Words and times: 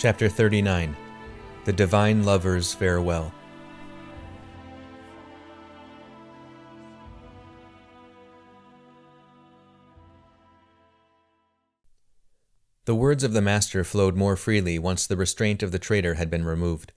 Chapter 0.00 0.30
39 0.30 0.96
The 1.66 1.74
Divine 1.74 2.24
Lover's 2.24 2.72
Farewell. 2.72 3.34
The 12.86 12.94
words 12.94 13.22
of 13.22 13.34
the 13.34 13.42
Master 13.42 13.84
flowed 13.84 14.16
more 14.16 14.36
freely 14.36 14.78
once 14.78 15.06
the 15.06 15.18
restraint 15.18 15.62
of 15.62 15.70
the 15.70 15.78
traitor 15.78 16.14
had 16.14 16.30
been 16.30 16.46
removed. 16.46 16.94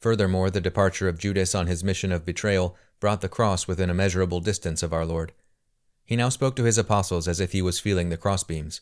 Furthermore, 0.00 0.48
the 0.48 0.62
departure 0.62 1.06
of 1.06 1.18
Judas 1.18 1.54
on 1.54 1.66
his 1.66 1.84
mission 1.84 2.10
of 2.10 2.24
betrayal 2.24 2.74
brought 2.98 3.20
the 3.20 3.28
cross 3.28 3.68
within 3.68 3.90
a 3.90 3.94
measurable 3.94 4.40
distance 4.40 4.82
of 4.82 4.94
our 4.94 5.04
Lord. 5.04 5.34
He 6.02 6.16
now 6.16 6.30
spoke 6.30 6.56
to 6.56 6.64
his 6.64 6.78
apostles 6.78 7.28
as 7.28 7.40
if 7.40 7.52
he 7.52 7.60
was 7.60 7.78
feeling 7.78 8.08
the 8.08 8.16
crossbeams. 8.16 8.80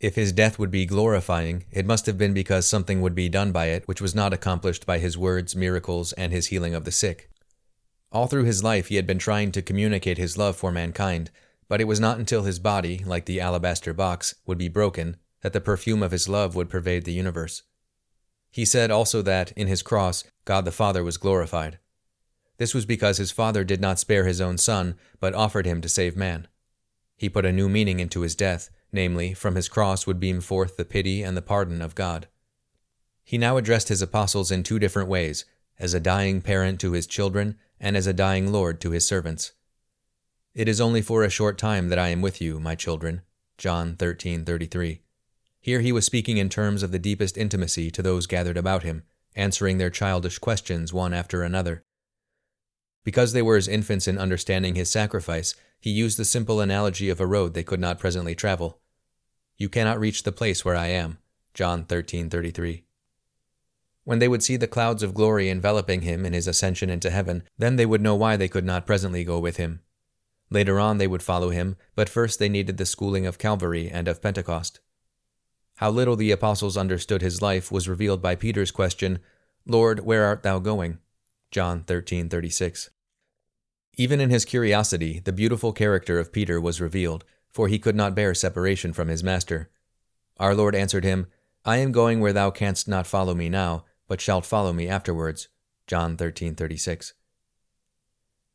If 0.00 0.14
his 0.14 0.32
death 0.32 0.58
would 0.58 0.70
be 0.70 0.86
glorifying, 0.86 1.64
it 1.72 1.84
must 1.84 2.06
have 2.06 2.16
been 2.16 2.32
because 2.32 2.68
something 2.68 3.00
would 3.00 3.16
be 3.16 3.28
done 3.28 3.50
by 3.50 3.66
it 3.66 3.88
which 3.88 4.00
was 4.00 4.14
not 4.14 4.32
accomplished 4.32 4.86
by 4.86 4.98
his 4.98 5.18
words, 5.18 5.56
miracles, 5.56 6.12
and 6.12 6.32
his 6.32 6.46
healing 6.46 6.74
of 6.74 6.84
the 6.84 6.92
sick. 6.92 7.28
All 8.12 8.28
through 8.28 8.44
his 8.44 8.62
life 8.62 8.88
he 8.88 8.96
had 8.96 9.06
been 9.06 9.18
trying 9.18 9.50
to 9.52 9.62
communicate 9.62 10.16
his 10.16 10.38
love 10.38 10.56
for 10.56 10.70
mankind, 10.70 11.30
but 11.68 11.80
it 11.80 11.88
was 11.88 11.98
not 11.98 12.18
until 12.18 12.44
his 12.44 12.60
body, 12.60 13.02
like 13.04 13.26
the 13.26 13.40
alabaster 13.40 13.92
box, 13.92 14.36
would 14.46 14.56
be 14.56 14.68
broken 14.68 15.16
that 15.42 15.52
the 15.52 15.60
perfume 15.60 16.02
of 16.02 16.12
his 16.12 16.28
love 16.28 16.54
would 16.54 16.70
pervade 16.70 17.04
the 17.04 17.12
universe. 17.12 17.62
He 18.50 18.64
said 18.64 18.90
also 18.90 19.20
that, 19.22 19.52
in 19.52 19.66
his 19.66 19.82
cross, 19.82 20.24
God 20.44 20.64
the 20.64 20.72
Father 20.72 21.04
was 21.04 21.16
glorified. 21.16 21.78
This 22.56 22.72
was 22.72 22.86
because 22.86 23.18
his 23.18 23.30
Father 23.30 23.64
did 23.64 23.80
not 23.80 23.98
spare 23.98 24.24
his 24.24 24.40
own 24.40 24.58
Son, 24.58 24.96
but 25.20 25.34
offered 25.34 25.66
him 25.66 25.80
to 25.80 25.88
save 25.88 26.16
man. 26.16 26.48
He 27.18 27.28
put 27.28 27.44
a 27.44 27.52
new 27.52 27.68
meaning 27.68 28.00
into 28.00 28.22
his 28.22 28.34
death, 28.34 28.70
namely, 28.92 29.34
from 29.34 29.56
his 29.56 29.68
cross 29.68 30.06
would 30.06 30.20
beam 30.20 30.40
forth 30.40 30.76
the 30.76 30.84
pity 30.84 31.22
and 31.22 31.36
the 31.36 31.42
pardon 31.42 31.82
of 31.82 31.94
God. 31.94 32.28
He 33.24 33.36
now 33.36 33.58
addressed 33.58 33.88
his 33.88 34.00
apostles 34.00 34.50
in 34.50 34.62
two 34.62 34.78
different 34.78 35.10
ways 35.10 35.44
as 35.78 35.92
a 35.94 36.00
dying 36.00 36.40
parent 36.40 36.80
to 36.80 36.92
his 36.92 37.06
children, 37.06 37.56
and 37.80 37.96
as 37.96 38.06
a 38.06 38.12
dying 38.12 38.50
Lord 38.50 38.80
to 38.80 38.92
his 38.92 39.06
servants. 39.06 39.52
It 40.54 40.68
is 40.68 40.80
only 40.80 41.02
for 41.02 41.22
a 41.22 41.30
short 41.30 41.58
time 41.58 41.88
that 41.88 41.98
I 41.98 42.08
am 42.08 42.22
with 42.22 42.40
you, 42.40 42.58
my 42.58 42.74
children. 42.74 43.22
John 43.58 43.96
13:33. 43.96 45.02
Here 45.60 45.80
he 45.80 45.92
was 45.92 46.06
speaking 46.06 46.38
in 46.38 46.48
terms 46.48 46.82
of 46.82 46.92
the 46.92 46.98
deepest 46.98 47.36
intimacy 47.36 47.90
to 47.90 48.02
those 48.02 48.26
gathered 48.26 48.56
about 48.56 48.84
him, 48.84 49.02
answering 49.34 49.78
their 49.78 49.90
childish 49.90 50.38
questions 50.38 50.92
one 50.92 51.12
after 51.12 51.42
another. 51.42 51.84
Because 53.04 53.32
they 53.32 53.42
were 53.42 53.56
as 53.56 53.68
infants 53.68 54.08
in 54.08 54.18
understanding 54.18 54.74
his 54.74 54.90
sacrifice, 54.90 55.54
he 55.80 55.90
used 55.90 56.18
the 56.18 56.24
simple 56.24 56.60
analogy 56.60 57.08
of 57.08 57.20
a 57.20 57.26
road 57.26 57.54
they 57.54 57.62
could 57.62 57.80
not 57.80 57.98
presently 57.98 58.34
travel. 58.34 58.80
You 59.56 59.68
cannot 59.68 60.00
reach 60.00 60.22
the 60.22 60.32
place 60.32 60.64
where 60.64 60.76
I 60.76 60.86
am. 60.88 61.18
John 61.54 61.84
13:33. 61.84 62.84
When 64.04 64.20
they 64.20 64.28
would 64.28 64.42
see 64.42 64.56
the 64.56 64.66
clouds 64.66 65.02
of 65.02 65.14
glory 65.14 65.50
enveloping 65.50 66.02
him 66.02 66.24
in 66.24 66.32
his 66.32 66.46
ascension 66.46 66.88
into 66.88 67.10
heaven, 67.10 67.42
then 67.58 67.76
they 67.76 67.86
would 67.86 68.00
know 68.00 68.14
why 68.14 68.36
they 68.36 68.48
could 68.48 68.64
not 68.64 68.86
presently 68.86 69.24
go 69.24 69.38
with 69.38 69.56
him. 69.56 69.80
Later 70.50 70.80
on 70.80 70.98
they 70.98 71.06
would 71.06 71.22
follow 71.22 71.50
him, 71.50 71.76
but 71.94 72.08
first 72.08 72.38
they 72.38 72.48
needed 72.48 72.78
the 72.78 72.86
schooling 72.86 73.26
of 73.26 73.38
Calvary 73.38 73.90
and 73.90 74.08
of 74.08 74.22
Pentecost. 74.22 74.80
How 75.76 75.90
little 75.90 76.16
the 76.16 76.30
apostles 76.30 76.76
understood 76.76 77.22
his 77.22 77.42
life 77.42 77.70
was 77.70 77.88
revealed 77.88 78.22
by 78.22 78.34
Peter's 78.34 78.70
question, 78.70 79.20
Lord, 79.66 80.00
where 80.00 80.24
art 80.24 80.42
thou 80.42 80.58
going? 80.58 80.98
John 81.50 81.84
13:36. 81.84 82.90
Even 84.00 84.20
in 84.20 84.30
his 84.30 84.44
curiosity, 84.44 85.18
the 85.18 85.32
beautiful 85.32 85.72
character 85.72 86.20
of 86.20 86.32
Peter 86.32 86.60
was 86.60 86.80
revealed, 86.80 87.24
for 87.50 87.66
he 87.66 87.80
could 87.80 87.96
not 87.96 88.14
bear 88.14 88.32
separation 88.32 88.92
from 88.92 89.08
his 89.08 89.24
master. 89.24 89.70
Our 90.38 90.54
Lord 90.54 90.76
answered 90.76 91.02
him, 91.02 91.26
I 91.64 91.78
am 91.78 91.90
going 91.90 92.20
where 92.20 92.32
thou 92.32 92.52
canst 92.52 92.86
not 92.86 93.08
follow 93.08 93.34
me 93.34 93.48
now, 93.48 93.84
but 94.06 94.20
shalt 94.20 94.46
follow 94.46 94.72
me 94.72 94.86
afterwards. 94.86 95.48
John 95.88 96.16
13:36. 96.16 97.12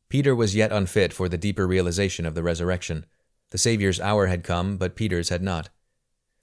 Peter 0.08 0.34
was 0.34 0.56
yet 0.56 0.72
unfit 0.72 1.12
for 1.12 1.28
the 1.28 1.36
deeper 1.36 1.66
realization 1.66 2.24
of 2.24 2.34
the 2.34 2.42
resurrection. 2.42 3.04
The 3.50 3.58
Saviour's 3.58 4.00
hour 4.00 4.28
had 4.28 4.44
come, 4.44 4.78
but 4.78 4.96
Peter's 4.96 5.28
had 5.28 5.42
not. 5.42 5.68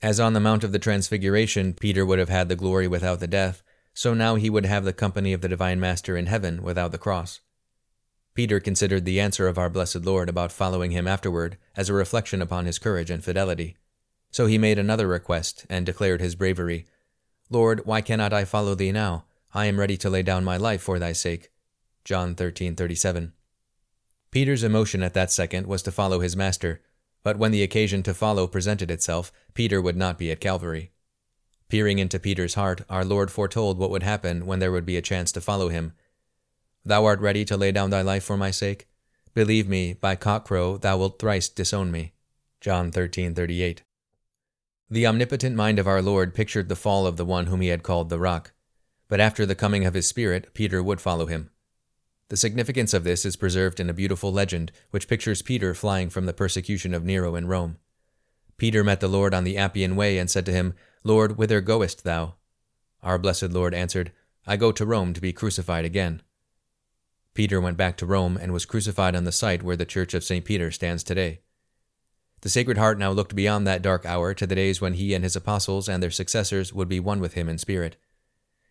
As 0.04 0.20
on 0.20 0.34
the 0.34 0.40
Mount 0.40 0.64
of 0.64 0.74
the 0.74 0.80
Transfiguration, 0.80 1.74
Peter 1.74 2.06
would 2.06 2.20
have 2.20 2.30
had 2.30 2.50
the 2.50 2.56
glory 2.56 2.88
without 2.88 3.20
the 3.20 3.28
death, 3.28 3.64
so 3.96 4.14
now 4.14 4.36
he 4.36 4.50
would 4.50 4.66
have 4.66 4.84
the 4.84 4.94
company 4.94 5.34
of 5.34 5.42
the 5.42 5.50
Divine 5.50 5.80
Master 5.80 6.16
in 6.16 6.28
heaven 6.28 6.62
without 6.62 6.92
the 6.92 7.00
cross. 7.00 7.42
Peter 8.34 8.60
considered 8.60 9.06
the 9.06 9.20
answer 9.20 9.48
of 9.48 9.58
our 9.58 9.70
blessed 9.70 10.06
Lord 10.06 10.30
about 10.30 10.52
following 10.52 10.92
him 10.92 11.08
afterward 11.08 11.58
as 11.76 11.90
a 11.90 11.94
reflection 11.94 12.42
upon 12.42 12.66
his 12.66 12.80
courage 12.80 13.10
and 13.10 13.24
fidelity. 13.24 13.76
So 14.32 14.46
he 14.46 14.58
made 14.58 14.80
another 14.80 15.08
request 15.08 15.66
and 15.70 15.86
declared 15.86 16.22
his 16.22 16.36
bravery. 16.36 16.86
Lord, 17.50 17.86
why 17.86 18.00
cannot 18.00 18.32
I 18.32 18.46
follow 18.46 18.76
thee 18.76 18.94
now? 18.94 19.26
I 19.54 19.66
am 19.66 19.80
ready 19.80 19.98
to 19.98 20.10
lay 20.10 20.24
down 20.24 20.46
my 20.46 20.56
life 20.56 20.82
for 20.82 20.98
thy 20.98 21.12
sake. 21.12 21.52
John 22.06 22.34
13:37. 22.36 23.34
Peter's 24.32 24.64
emotion 24.64 25.04
at 25.04 25.14
that 25.14 25.30
second 25.30 25.68
was 25.68 25.84
to 25.84 25.92
follow 25.92 26.22
his 26.22 26.38
master, 26.38 26.82
but 27.24 27.38
when 27.38 27.52
the 27.52 27.64
occasion 27.64 28.02
to 28.04 28.14
follow 28.14 28.48
presented 28.48 28.90
itself, 28.90 29.34
Peter 29.54 29.82
would 29.82 29.98
not 29.98 30.18
be 30.18 30.32
at 30.32 30.40
Calvary. 30.40 30.92
Peering 31.68 32.00
into 32.00 32.20
Peter's 32.20 32.54
heart, 32.54 32.82
our 32.90 33.04
Lord 33.04 33.30
foretold 33.30 33.78
what 33.78 33.90
would 33.90 34.04
happen 34.04 34.46
when 34.46 34.60
there 34.60 34.72
would 34.72 34.86
be 34.86 34.96
a 34.96 35.02
chance 35.02 35.34
to 35.34 35.42
follow 35.42 35.68
him. 35.68 35.92
Thou 36.84 37.06
art 37.06 37.20
ready 37.20 37.46
to 37.46 37.58
lay 37.58 37.72
down 37.72 37.90
thy 37.90 38.02
life 38.02 38.24
for 38.24 38.38
my 38.38 38.52
sake? 38.52 38.88
Believe 39.34 39.68
me, 39.68 39.94
by 39.94 40.16
cockcrow 40.16 40.80
thou 40.82 40.98
wilt 40.98 41.20
thrice 41.20 41.48
disown 41.48 41.92
me. 41.92 42.14
John 42.60 42.92
13:38. 42.92 43.84
The 44.90 45.08
omnipotent 45.08 45.56
mind 45.56 45.80
of 45.80 45.88
our 45.88 46.02
Lord 46.02 46.34
pictured 46.34 46.70
the 46.70 46.76
fall 46.76 47.08
of 47.08 47.18
the 47.18 47.26
one 47.26 47.46
whom 47.46 47.62
he 47.62 47.70
had 47.70 47.84
called 47.84 48.10
the 48.10 48.20
rock. 48.20 48.52
But 49.08 49.20
after 49.20 49.46
the 49.46 49.56
coming 49.56 49.86
of 49.86 49.94
his 49.94 50.08
Spirit, 50.08 50.54
Peter 50.54 50.82
would 50.84 51.00
follow 51.00 51.28
him. 51.28 51.52
The 52.30 52.38
significance 52.38 52.94
of 52.94 53.04
this 53.04 53.26
is 53.26 53.36
preserved 53.36 53.80
in 53.80 53.90
a 53.90 53.94
beautiful 53.94 54.32
legend 54.32 54.72
which 54.90 55.08
pictures 55.08 55.42
Peter 55.42 55.74
flying 55.74 56.10
from 56.10 56.26
the 56.26 56.34
persecution 56.34 56.94
of 56.94 57.04
Nero 57.04 57.36
in 57.36 57.48
Rome. 57.48 57.78
Peter 58.58 58.84
met 58.84 59.00
the 59.00 59.08
Lord 59.08 59.34
on 59.34 59.44
the 59.44 59.58
Appian 59.58 59.96
Way 59.96 60.18
and 60.18 60.30
said 60.30 60.46
to 60.46 60.52
him, 60.52 60.74
Lord, 61.04 61.38
whither 61.38 61.62
goest 61.62 62.04
thou? 62.04 62.36
Our 63.04 63.18
blessed 63.18 63.52
Lord 63.52 63.74
answered, 63.74 64.12
I 64.48 64.58
go 64.58 64.72
to 64.72 64.86
Rome 64.86 65.14
to 65.14 65.22
be 65.22 65.34
crucified 65.34 65.86
again. 65.86 66.22
Peter 67.34 67.62
went 67.62 67.78
back 67.78 67.98
to 67.98 68.06
Rome 68.06 68.38
and 68.38 68.52
was 68.52 68.66
crucified 68.66 69.16
on 69.16 69.24
the 69.24 69.32
site 69.32 69.64
where 69.64 69.78
the 69.78 69.86
Church 69.86 70.14
of 70.14 70.24
St. 70.24 70.44
Peter 70.44 70.72
stands 70.72 71.04
today. 71.04 71.42
The 72.42 72.50
Sacred 72.50 72.78
Heart 72.78 72.98
now 72.98 73.12
looked 73.12 73.36
beyond 73.36 73.66
that 73.68 73.82
dark 73.82 74.06
hour 74.06 74.34
to 74.34 74.48
the 74.48 74.56
days 74.56 74.82
when 74.82 74.96
he 74.96 75.14
and 75.14 75.24
his 75.24 75.36
apostles 75.36 75.88
and 75.88 76.02
their 76.02 76.12
successors 76.12 76.74
would 76.74 76.90
be 76.90 77.00
one 77.00 77.20
with 77.20 77.34
him 77.34 77.48
in 77.48 77.58
spirit. 77.58 77.98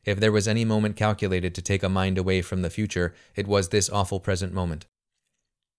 If 0.04 0.18
there 0.18 0.32
was 0.32 0.48
any 0.48 0.64
moment 0.64 0.96
calculated 0.96 1.54
to 1.54 1.62
take 1.62 1.82
a 1.82 1.88
mind 1.88 2.18
away 2.18 2.42
from 2.42 2.62
the 2.62 2.70
future, 2.70 3.14
it 3.36 3.46
was 3.46 3.68
this 3.68 3.88
awful 3.88 4.18
present 4.18 4.52
moment. 4.52 4.86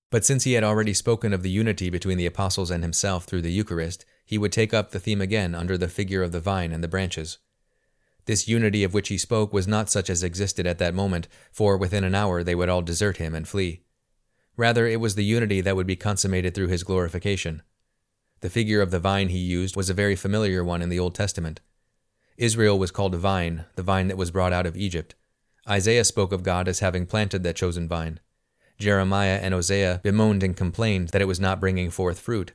But 0.09 0.25
since 0.25 0.43
he 0.43 0.53
had 0.53 0.63
already 0.63 0.93
spoken 0.93 1.33
of 1.33 1.43
the 1.43 1.49
unity 1.49 1.89
between 1.89 2.17
the 2.17 2.25
apostles 2.25 2.71
and 2.71 2.83
himself 2.83 3.25
through 3.25 3.41
the 3.41 3.51
Eucharist, 3.51 4.05
he 4.25 4.37
would 4.37 4.51
take 4.51 4.73
up 4.73 4.91
the 4.91 4.99
theme 4.99 5.21
again 5.21 5.55
under 5.55 5.77
the 5.77 5.87
figure 5.87 6.23
of 6.23 6.31
the 6.31 6.39
vine 6.39 6.71
and 6.71 6.83
the 6.83 6.87
branches. 6.87 7.39
This 8.25 8.47
unity 8.47 8.83
of 8.83 8.93
which 8.93 9.09
he 9.09 9.17
spoke 9.17 9.51
was 9.51 9.67
not 9.67 9.89
such 9.89 10.09
as 10.09 10.23
existed 10.23 10.67
at 10.67 10.77
that 10.77 10.93
moment, 10.93 11.27
for 11.51 11.77
within 11.77 12.03
an 12.03 12.15
hour 12.15 12.43
they 12.43 12.55
would 12.55 12.69
all 12.69 12.81
desert 12.81 13.17
him 13.17 13.33
and 13.33 13.47
flee. 13.47 13.81
Rather, 14.57 14.85
it 14.85 14.99
was 14.99 15.15
the 15.15 15.23
unity 15.23 15.61
that 15.61 15.75
would 15.75 15.87
be 15.87 15.95
consummated 15.95 16.53
through 16.53 16.67
his 16.67 16.83
glorification. 16.83 17.61
The 18.41 18.49
figure 18.49 18.81
of 18.81 18.91
the 18.91 18.99
vine 18.99 19.29
he 19.29 19.37
used 19.37 19.75
was 19.75 19.89
a 19.89 19.93
very 19.93 20.15
familiar 20.15 20.63
one 20.63 20.81
in 20.81 20.89
the 20.89 20.99
Old 20.99 21.15
Testament. 21.15 21.61
Israel 22.37 22.77
was 22.77 22.91
called 22.91 23.13
a 23.13 23.17
vine, 23.17 23.65
the 23.75 23.83
vine 23.83 24.07
that 24.07 24.17
was 24.17 24.31
brought 24.31 24.53
out 24.53 24.65
of 24.65 24.75
Egypt. 24.75 25.15
Isaiah 25.69 26.03
spoke 26.03 26.31
of 26.31 26.43
God 26.43 26.67
as 26.67 26.79
having 26.79 27.05
planted 27.05 27.43
that 27.43 27.55
chosen 27.55 27.87
vine. 27.87 28.19
Jeremiah 28.79 29.39
and 29.41 29.53
Hosea 29.53 30.01
bemoaned 30.03 30.41
and 30.41 30.57
complained 30.57 31.09
that 31.09 31.21
it 31.21 31.27
was 31.27 31.39
not 31.39 31.59
bringing 31.59 31.91
forth 31.91 32.19
fruit. 32.19 32.53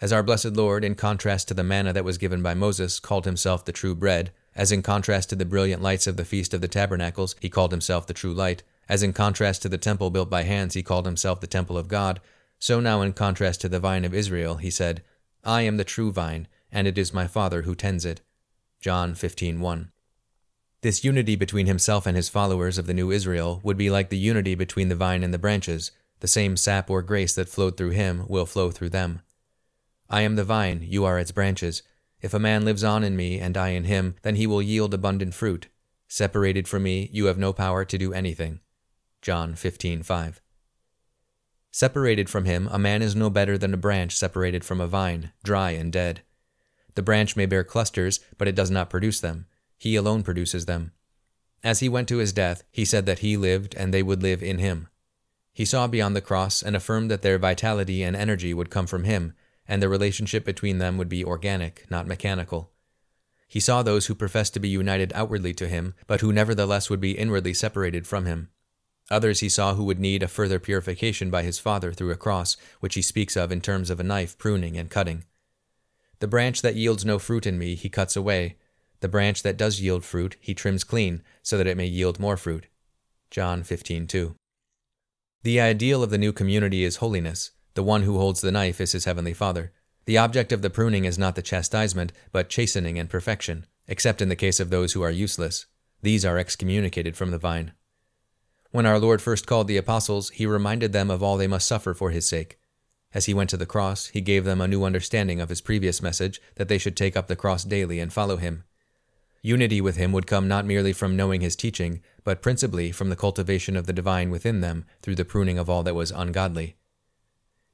As 0.00 0.12
our 0.12 0.22
blessed 0.22 0.56
Lord, 0.56 0.84
in 0.84 0.94
contrast 0.94 1.48
to 1.48 1.54
the 1.54 1.64
manna 1.64 1.92
that 1.92 2.04
was 2.04 2.18
given 2.18 2.42
by 2.42 2.54
Moses, 2.54 2.98
called 2.98 3.24
himself 3.24 3.64
the 3.64 3.72
true 3.72 3.94
bread, 3.94 4.32
as 4.58 4.72
in 4.72 4.82
contrast 4.82 5.30
to 5.30 5.36
the 5.36 5.46
brilliant 5.46 5.80
lights 5.80 6.08
of 6.08 6.16
the 6.16 6.24
Feast 6.24 6.52
of 6.52 6.60
the 6.60 6.68
Tabernacles, 6.68 7.36
he 7.40 7.48
called 7.48 7.70
himself 7.70 8.06
the 8.06 8.12
true 8.12 8.34
light, 8.34 8.64
as 8.88 9.04
in 9.04 9.12
contrast 9.12 9.62
to 9.62 9.68
the 9.68 9.78
temple 9.78 10.10
built 10.10 10.28
by 10.28 10.42
hands, 10.42 10.74
he 10.74 10.82
called 10.82 11.06
himself 11.06 11.40
the 11.40 11.46
temple 11.46 11.78
of 11.78 11.86
God, 11.88 12.20
so 12.58 12.80
now 12.80 13.00
in 13.00 13.12
contrast 13.12 13.60
to 13.60 13.68
the 13.68 13.78
vine 13.78 14.04
of 14.04 14.12
Israel, 14.12 14.56
he 14.56 14.68
said, 14.68 15.02
I 15.44 15.62
am 15.62 15.76
the 15.76 15.84
true 15.84 16.10
vine, 16.10 16.48
and 16.72 16.88
it 16.88 16.98
is 16.98 17.14
my 17.14 17.28
Father 17.28 17.62
who 17.62 17.76
tends 17.76 18.04
it. 18.04 18.20
John 18.80 19.14
15:1. 19.14 19.90
This 20.80 21.04
unity 21.04 21.36
between 21.36 21.66
himself 21.66 22.04
and 22.04 22.16
his 22.16 22.28
followers 22.28 22.78
of 22.78 22.86
the 22.86 22.94
new 22.94 23.12
Israel 23.12 23.60
would 23.62 23.76
be 23.76 23.90
like 23.90 24.10
the 24.10 24.18
unity 24.18 24.54
between 24.56 24.88
the 24.88 24.96
vine 24.96 25.22
and 25.22 25.32
the 25.32 25.38
branches. 25.38 25.92
The 26.20 26.28
same 26.28 26.56
sap 26.56 26.90
or 26.90 27.02
grace 27.02 27.34
that 27.36 27.48
flowed 27.48 27.76
through 27.76 27.90
him 27.90 28.24
will 28.26 28.46
flow 28.46 28.72
through 28.72 28.90
them. 28.90 29.22
I 30.10 30.22
am 30.22 30.34
the 30.34 30.44
vine, 30.44 30.82
you 30.82 31.04
are 31.04 31.18
its 31.18 31.32
branches. 31.32 31.82
If 32.20 32.34
a 32.34 32.38
man 32.38 32.64
lives 32.64 32.82
on 32.82 33.04
in 33.04 33.16
me 33.16 33.38
and 33.38 33.56
I 33.56 33.70
in 33.70 33.84
him, 33.84 34.16
then 34.22 34.36
he 34.36 34.46
will 34.46 34.62
yield 34.62 34.92
abundant 34.92 35.34
fruit. 35.34 35.68
Separated 36.08 36.66
from 36.66 36.82
me, 36.82 37.10
you 37.12 37.26
have 37.26 37.38
no 37.38 37.52
power 37.52 37.84
to 37.84 37.98
do 37.98 38.12
anything. 38.12 38.60
John 39.22 39.54
15:5. 39.54 40.40
Separated 41.70 42.30
from 42.30 42.44
him, 42.44 42.68
a 42.72 42.78
man 42.78 43.02
is 43.02 43.14
no 43.14 43.30
better 43.30 43.58
than 43.58 43.74
a 43.74 43.76
branch 43.76 44.16
separated 44.16 44.64
from 44.64 44.80
a 44.80 44.86
vine, 44.86 45.32
dry 45.44 45.72
and 45.72 45.92
dead. 45.92 46.22
The 46.94 47.02
branch 47.02 47.36
may 47.36 47.46
bear 47.46 47.62
clusters, 47.62 48.20
but 48.36 48.48
it 48.48 48.54
does 48.54 48.70
not 48.70 48.90
produce 48.90 49.20
them. 49.20 49.46
He 49.76 49.94
alone 49.94 50.22
produces 50.22 50.66
them. 50.66 50.92
As 51.62 51.80
he 51.80 51.88
went 51.88 52.08
to 52.08 52.18
his 52.18 52.32
death, 52.32 52.64
he 52.72 52.84
said 52.84 53.06
that 53.06 53.20
he 53.20 53.36
lived 53.36 53.74
and 53.76 53.92
they 53.92 54.02
would 54.02 54.22
live 54.22 54.42
in 54.42 54.58
him. 54.58 54.88
He 55.52 55.64
saw 55.64 55.86
beyond 55.86 56.16
the 56.16 56.20
cross 56.20 56.62
and 56.62 56.74
affirmed 56.74 57.10
that 57.10 57.22
their 57.22 57.38
vitality 57.38 58.02
and 58.02 58.16
energy 58.16 58.54
would 58.54 58.70
come 58.70 58.86
from 58.86 59.04
him, 59.04 59.34
and 59.68 59.82
the 59.82 59.88
relationship 59.88 60.44
between 60.44 60.78
them 60.78 60.96
would 60.96 61.08
be 61.08 61.24
organic, 61.24 61.88
not 61.90 62.06
mechanical. 62.06 62.70
He 63.46 63.60
saw 63.60 63.82
those 63.82 64.06
who 64.06 64.14
professed 64.14 64.54
to 64.54 64.60
be 64.60 64.68
united 64.68 65.12
outwardly 65.14 65.54
to 65.54 65.68
him, 65.68 65.94
but 66.06 66.20
who 66.20 66.32
nevertheless 66.32 66.90
would 66.90 67.00
be 67.00 67.18
inwardly 67.18 67.54
separated 67.54 68.06
from 68.06 68.26
him. 68.26 68.48
Others 69.10 69.40
he 69.40 69.48
saw 69.48 69.74
who 69.74 69.84
would 69.84 69.98
need 69.98 70.22
a 70.22 70.28
further 70.28 70.58
purification 70.58 71.30
by 71.30 71.42
his 71.42 71.58
Father 71.58 71.92
through 71.92 72.10
a 72.10 72.16
cross, 72.16 72.56
which 72.80 72.94
he 72.94 73.02
speaks 73.02 73.36
of 73.36 73.50
in 73.50 73.60
terms 73.60 73.88
of 73.88 74.00
a 74.00 74.04
knife 74.04 74.36
pruning 74.36 74.76
and 74.76 74.90
cutting. 74.90 75.24
The 76.18 76.28
branch 76.28 76.62
that 76.62 76.74
yields 76.74 77.04
no 77.04 77.18
fruit 77.18 77.46
in 77.46 77.58
me 77.58 77.74
he 77.74 77.88
cuts 77.88 78.16
away. 78.16 78.56
The 79.00 79.08
branch 79.08 79.42
that 79.44 79.56
does 79.56 79.80
yield 79.80 80.04
fruit 80.04 80.36
he 80.40 80.52
trims 80.52 80.84
clean, 80.84 81.22
so 81.42 81.56
that 81.56 81.66
it 81.66 81.76
may 81.76 81.86
yield 81.86 82.18
more 82.18 82.36
fruit. 82.36 82.66
John 83.30 83.62
15:2. 83.62 84.34
The 85.42 85.60
ideal 85.60 86.02
of 86.02 86.10
the 86.10 86.18
new 86.18 86.32
community 86.32 86.84
is 86.84 86.96
holiness. 86.96 87.52
The 87.78 87.84
one 87.84 88.02
who 88.02 88.18
holds 88.18 88.40
the 88.40 88.50
knife 88.50 88.80
is 88.80 88.90
his 88.90 89.04
heavenly 89.04 89.32
Father. 89.32 89.70
The 90.04 90.18
object 90.18 90.50
of 90.50 90.62
the 90.62 90.68
pruning 90.68 91.04
is 91.04 91.16
not 91.16 91.36
the 91.36 91.42
chastisement, 91.42 92.12
but 92.32 92.48
chastening 92.48 92.98
and 92.98 93.08
perfection, 93.08 93.66
except 93.86 94.20
in 94.20 94.28
the 94.28 94.34
case 94.34 94.58
of 94.58 94.70
those 94.70 94.94
who 94.94 95.02
are 95.02 95.12
useless. 95.12 95.66
These 96.02 96.24
are 96.24 96.38
excommunicated 96.38 97.16
from 97.16 97.30
the 97.30 97.38
vine. 97.38 97.74
When 98.72 98.84
our 98.84 98.98
Lord 98.98 99.22
first 99.22 99.46
called 99.46 99.68
the 99.68 99.76
apostles, 99.76 100.30
he 100.30 100.44
reminded 100.44 100.92
them 100.92 101.08
of 101.08 101.22
all 101.22 101.36
they 101.36 101.46
must 101.46 101.68
suffer 101.68 101.94
for 101.94 102.10
his 102.10 102.26
sake. 102.28 102.58
As 103.14 103.26
he 103.26 103.32
went 103.32 103.48
to 103.50 103.56
the 103.56 103.64
cross, 103.64 104.06
he 104.06 104.20
gave 104.20 104.44
them 104.44 104.60
a 104.60 104.66
new 104.66 104.82
understanding 104.82 105.40
of 105.40 105.48
his 105.48 105.60
previous 105.60 106.02
message 106.02 106.42
that 106.56 106.66
they 106.66 106.78
should 106.78 106.96
take 106.96 107.16
up 107.16 107.28
the 107.28 107.36
cross 107.36 107.62
daily 107.62 108.00
and 108.00 108.12
follow 108.12 108.38
him. 108.38 108.64
Unity 109.40 109.80
with 109.80 109.94
him 109.94 110.10
would 110.10 110.26
come 110.26 110.48
not 110.48 110.66
merely 110.66 110.92
from 110.92 111.14
knowing 111.14 111.42
his 111.42 111.54
teaching, 111.54 112.02
but 112.24 112.42
principally 112.42 112.90
from 112.90 113.08
the 113.08 113.14
cultivation 113.14 113.76
of 113.76 113.86
the 113.86 113.92
divine 113.92 114.30
within 114.30 114.62
them 114.62 114.84
through 115.00 115.14
the 115.14 115.24
pruning 115.24 115.60
of 115.60 115.70
all 115.70 115.84
that 115.84 115.94
was 115.94 116.10
ungodly. 116.10 116.74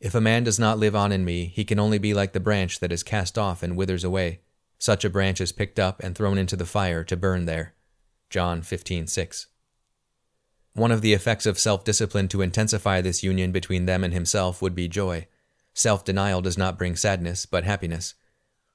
If 0.04 0.14
a 0.14 0.20
man 0.20 0.44
does 0.44 0.58
not 0.58 0.78
live 0.78 0.94
on 0.94 1.12
in 1.12 1.24
me, 1.24 1.46
he 1.46 1.64
can 1.64 1.78
only 1.78 1.96
be 1.96 2.12
like 2.12 2.34
the 2.34 2.38
branch 2.38 2.80
that 2.80 2.92
is 2.92 3.02
cast 3.02 3.38
off 3.38 3.62
and 3.62 3.74
withers 3.74 4.04
away. 4.04 4.40
Such 4.78 5.02
a 5.02 5.08
branch 5.08 5.40
is 5.40 5.50
picked 5.50 5.78
up 5.78 5.98
and 6.00 6.14
thrown 6.14 6.36
into 6.36 6.56
the 6.56 6.66
fire 6.66 7.02
to 7.04 7.16
burn 7.16 7.46
there. 7.46 7.72
John 8.28 8.60
15:6. 8.60 9.46
One 10.74 10.92
of 10.92 11.00
the 11.00 11.14
effects 11.14 11.46
of 11.46 11.58
self 11.58 11.84
discipline 11.84 12.28
to 12.28 12.42
intensify 12.42 13.00
this 13.00 13.22
union 13.22 13.50
between 13.50 13.86
them 13.86 14.04
and 14.04 14.12
himself 14.12 14.60
would 14.60 14.74
be 14.74 14.88
joy. 14.88 15.26
Self 15.72 16.04
denial 16.04 16.42
does 16.42 16.58
not 16.58 16.76
bring 16.76 16.96
sadness, 16.96 17.46
but 17.46 17.64
happiness. 17.64 18.12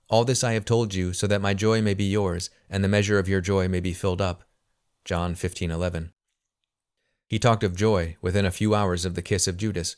All 0.09 0.25
this 0.25 0.43
I 0.43 0.53
have 0.53 0.65
told 0.65 0.95
you, 0.95 1.13
so 1.13 1.27
that 1.27 1.43
my 1.43 1.53
joy 1.53 1.79
may 1.79 1.93
be 1.93 2.05
yours, 2.05 2.49
and 2.71 2.83
the 2.83 2.87
measure 2.87 3.19
of 3.19 3.29
your 3.29 3.39
joy 3.39 3.67
may 3.67 3.81
be 3.81 3.93
filled 3.93 4.19
up. 4.19 4.45
John 5.05 5.35
15:11. 5.35 6.11
He 7.27 7.37
talked 7.37 7.63
of 7.63 7.75
joy 7.75 8.17
within 8.19 8.47
a 8.47 8.57
few 8.59 8.73
hours 8.73 9.05
of 9.05 9.13
the 9.13 9.21
kiss 9.21 9.47
of 9.47 9.57
Judas, 9.57 9.95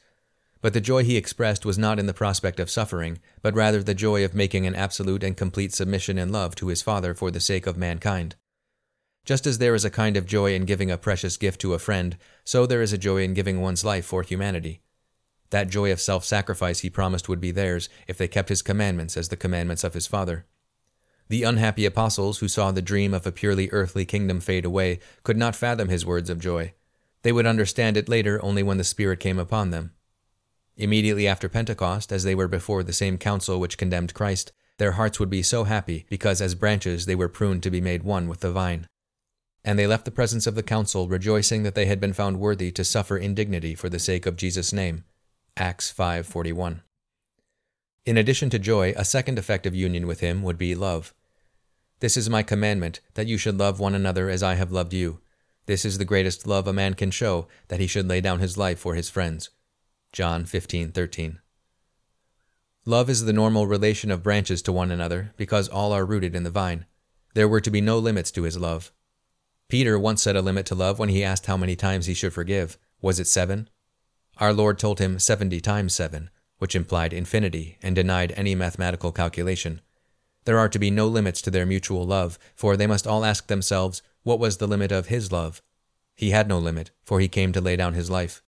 but 0.62 0.74
the 0.74 0.82
joy 0.82 1.04
he 1.04 1.18
expressed 1.18 1.66
was 1.66 1.78
not 1.78 2.00
in 2.00 2.06
the 2.06 2.14
prospect 2.14 2.60
of 2.60 2.70
suffering, 2.70 3.20
but 3.42 3.56
rather 3.56 3.82
the 3.82 3.94
joy 3.94 4.24
of 4.24 4.36
making 4.36 4.66
an 4.66 4.76
absolute 4.76 5.24
and 5.24 5.36
complete 5.36 5.74
submission 5.74 6.18
and 6.18 6.32
love 6.32 6.56
to 6.56 6.68
his 6.68 6.82
Father 6.82 7.14
for 7.14 7.32
the 7.32 7.40
sake 7.40 7.66
of 7.66 7.76
mankind. 7.78 8.36
Just 9.26 9.46
as 9.46 9.58
there 9.58 9.76
is 9.76 9.86
a 9.86 9.90
kind 9.90 10.18
of 10.18 10.26
joy 10.26 10.54
in 10.54 10.66
giving 10.66 10.90
a 10.90 10.98
precious 10.98 11.38
gift 11.38 11.62
to 11.62 11.74
a 11.74 11.80
friend, 11.80 12.18
so 12.44 12.66
there 12.66 12.82
is 12.82 12.94
a 12.94 12.98
joy 12.98 13.24
in 13.24 13.34
giving 13.34 13.62
one's 13.62 13.86
life 13.86 14.06
for 14.06 14.24
humanity. 14.24 14.82
That 15.50 15.70
joy 15.70 15.92
of 15.92 16.00
self 16.00 16.24
sacrifice 16.24 16.80
he 16.80 16.90
promised 16.90 17.28
would 17.28 17.42
be 17.42 17.52
theirs 17.52 17.90
if 18.08 18.18
they 18.18 18.28
kept 18.28 18.50
his 18.50 18.62
commandments 18.62 19.18
as 19.18 19.30
the 19.30 19.38
commandments 19.38 19.84
of 19.84 19.94
his 19.94 20.08
Father. 20.08 20.46
The 21.28 21.44
unhappy 21.44 21.86
apostles 21.86 22.40
who 22.40 22.48
saw 22.48 22.72
the 22.72 22.82
dream 22.82 23.14
of 23.14 23.26
a 23.26 23.32
purely 23.32 23.70
earthly 23.72 24.06
kingdom 24.06 24.40
fade 24.40 24.66
away 24.66 25.00
could 25.24 25.38
not 25.38 25.56
fathom 25.56 25.90
his 25.90 26.06
words 26.06 26.30
of 26.30 26.40
joy. 26.40 26.74
They 27.22 27.32
would 27.32 27.46
understand 27.46 27.98
it 27.98 28.10
later 28.10 28.44
only 28.44 28.64
when 28.64 28.78
the 28.78 28.84
Spirit 28.84 29.20
came 29.20 29.40
upon 29.40 29.70
them. 29.70 29.92
Immediately 30.78 31.28
after 31.28 31.50
Pentecost, 31.50 32.12
as 32.12 32.24
they 32.24 32.36
were 32.36 32.48
before 32.48 32.84
the 32.84 32.94
same 32.94 33.18
council 33.18 33.60
which 33.60 33.78
condemned 33.78 34.14
Christ, 34.14 34.52
their 34.78 34.94
hearts 34.94 35.20
would 35.20 35.30
be 35.30 35.44
so 35.44 35.66
happy 35.66 36.06
because 36.10 36.42
as 36.42 36.56
branches 36.56 37.06
they 37.06 37.16
were 37.16 37.30
pruned 37.30 37.62
to 37.64 37.70
be 37.70 37.82
made 37.82 38.04
one 38.04 38.28
with 38.28 38.40
the 38.40 38.52
vine. 38.52 38.88
And 39.64 39.78
they 39.78 39.86
left 39.86 40.06
the 40.06 40.12
presence 40.12 40.48
of 40.48 40.56
the 40.56 40.64
council, 40.64 41.08
rejoicing 41.08 41.64
that 41.64 41.76
they 41.76 41.86
had 41.86 42.00
been 42.00 42.14
found 42.14 42.40
worthy 42.40 42.72
to 42.72 42.84
suffer 42.84 43.18
indignity 43.18 43.76
for 43.76 43.90
the 43.90 44.00
sake 44.00 44.26
of 44.26 44.38
Jesus' 44.38 44.74
name. 44.74 45.04
Acts 45.56 45.92
5:41. 45.92 46.82
In 48.06 48.18
addition 48.18 48.50
to 48.50 48.58
joy, 48.58 48.94
a 48.98 49.06
second 49.06 49.38
effect 49.38 49.68
of 49.68 49.76
union 49.76 50.08
with 50.08 50.22
him 50.22 50.42
would 50.42 50.58
be 50.58 50.74
love. 50.74 51.14
This 52.00 52.18
is 52.18 52.28
my 52.28 52.42
commandment, 52.42 53.00
that 53.14 53.28
you 53.28 53.38
should 53.38 53.60
love 53.60 53.80
one 53.80 53.94
another 53.94 54.28
as 54.32 54.42
I 54.42 54.56
have 54.56 54.72
loved 54.72 54.94
you. 54.94 55.20
This 55.68 55.86
is 55.86 56.00
the 56.00 56.06
greatest 56.06 56.48
love 56.48 56.68
a 56.68 56.74
man 56.74 56.96
can 56.96 57.12
show, 57.12 57.48
that 57.68 57.80
he 57.80 57.86
should 57.86 58.08
lay 58.08 58.22
down 58.22 58.40
his 58.40 58.58
life 58.58 58.80
for 58.80 58.96
his 58.96 59.10
friends. 59.10 59.52
John 60.12 60.44
15:13. 60.44 61.40
Love 62.86 63.10
is 63.10 63.24
the 63.24 63.32
normal 63.32 63.66
relation 63.66 64.12
of 64.12 64.24
branches 64.24 64.62
to 64.64 64.74
one 64.74 64.92
another, 64.92 65.34
because 65.38 65.70
all 65.70 65.94
are 65.94 66.06
rooted 66.06 66.36
in 66.36 66.44
the 66.44 66.50
vine. 66.50 66.86
There 67.34 67.48
were 67.48 67.62
to 67.62 67.72
be 67.72 67.80
no 67.80 67.98
limits 67.98 68.30
to 68.32 68.44
his 68.44 68.58
love. 68.58 68.92
Peter 69.70 69.98
once 69.98 70.22
set 70.22 70.36
a 70.36 70.42
limit 70.42 70.66
to 70.66 70.76
love 70.76 71.00
when 71.00 71.08
he 71.08 71.24
asked 71.24 71.46
how 71.46 71.56
many 71.56 71.78
times 71.78 72.08
he 72.08 72.14
should 72.14 72.34
forgive. 72.34 72.78
Was 73.02 73.22
it 73.22 73.28
seven? 73.28 73.70
Our 74.36 74.52
Lord 74.52 74.78
told 74.78 75.00
him 75.00 75.18
seventy 75.18 75.62
times 75.62 75.94
seven, 75.94 76.30
which 76.58 76.76
implied 76.76 77.14
infinity 77.14 77.78
and 77.82 77.96
denied 77.96 78.34
any 78.36 78.54
mathematical 78.54 79.14
calculation. 79.14 79.80
There 80.44 80.60
are 80.60 80.70
to 80.70 80.80
be 80.80 80.92
no 80.92 81.08
limits 81.08 81.42
to 81.44 81.52
their 81.52 81.66
mutual 81.66 82.06
love, 82.06 82.38
for 82.54 82.76
they 82.76 82.88
must 82.88 83.08
all 83.08 83.24
ask 83.24 83.48
themselves, 83.48 84.02
what 84.24 84.40
was 84.40 84.58
the 84.58 84.68
limit 84.68 84.92
of 84.92 85.08
his 85.08 85.32
love? 85.32 85.62
He 86.16 86.32
had 86.32 86.50
no 86.50 86.60
limit, 86.60 86.92
for 87.02 87.22
he 87.22 87.30
came 87.30 87.54
to 87.54 87.62
lay 87.62 87.78
down 87.78 87.94
his 87.94 88.10
life. 88.10 88.44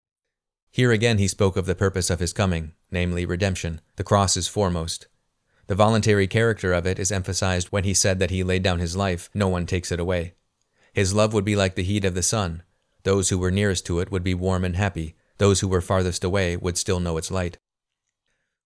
Here 0.72 0.92
again 0.92 1.18
he 1.18 1.28
spoke 1.28 1.58
of 1.58 1.66
the 1.66 1.76
purpose 1.76 2.10
of 2.10 2.20
his 2.20 2.34
coming, 2.34 2.74
namely 2.92 3.26
redemption. 3.26 3.82
The 3.96 4.04
cross 4.04 4.38
is 4.38 4.48
foremost. 4.48 5.08
The 5.68 5.76
voluntary 5.76 6.28
character 6.28 6.74
of 6.74 6.88
it 6.88 7.00
is 7.00 7.12
emphasized 7.12 7.68
when 7.68 7.84
he 7.84 7.94
said 7.94 8.20
that 8.20 8.32
he 8.32 8.44
laid 8.44 8.64
down 8.64 8.80
his 8.80 8.96
life, 8.96 9.30
no 9.34 9.48
one 9.48 9.66
takes 9.66 9.92
it 9.92 10.00
away. 10.00 10.34
His 10.94 11.14
love 11.14 11.34
would 11.34 11.46
be 11.46 11.56
like 11.56 11.76
the 11.76 11.84
heat 11.84 12.06
of 12.06 12.16
the 12.16 12.24
sun. 12.24 12.64
Those 13.04 13.30
who 13.30 13.38
were 13.38 13.52
nearest 13.52 13.86
to 13.86 14.00
it 14.00 14.12
would 14.12 14.24
be 14.24 14.34
warm 14.34 14.66
and 14.66 14.76
happy. 14.76 15.16
Those 15.38 15.60
who 15.60 15.68
were 15.68 15.82
farthest 15.82 16.24
away 16.24 16.58
would 16.58 16.78
still 16.78 17.00
know 17.00 17.18
its 17.18 17.32
light. 17.32 17.58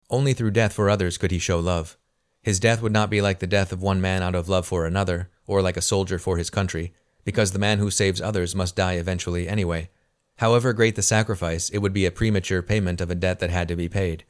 Only 0.10 0.34
through 0.34 0.52
death 0.52 0.74
for 0.74 0.90
others 0.90 1.18
could 1.18 1.32
he 1.32 1.40
show 1.40 1.60
love. 1.60 1.98
His 2.42 2.60
death 2.60 2.82
would 2.82 2.92
not 2.92 3.10
be 3.10 3.22
like 3.22 3.40
the 3.40 3.48
death 3.48 3.72
of 3.72 3.82
one 3.82 4.02
man 4.02 4.22
out 4.22 4.36
of 4.36 4.50
love 4.50 4.66
for 4.66 4.86
another, 4.86 5.30
or 5.48 5.62
like 5.62 5.78
a 5.78 5.82
soldier 5.82 6.20
for 6.20 6.38
his 6.38 6.50
country, 6.50 6.94
because 7.24 7.52
the 7.52 7.60
man 7.60 7.80
who 7.80 7.90
saves 7.90 8.22
others 8.22 8.56
must 8.56 8.76
die 8.76 8.94
eventually 8.94 9.48
anyway. 9.48 9.90
However 10.38 10.74
great 10.74 10.96
the 10.96 11.02
sacrifice, 11.02 11.70
it 11.70 11.78
would 11.80 11.94
be 11.94 12.06
a 12.06 12.12
premature 12.12 12.62
payment 12.62 13.02
of 13.02 13.12
a 13.12 13.16
debt 13.16 13.40
that 13.40 13.50
had 13.50 13.68
to 13.68 13.76
be 13.76 13.88
paid. 13.88 14.24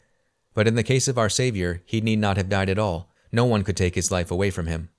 But 0.53 0.67
in 0.67 0.75
the 0.75 0.83
case 0.83 1.07
of 1.07 1.17
our 1.17 1.29
Savior, 1.29 1.81
he 1.85 2.01
need 2.01 2.19
not 2.19 2.37
have 2.37 2.49
died 2.49 2.69
at 2.69 2.79
all. 2.79 3.09
No 3.31 3.45
one 3.45 3.63
could 3.63 3.77
take 3.77 3.95
his 3.95 4.11
life 4.11 4.29
away 4.29 4.51
from 4.51 4.67
him. 4.67 4.89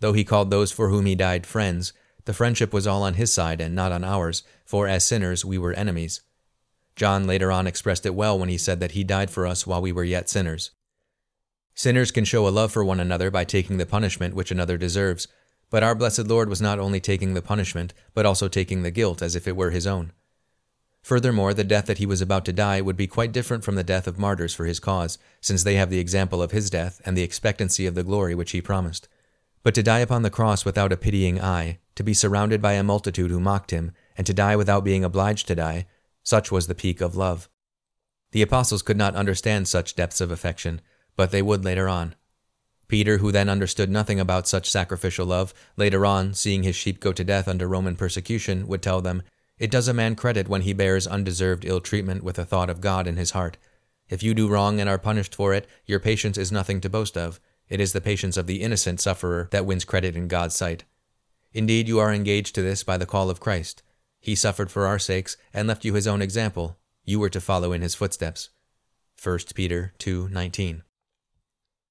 Though 0.00 0.12
he 0.12 0.24
called 0.24 0.50
those 0.50 0.72
for 0.72 0.88
whom 0.88 1.06
he 1.06 1.14
died 1.14 1.46
friends, 1.46 1.92
the 2.24 2.34
friendship 2.34 2.72
was 2.72 2.86
all 2.86 3.02
on 3.02 3.14
his 3.14 3.32
side 3.32 3.60
and 3.60 3.74
not 3.74 3.92
on 3.92 4.02
ours, 4.02 4.42
for 4.64 4.88
as 4.88 5.04
sinners 5.04 5.44
we 5.44 5.58
were 5.58 5.72
enemies. 5.74 6.22
John 6.96 7.26
later 7.26 7.52
on 7.52 7.66
expressed 7.66 8.06
it 8.06 8.14
well 8.14 8.38
when 8.38 8.48
he 8.48 8.58
said 8.58 8.80
that 8.80 8.92
he 8.92 9.04
died 9.04 9.30
for 9.30 9.46
us 9.46 9.66
while 9.66 9.82
we 9.82 9.92
were 9.92 10.04
yet 10.04 10.28
sinners. 10.28 10.70
Sinners 11.74 12.10
can 12.10 12.24
show 12.24 12.46
a 12.46 12.50
love 12.50 12.72
for 12.72 12.84
one 12.84 13.00
another 13.00 13.30
by 13.30 13.44
taking 13.44 13.78
the 13.78 13.86
punishment 13.86 14.34
which 14.34 14.50
another 14.50 14.78
deserves, 14.78 15.28
but 15.74 15.82
our 15.82 15.96
blessed 15.96 16.28
Lord 16.28 16.48
was 16.48 16.62
not 16.62 16.78
only 16.78 17.00
taking 17.00 17.34
the 17.34 17.42
punishment, 17.42 17.92
but 18.14 18.24
also 18.24 18.46
taking 18.46 18.84
the 18.84 18.92
guilt 18.92 19.20
as 19.20 19.34
if 19.34 19.48
it 19.48 19.56
were 19.56 19.72
his 19.72 19.88
own. 19.88 20.12
Furthermore, 21.02 21.52
the 21.52 21.64
death 21.64 21.86
that 21.86 21.98
he 21.98 22.06
was 22.06 22.20
about 22.20 22.44
to 22.44 22.52
die 22.52 22.80
would 22.80 22.96
be 22.96 23.08
quite 23.08 23.32
different 23.32 23.64
from 23.64 23.74
the 23.74 23.82
death 23.82 24.06
of 24.06 24.16
martyrs 24.16 24.54
for 24.54 24.66
his 24.66 24.78
cause, 24.78 25.18
since 25.40 25.64
they 25.64 25.74
have 25.74 25.90
the 25.90 25.98
example 25.98 26.40
of 26.40 26.52
his 26.52 26.70
death 26.70 27.02
and 27.04 27.16
the 27.16 27.24
expectancy 27.24 27.86
of 27.86 27.96
the 27.96 28.04
glory 28.04 28.36
which 28.36 28.52
he 28.52 28.62
promised. 28.62 29.08
But 29.64 29.74
to 29.74 29.82
die 29.82 29.98
upon 29.98 30.22
the 30.22 30.30
cross 30.30 30.64
without 30.64 30.92
a 30.92 30.96
pitying 30.96 31.40
eye, 31.40 31.80
to 31.96 32.04
be 32.04 32.14
surrounded 32.14 32.62
by 32.62 32.74
a 32.74 32.84
multitude 32.84 33.32
who 33.32 33.40
mocked 33.40 33.72
him, 33.72 33.90
and 34.16 34.24
to 34.28 34.32
die 34.32 34.54
without 34.54 34.84
being 34.84 35.02
obliged 35.02 35.48
to 35.48 35.56
die, 35.56 35.86
such 36.22 36.52
was 36.52 36.68
the 36.68 36.76
peak 36.76 37.00
of 37.00 37.16
love. 37.16 37.48
The 38.30 38.42
apostles 38.42 38.82
could 38.82 38.96
not 38.96 39.16
understand 39.16 39.66
such 39.66 39.96
depths 39.96 40.20
of 40.20 40.30
affection, 40.30 40.80
but 41.16 41.32
they 41.32 41.42
would 41.42 41.64
later 41.64 41.88
on. 41.88 42.14
Peter, 42.88 43.18
who 43.18 43.32
then 43.32 43.48
understood 43.48 43.90
nothing 43.90 44.20
about 44.20 44.46
such 44.46 44.70
sacrificial 44.70 45.26
love, 45.26 45.54
later 45.76 46.04
on, 46.04 46.34
seeing 46.34 46.62
his 46.62 46.76
sheep 46.76 47.00
go 47.00 47.12
to 47.12 47.24
death 47.24 47.48
under 47.48 47.66
Roman 47.66 47.96
persecution, 47.96 48.66
would 48.66 48.82
tell 48.82 49.00
them, 49.00 49.22
It 49.58 49.70
does 49.70 49.88
a 49.88 49.94
man 49.94 50.16
credit 50.16 50.48
when 50.48 50.62
he 50.62 50.72
bears 50.72 51.06
undeserved 51.06 51.64
ill 51.64 51.80
treatment 51.80 52.22
with 52.22 52.38
a 52.38 52.44
thought 52.44 52.70
of 52.70 52.80
God 52.80 53.06
in 53.06 53.16
his 53.16 53.30
heart. 53.30 53.56
If 54.08 54.22
you 54.22 54.34
do 54.34 54.48
wrong 54.48 54.80
and 54.80 54.88
are 54.88 54.98
punished 54.98 55.34
for 55.34 55.54
it, 55.54 55.66
your 55.86 56.00
patience 56.00 56.36
is 56.36 56.52
nothing 56.52 56.80
to 56.82 56.90
boast 56.90 57.16
of. 57.16 57.40
It 57.68 57.80
is 57.80 57.92
the 57.92 58.00
patience 58.00 58.36
of 58.36 58.46
the 58.46 58.60
innocent 58.60 59.00
sufferer 59.00 59.48
that 59.50 59.64
wins 59.64 59.84
credit 59.84 60.14
in 60.16 60.28
God's 60.28 60.54
sight. 60.54 60.84
Indeed, 61.52 61.88
you 61.88 61.98
are 62.00 62.12
engaged 62.12 62.54
to 62.56 62.62
this 62.62 62.82
by 62.82 62.98
the 62.98 63.06
call 63.06 63.30
of 63.30 63.40
Christ. 63.40 63.82
He 64.20 64.34
suffered 64.34 64.70
for 64.70 64.86
our 64.86 64.98
sakes 64.98 65.36
and 65.52 65.68
left 65.68 65.84
you 65.84 65.94
his 65.94 66.06
own 66.06 66.20
example. 66.20 66.78
You 67.04 67.18
were 67.20 67.30
to 67.30 67.40
follow 67.40 67.72
in 67.72 67.80
his 67.82 67.94
footsteps. 67.94 68.50
1 69.22 69.54
Peter 69.54 69.94
2:19. 69.98 70.82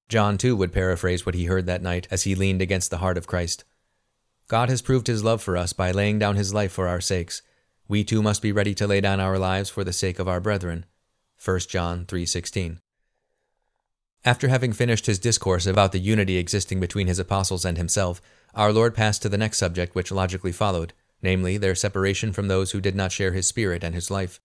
John 0.08 0.38
too 0.38 0.54
would 0.56 0.72
paraphrase 0.72 1.24
what 1.24 1.34
he 1.34 1.46
heard 1.46 1.66
that 1.66 1.82
night 1.82 2.06
as 2.10 2.22
he 2.22 2.34
leaned 2.34 2.62
against 2.62 2.90
the 2.90 2.98
heart 2.98 3.16
of 3.16 3.26
Christ. 3.26 3.64
God 4.48 4.68
has 4.68 4.82
proved 4.82 5.06
his 5.06 5.24
love 5.24 5.42
for 5.42 5.56
us 5.56 5.72
by 5.72 5.90
laying 5.90 6.18
down 6.18 6.36
his 6.36 6.52
life 6.52 6.72
for 6.72 6.86
our 6.86 7.00
sakes. 7.00 7.42
We 7.88 8.04
too 8.04 8.22
must 8.22 8.42
be 8.42 8.52
ready 8.52 8.74
to 8.74 8.86
lay 8.86 9.00
down 9.00 9.20
our 9.20 9.38
lives 9.38 9.70
for 9.70 9.84
the 9.84 9.92
sake 9.92 10.18
of 10.18 10.28
our 10.28 10.40
brethren. 10.40 10.84
1 11.42 11.60
John 11.68 12.04
3:16. 12.06 12.80
After 14.24 14.48
having 14.48 14.72
finished 14.72 15.06
his 15.06 15.18
discourse 15.18 15.66
about 15.66 15.92
the 15.92 15.98
unity 15.98 16.38
existing 16.38 16.80
between 16.80 17.06
his 17.06 17.18
apostles 17.18 17.64
and 17.64 17.76
himself, 17.76 18.22
our 18.54 18.72
Lord 18.72 18.94
passed 18.94 19.20
to 19.22 19.28
the 19.28 19.38
next 19.38 19.58
subject 19.58 19.94
which 19.94 20.10
logically 20.10 20.52
followed, 20.52 20.94
namely 21.20 21.56
their 21.58 21.74
separation 21.74 22.32
from 22.32 22.48
those 22.48 22.70
who 22.70 22.80
did 22.80 22.94
not 22.94 23.12
share 23.12 23.32
his 23.32 23.46
spirit 23.46 23.84
and 23.84 23.94
his 23.94 24.10
life. 24.10 24.40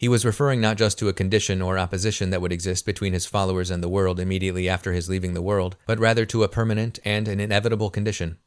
He 0.00 0.08
was 0.08 0.24
referring 0.24 0.62
not 0.62 0.78
just 0.78 0.98
to 1.00 1.10
a 1.10 1.12
condition 1.12 1.60
or 1.60 1.78
opposition 1.78 2.30
that 2.30 2.40
would 2.40 2.54
exist 2.54 2.86
between 2.86 3.12
his 3.12 3.26
followers 3.26 3.70
and 3.70 3.82
the 3.82 3.88
world 3.88 4.18
immediately 4.18 4.66
after 4.66 4.94
his 4.94 5.10
leaving 5.10 5.34
the 5.34 5.42
world, 5.42 5.76
but 5.86 5.98
rather 5.98 6.24
to 6.24 6.42
a 6.42 6.48
permanent 6.48 6.98
and 7.04 7.28
an 7.28 7.38
inevitable 7.38 7.90
condition. 7.90 8.38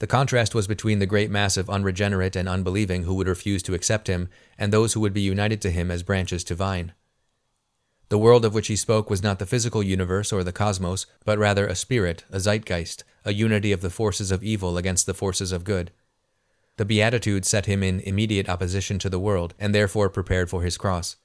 The 0.00 0.06
contrast 0.06 0.54
was 0.54 0.66
between 0.66 0.98
the 0.98 1.06
great 1.06 1.30
mass 1.30 1.56
of 1.56 1.70
unregenerate 1.70 2.36
and 2.36 2.46
unbelieving 2.46 3.04
who 3.04 3.14
would 3.14 3.28
refuse 3.28 3.62
to 3.62 3.72
accept 3.72 4.08
him 4.08 4.28
and 4.58 4.74
those 4.74 4.92
who 4.92 5.00
would 5.00 5.14
be 5.14 5.22
united 5.22 5.62
to 5.62 5.70
him 5.70 5.90
as 5.90 6.02
branches 6.02 6.44
to 6.44 6.54
vine. 6.54 6.92
The 8.10 8.18
world 8.18 8.44
of 8.44 8.52
which 8.52 8.66
he 8.66 8.76
spoke 8.76 9.08
was 9.08 9.22
not 9.22 9.38
the 9.38 9.46
physical 9.46 9.82
universe 9.82 10.34
or 10.34 10.44
the 10.44 10.52
cosmos, 10.52 11.06
but 11.24 11.38
rather 11.38 11.66
a 11.66 11.74
spirit, 11.74 12.24
a 12.30 12.40
zeitgeist, 12.40 13.04
a 13.24 13.32
unity 13.32 13.72
of 13.72 13.80
the 13.80 13.88
forces 13.88 14.30
of 14.30 14.44
evil 14.44 14.76
against 14.76 15.06
the 15.06 15.14
forces 15.14 15.50
of 15.50 15.64
good. 15.64 15.92
The 16.80 16.86
Beatitudes 16.86 17.46
set 17.46 17.66
him 17.66 17.82
in 17.82 18.00
immediate 18.00 18.48
opposition 18.48 18.98
to 19.00 19.10
the 19.10 19.18
world, 19.18 19.52
and 19.58 19.74
therefore 19.74 20.08
prepared 20.08 20.48
for 20.48 20.62
his 20.62 20.78
cross. 20.78 21.16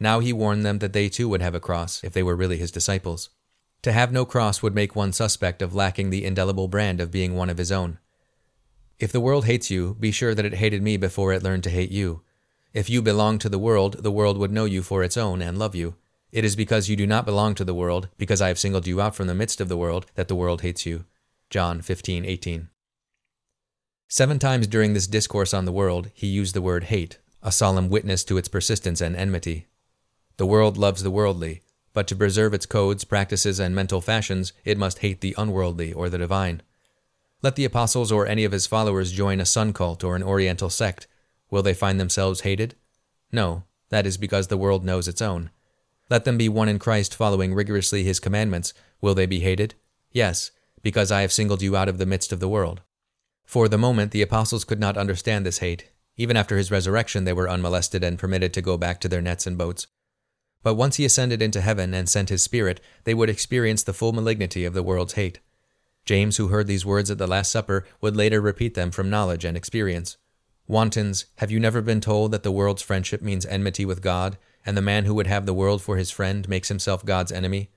Now 0.00 0.18
he 0.18 0.32
warned 0.32 0.66
them 0.66 0.80
that 0.80 0.92
they 0.92 1.08
too 1.08 1.28
would 1.28 1.40
have 1.40 1.54
a 1.54 1.60
cross, 1.60 2.02
if 2.02 2.12
they 2.12 2.22
were 2.24 2.34
really 2.34 2.56
his 2.56 2.72
disciples. 2.72 3.30
To 3.82 3.92
have 3.92 4.10
no 4.10 4.24
cross 4.24 4.60
would 4.60 4.74
make 4.74 4.96
one 4.96 5.12
suspect 5.12 5.62
of 5.62 5.72
lacking 5.72 6.10
the 6.10 6.24
indelible 6.24 6.66
brand 6.66 7.00
of 7.00 7.12
being 7.12 7.36
one 7.36 7.48
of 7.48 7.58
his 7.58 7.70
own. 7.70 8.00
If 8.98 9.12
the 9.12 9.20
world 9.20 9.44
hates 9.44 9.70
you, 9.70 9.94
be 10.00 10.10
sure 10.10 10.34
that 10.34 10.44
it 10.44 10.54
hated 10.54 10.82
me 10.82 10.96
before 10.96 11.32
it 11.32 11.44
learned 11.44 11.62
to 11.62 11.70
hate 11.70 11.92
you. 11.92 12.22
If 12.74 12.90
you 12.90 13.00
belong 13.00 13.38
to 13.38 13.48
the 13.48 13.56
world, 13.56 14.02
the 14.02 14.10
world 14.10 14.36
would 14.36 14.50
know 14.50 14.64
you 14.64 14.82
for 14.82 15.04
its 15.04 15.16
own 15.16 15.40
and 15.40 15.56
love 15.56 15.76
you. 15.76 15.94
It 16.32 16.44
is 16.44 16.56
because 16.56 16.88
you 16.88 16.96
do 16.96 17.06
not 17.06 17.24
belong 17.24 17.54
to 17.54 17.64
the 17.64 17.72
world, 17.72 18.08
because 18.18 18.42
I 18.42 18.48
have 18.48 18.58
singled 18.58 18.88
you 18.88 19.00
out 19.00 19.14
from 19.14 19.28
the 19.28 19.34
midst 19.36 19.60
of 19.60 19.68
the 19.68 19.76
world, 19.76 20.06
that 20.16 20.26
the 20.26 20.34
world 20.34 20.62
hates 20.62 20.86
you. 20.86 21.04
John 21.50 21.82
15:18. 21.82 22.70
Seven 24.10 24.38
times 24.38 24.66
during 24.66 24.94
this 24.94 25.06
discourse 25.06 25.52
on 25.52 25.66
the 25.66 25.72
world, 25.72 26.10
he 26.14 26.26
used 26.26 26.54
the 26.54 26.62
word 26.62 26.84
hate, 26.84 27.18
a 27.42 27.52
solemn 27.52 27.90
witness 27.90 28.24
to 28.24 28.38
its 28.38 28.48
persistence 28.48 29.02
and 29.02 29.14
enmity. 29.14 29.66
The 30.38 30.46
world 30.46 30.78
loves 30.78 31.02
the 31.02 31.10
worldly, 31.10 31.60
but 31.92 32.08
to 32.08 32.16
preserve 32.16 32.54
its 32.54 32.64
codes, 32.64 33.04
practices, 33.04 33.60
and 33.60 33.74
mental 33.74 34.00
fashions, 34.00 34.54
it 34.64 34.78
must 34.78 35.00
hate 35.00 35.20
the 35.20 35.34
unworldly 35.36 35.92
or 35.92 36.08
the 36.08 36.16
divine. 36.16 36.62
Let 37.42 37.56
the 37.56 37.66
apostles 37.66 38.10
or 38.10 38.26
any 38.26 38.44
of 38.44 38.52
his 38.52 38.66
followers 38.66 39.12
join 39.12 39.40
a 39.40 39.46
sun 39.46 39.74
cult 39.74 40.02
or 40.02 40.16
an 40.16 40.22
oriental 40.22 40.70
sect. 40.70 41.06
Will 41.50 41.62
they 41.62 41.74
find 41.74 42.00
themselves 42.00 42.40
hated? 42.40 42.76
No, 43.30 43.64
that 43.90 44.06
is 44.06 44.16
because 44.16 44.46
the 44.46 44.56
world 44.56 44.86
knows 44.86 45.06
its 45.06 45.20
own. 45.20 45.50
Let 46.08 46.24
them 46.24 46.38
be 46.38 46.48
one 46.48 46.70
in 46.70 46.78
Christ 46.78 47.14
following 47.14 47.52
rigorously 47.52 48.04
his 48.04 48.20
commandments. 48.20 48.72
Will 49.02 49.14
they 49.14 49.26
be 49.26 49.40
hated? 49.40 49.74
Yes, 50.12 50.50
because 50.82 51.12
I 51.12 51.20
have 51.20 51.32
singled 51.32 51.60
you 51.60 51.76
out 51.76 51.90
of 51.90 51.98
the 51.98 52.06
midst 52.06 52.32
of 52.32 52.40
the 52.40 52.48
world. 52.48 52.80
For 53.48 53.66
the 53.66 53.78
moment, 53.78 54.10
the 54.10 54.20
apostles 54.20 54.64
could 54.66 54.78
not 54.78 54.98
understand 54.98 55.46
this 55.46 55.60
hate. 55.60 55.88
Even 56.18 56.36
after 56.36 56.58
his 56.58 56.70
resurrection, 56.70 57.24
they 57.24 57.32
were 57.32 57.48
unmolested 57.48 58.04
and 58.04 58.18
permitted 58.18 58.52
to 58.52 58.60
go 58.60 58.76
back 58.76 59.00
to 59.00 59.08
their 59.08 59.22
nets 59.22 59.46
and 59.46 59.56
boats. 59.56 59.86
But 60.62 60.74
once 60.74 60.96
he 60.96 61.06
ascended 61.06 61.40
into 61.40 61.62
heaven 61.62 61.94
and 61.94 62.10
sent 62.10 62.28
his 62.28 62.42
Spirit, 62.42 62.78
they 63.04 63.14
would 63.14 63.30
experience 63.30 63.82
the 63.82 63.94
full 63.94 64.12
malignity 64.12 64.66
of 64.66 64.74
the 64.74 64.82
world's 64.82 65.14
hate. 65.14 65.40
James, 66.04 66.36
who 66.36 66.48
heard 66.48 66.66
these 66.66 66.84
words 66.84 67.10
at 67.10 67.16
the 67.16 67.26
Last 67.26 67.50
Supper, 67.50 67.86
would 68.02 68.14
later 68.14 68.42
repeat 68.42 68.74
them 68.74 68.90
from 68.90 69.08
knowledge 69.08 69.46
and 69.46 69.56
experience. 69.56 70.18
Wantons, 70.66 71.24
have 71.38 71.50
you 71.50 71.58
never 71.58 71.80
been 71.80 72.02
told 72.02 72.32
that 72.32 72.42
the 72.42 72.52
world's 72.52 72.82
friendship 72.82 73.22
means 73.22 73.46
enmity 73.46 73.86
with 73.86 74.02
God, 74.02 74.36
and 74.66 74.76
the 74.76 74.82
man 74.82 75.06
who 75.06 75.14
would 75.14 75.26
have 75.26 75.46
the 75.46 75.54
world 75.54 75.80
for 75.80 75.96
his 75.96 76.10
friend 76.10 76.46
makes 76.50 76.68
himself 76.68 77.02
God's 77.02 77.32
enemy? 77.32 77.70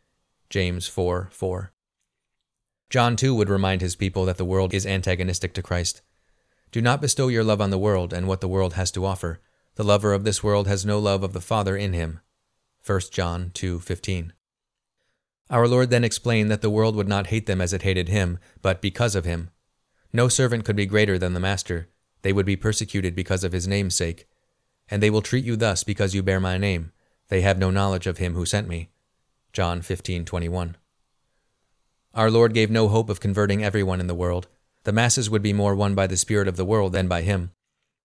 James 0.49 0.85
4 0.89 1.29
4. 1.31 1.71
John 2.91 3.15
too 3.15 3.33
would 3.33 3.47
remind 3.47 3.79
his 3.79 3.95
people 3.95 4.25
that 4.25 4.35
the 4.35 4.43
world 4.43 4.73
is 4.73 4.85
antagonistic 4.85 5.53
to 5.53 5.63
Christ. 5.63 6.01
Do 6.73 6.81
not 6.81 6.99
bestow 6.99 7.29
your 7.29 7.43
love 7.43 7.61
on 7.61 7.69
the 7.69 7.77
world 7.77 8.11
and 8.11 8.27
what 8.27 8.41
the 8.41 8.49
world 8.49 8.73
has 8.73 8.91
to 8.91 9.05
offer. 9.05 9.39
The 9.75 9.83
lover 9.85 10.11
of 10.11 10.25
this 10.25 10.43
world 10.43 10.67
has 10.67 10.85
no 10.85 10.99
love 10.99 11.23
of 11.23 11.31
the 11.31 11.39
Father 11.39 11.77
in 11.77 11.93
him. 11.93 12.19
1 12.85 12.99
John 13.13 13.51
2:15. 13.53 14.33
Our 15.49 15.69
Lord 15.69 15.89
then 15.89 16.03
explained 16.03 16.51
that 16.51 16.61
the 16.61 16.69
world 16.69 16.97
would 16.97 17.07
not 17.07 17.27
hate 17.27 17.45
them 17.45 17.61
as 17.61 17.71
it 17.71 17.83
hated 17.83 18.09
him, 18.09 18.39
but 18.61 18.81
because 18.81 19.15
of 19.15 19.23
him. 19.23 19.51
No 20.11 20.27
servant 20.27 20.65
could 20.65 20.75
be 20.75 20.85
greater 20.85 21.17
than 21.17 21.33
the 21.33 21.39
master. 21.39 21.87
They 22.23 22.33
would 22.33 22.45
be 22.45 22.57
persecuted 22.57 23.15
because 23.15 23.45
of 23.45 23.53
his 23.53 23.69
name's 23.69 23.95
sake. 23.95 24.27
And 24.89 25.01
they 25.01 25.09
will 25.09 25.21
treat 25.21 25.45
you 25.45 25.55
thus 25.55 25.85
because 25.85 26.13
you 26.13 26.23
bear 26.23 26.41
my 26.41 26.57
name. 26.57 26.91
They 27.29 27.39
have 27.39 27.57
no 27.57 27.71
knowledge 27.71 28.05
of 28.05 28.17
him 28.17 28.33
who 28.33 28.45
sent 28.45 28.67
me. 28.67 28.89
John 29.53 29.81
15:21. 29.81 30.75
Our 32.13 32.29
Lord 32.29 32.53
gave 32.53 32.69
no 32.69 32.89
hope 32.89 33.09
of 33.09 33.21
converting 33.21 33.63
everyone 33.63 34.01
in 34.01 34.07
the 34.07 34.15
world. 34.15 34.47
The 34.83 34.91
masses 34.91 35.29
would 35.29 35.41
be 35.41 35.53
more 35.53 35.75
won 35.75 35.95
by 35.95 36.07
the 36.07 36.17
spirit 36.17 36.47
of 36.47 36.57
the 36.57 36.65
world 36.65 36.91
than 36.91 37.07
by 37.07 37.21
him. 37.21 37.51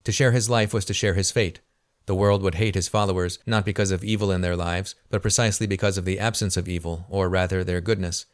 To 0.05 0.13
share 0.13 0.31
his 0.31 0.49
life 0.49 0.73
was 0.73 0.85
to 0.85 0.95
share 0.95 1.15
his 1.15 1.33
fate. 1.33 1.61
The 2.07 2.15
world 2.15 2.41
would 2.43 2.55
hate 2.55 2.77
his 2.77 2.87
followers, 2.87 3.41
not 3.47 3.65
because 3.65 3.91
of 3.91 4.05
evil 4.05 4.31
in 4.31 4.43
their 4.43 4.55
lives, 4.55 4.95
but 5.11 5.23
precisely 5.23 5.67
because 5.67 5.99
of 5.99 6.05
the 6.05 6.21
absence 6.21 6.57
of 6.57 6.69
evil, 6.69 7.05
or 7.09 7.29
rather 7.29 7.65
their 7.65 7.81
goodness. 7.81 8.27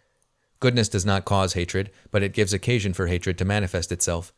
Goodness 0.61 0.91
does 0.91 1.07
not 1.07 1.25
cause 1.25 1.55
hatred, 1.55 1.91
but 2.11 2.23
it 2.23 2.35
gives 2.35 2.53
occasion 2.53 2.93
for 2.93 3.07
hatred 3.07 3.39
to 3.39 3.47
manifest 3.47 3.91
itself. 3.91 4.35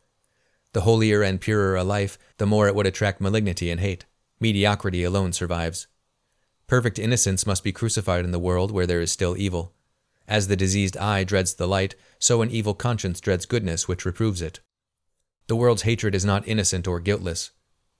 The 0.71 0.81
holier 0.81 1.21
and 1.21 1.41
purer 1.41 1.75
a 1.75 1.83
life, 1.83 2.17
the 2.37 2.45
more 2.45 2.67
it 2.67 2.75
would 2.75 2.87
attract 2.87 3.19
malignity 3.19 3.69
and 3.69 3.81
hate. 3.81 4.05
Mediocrity 4.39 5.03
alone 5.03 5.33
survives. 5.33 5.87
Perfect 6.67 6.97
innocence 6.97 7.45
must 7.45 7.63
be 7.63 7.73
crucified 7.73 8.23
in 8.23 8.31
the 8.31 8.39
world 8.39 8.71
where 8.71 8.87
there 8.87 9.01
is 9.01 9.11
still 9.11 9.35
evil. 9.37 9.73
As 10.27 10.47
the 10.47 10.55
diseased 10.55 10.97
eye 10.97 11.23
dreads 11.23 11.53
the 11.53 11.67
light, 11.67 11.95
so 12.19 12.41
an 12.41 12.49
evil 12.49 12.73
conscience 12.73 13.19
dreads 13.19 13.45
goodness 13.45 13.87
which 13.87 14.05
reproves 14.05 14.41
it. 14.41 14.59
The 15.47 15.55
world's 15.55 15.83
hatred 15.83 16.15
is 16.15 16.25
not 16.25 16.47
innocent 16.47 16.87
or 16.87 16.99
guiltless. 16.99 17.51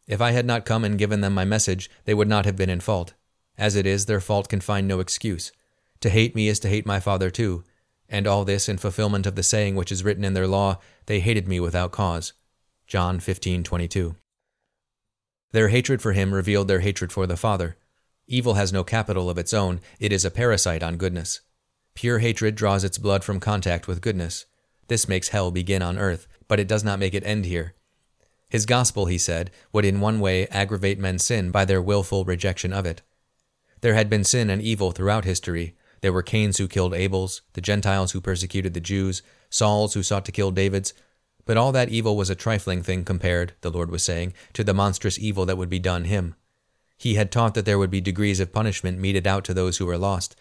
If 0.08 0.22
I 0.22 0.32
had 0.32 0.46
not 0.46 0.66
come 0.66 0.84
and 0.84 0.98
given 0.98 1.22
them 1.22 1.34
my 1.34 1.46
message, 1.46 1.90
they 2.06 2.14
would 2.14 2.28
not 2.28 2.46
have 2.46 2.56
been 2.56 2.70
in 2.70 2.80
fault. 2.80 3.14
As 3.58 3.76
it 3.76 3.86
is, 3.86 4.06
their 4.06 4.20
fault 4.20 4.50
can 4.50 4.62
find 4.62 4.88
no 4.88 5.00
excuse. 5.00 5.52
To 6.02 6.10
hate 6.10 6.36
me 6.36 6.48
is 6.48 6.60
to 6.62 6.70
hate 6.70 6.86
my 6.86 7.00
Father 7.00 7.30
too, 7.30 7.64
and 8.10 8.28
all 8.28 8.46
this 8.46 8.68
in 8.68 8.78
fulfillment 8.78 9.26
of 9.26 9.36
the 9.36 9.44
saying 9.44 9.76
which 9.76 9.92
is 9.92 10.04
written 10.04 10.24
in 10.24 10.34
their 10.34 10.48
law, 10.48 10.80
they 11.06 11.20
hated 11.20 11.48
me 11.48 11.60
without 11.60 11.92
cause. 11.92 12.34
John 12.88 13.20
15:22. 13.20 14.16
Their 15.52 15.70
hatred 15.70 16.02
for 16.02 16.14
him 16.14 16.34
revealed 16.34 16.68
their 16.68 16.82
hatred 16.82 17.12
for 17.12 17.26
the 17.26 17.38
Father. 17.38 17.78
Evil 18.28 18.56
has 18.56 18.74
no 18.74 18.84
capital 18.84 19.30
of 19.30 19.38
its 19.38 19.54
own, 19.54 19.80
it 20.00 20.12
is 20.12 20.26
a 20.26 20.32
parasite 20.32 20.84
on 20.84 20.98
goodness. 20.98 21.42
Pure 21.96 22.20
hatred 22.20 22.56
draws 22.56 22.84
its 22.84 22.98
blood 22.98 23.24
from 23.24 23.40
contact 23.40 23.88
with 23.88 24.02
goodness. 24.02 24.46
This 24.88 25.08
makes 25.08 25.30
hell 25.30 25.50
begin 25.50 25.82
on 25.82 25.98
earth, 25.98 26.28
but 26.48 26.60
it 26.60 26.68
does 26.68 26.84
not 26.84 27.00
make 27.00 27.14
it 27.14 27.26
end 27.26 27.46
here. 27.46 27.74
His 28.50 28.66
gospel, 28.66 29.06
he 29.08 29.18
said, 29.18 29.50
would 29.74 29.86
in 29.86 30.02
one 30.02 30.20
way 30.20 30.48
aggravate 30.48 31.00
men's 31.00 31.26
sin 31.26 31.52
by 31.52 31.66
their 31.66 31.82
wilful 31.82 32.26
rejection 32.26 32.74
of 32.74 32.86
it. 32.86 33.02
There 33.82 33.96
had 33.96 34.10
been 34.10 34.24
sin 34.24 34.50
and 34.50 34.62
evil 34.62 34.92
throughout 34.92 35.26
history. 35.26 35.76
There 36.02 36.14
were 36.14 36.22
Cains 36.22 36.58
who 36.58 36.68
killed 36.68 36.94
Abel's, 36.94 37.42
the 37.54 37.62
Gentiles 37.62 38.12
who 38.12 38.22
persecuted 38.22 38.74
the 38.74 38.80
Jews, 38.80 39.22
Sauls 39.50 39.94
who 39.94 40.04
sought 40.04 40.26
to 40.26 40.32
kill 40.32 40.52
David's. 40.52 40.94
But 41.46 41.58
all 41.58 41.72
that 41.72 41.90
evil 41.90 42.18
was 42.18 42.30
a 42.30 42.36
trifling 42.36 42.84
thing 42.84 43.06
compared, 43.06 43.54
the 43.62 43.72
Lord 43.72 43.90
was 43.90 44.04
saying, 44.04 44.34
to 44.54 44.64
the 44.64 44.74
monstrous 44.74 45.18
evil 45.18 45.46
that 45.46 45.58
would 45.58 45.70
be 45.70 45.80
done 45.80 46.06
him. 46.06 46.36
He 46.98 47.16
had 47.16 47.32
taught 47.32 47.54
that 47.54 47.66
there 47.66 47.80
would 47.80 47.92
be 47.92 48.02
degrees 48.02 48.40
of 48.40 48.54
punishment 48.54 49.00
meted 49.00 49.28
out 49.28 49.44
to 49.46 49.54
those 49.54 49.78
who 49.78 49.86
were 49.86 49.98
lost, 49.98 50.36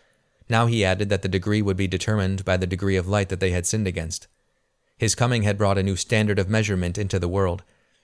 now 0.48 0.66
he 0.66 0.84
added 0.84 1.08
that 1.08 1.22
the 1.22 1.28
degree 1.28 1.62
would 1.62 1.76
be 1.76 1.86
determined 1.86 2.44
by 2.44 2.56
the 2.56 2.66
degree 2.66 2.96
of 2.96 3.08
light 3.08 3.28
that 3.28 3.40
they 3.40 3.50
had 3.50 3.66
sinned 3.66 3.86
against. 3.86 4.26
His 4.96 5.14
coming 5.14 5.42
had 5.42 5.58
brought 5.58 5.78
a 5.78 5.82
new 5.82 5.96
standard 5.96 6.38
of 6.38 6.48
measurement 6.48 6.98
into 6.98 7.18
the 7.18 7.28
world. 7.28 7.62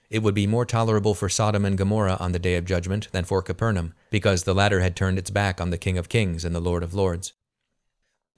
It 0.09 0.23
would 0.23 0.35
be 0.35 0.47
more 0.47 0.65
tolerable 0.65 1.15
for 1.15 1.29
Sodom 1.29 1.63
and 1.63 1.77
Gomorrah 1.77 2.17
on 2.19 2.33
the 2.33 2.39
day 2.39 2.55
of 2.55 2.65
judgment 2.65 3.07
than 3.11 3.23
for 3.23 3.41
Capernaum, 3.41 3.93
because 4.09 4.43
the 4.43 4.53
latter 4.53 4.81
had 4.81 4.95
turned 4.95 5.17
its 5.17 5.29
back 5.29 5.61
on 5.61 5.69
the 5.69 5.77
King 5.77 5.97
of 5.97 6.09
Kings 6.09 6.43
and 6.43 6.53
the 6.53 6.59
Lord 6.59 6.83
of 6.83 6.93
Lords. 6.93 7.33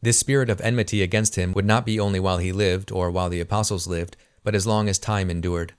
This 0.02 0.20
spirit 0.20 0.50
of 0.50 0.62
enmity 0.62 1.02
against 1.02 1.36
him 1.36 1.54
would 1.54 1.66
not 1.66 1.86
be 1.86 2.00
only 2.00 2.20
while 2.20 2.38
he 2.38 2.52
lived 2.52 2.92
or 2.92 3.10
while 3.10 3.30
the 3.30 3.40
apostles 3.40 3.88
lived, 3.88 4.18
but 4.44 4.54
as 4.54 4.68
long 4.68 4.90
as 4.90 5.00
time 5.00 5.32
endured. 5.32 5.74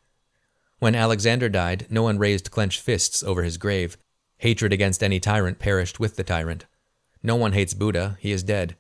When 0.79 0.95
Alexander 0.95 1.49
died, 1.49 1.87
no 1.91 2.03
one 2.03 2.19
raised 2.19 2.51
clenched 2.51 2.81
fists 2.81 3.23
over 3.23 3.43
his 3.43 3.59
grave. 3.59 3.97
Hatred 4.39 4.73
against 4.73 5.03
any 5.03 5.21
tyrant 5.21 5.59
perished 5.59 6.01
with 6.01 6.17
the 6.17 6.25
tyrant. 6.25 6.65
No 7.27 7.35
one 7.35 7.55
hates 7.55 7.73
Buddha, 7.75 8.19
he 8.21 8.31
is 8.31 8.43
dead. 8.43 8.77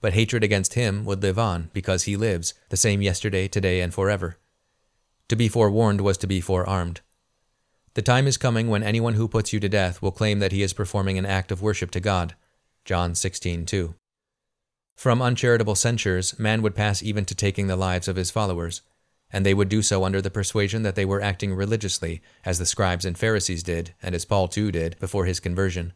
But 0.00 0.12
hatred 0.12 0.44
against 0.44 0.74
him 0.74 1.04
would 1.04 1.20
live 1.20 1.38
on, 1.38 1.68
because 1.72 2.04
he 2.04 2.16
lives, 2.16 2.54
the 2.68 2.76
same 2.76 3.02
yesterday, 3.02 3.48
today, 3.48 3.80
and 3.80 3.92
forever. 3.92 4.38
To 5.28 5.36
be 5.36 5.48
forewarned 5.48 6.00
was 6.00 6.16
to 6.18 6.28
be 6.28 6.40
forearmed. 6.40 7.00
The 7.94 8.02
time 8.02 8.28
is 8.28 8.36
coming 8.36 8.68
when 8.68 8.84
anyone 8.84 9.14
who 9.14 9.26
puts 9.26 9.52
you 9.52 9.58
to 9.58 9.68
death 9.68 10.00
will 10.00 10.12
claim 10.12 10.38
that 10.38 10.52
he 10.52 10.62
is 10.62 10.72
performing 10.72 11.18
an 11.18 11.26
act 11.26 11.50
of 11.50 11.60
worship 11.60 11.90
to 11.90 12.00
God. 12.00 12.36
John 12.84 13.14
16:2. 13.14 13.96
From 14.94 15.20
uncharitable 15.20 15.74
censures, 15.74 16.38
man 16.38 16.62
would 16.62 16.76
pass 16.76 17.02
even 17.02 17.24
to 17.24 17.34
taking 17.34 17.66
the 17.66 17.76
lives 17.76 18.06
of 18.06 18.16
his 18.16 18.30
followers. 18.30 18.82
and 19.30 19.44
they 19.44 19.52
would 19.54 19.68
do 19.68 19.82
so 19.82 20.04
under 20.04 20.22
the 20.22 20.30
persuasion 20.30 20.82
that 20.82 20.94
they 20.94 21.04
were 21.04 21.20
acting 21.20 21.54
religiously, 21.54 22.22
as 22.44 22.58
the 22.58 22.64
scribes 22.64 23.04
and 23.04 23.18
Pharisees 23.18 23.62
did, 23.62 23.94
and 24.02 24.14
as 24.14 24.24
Paul 24.24 24.48
too 24.48 24.72
did, 24.72 24.98
before 24.98 25.26
his 25.26 25.38
conversion. 25.40 25.92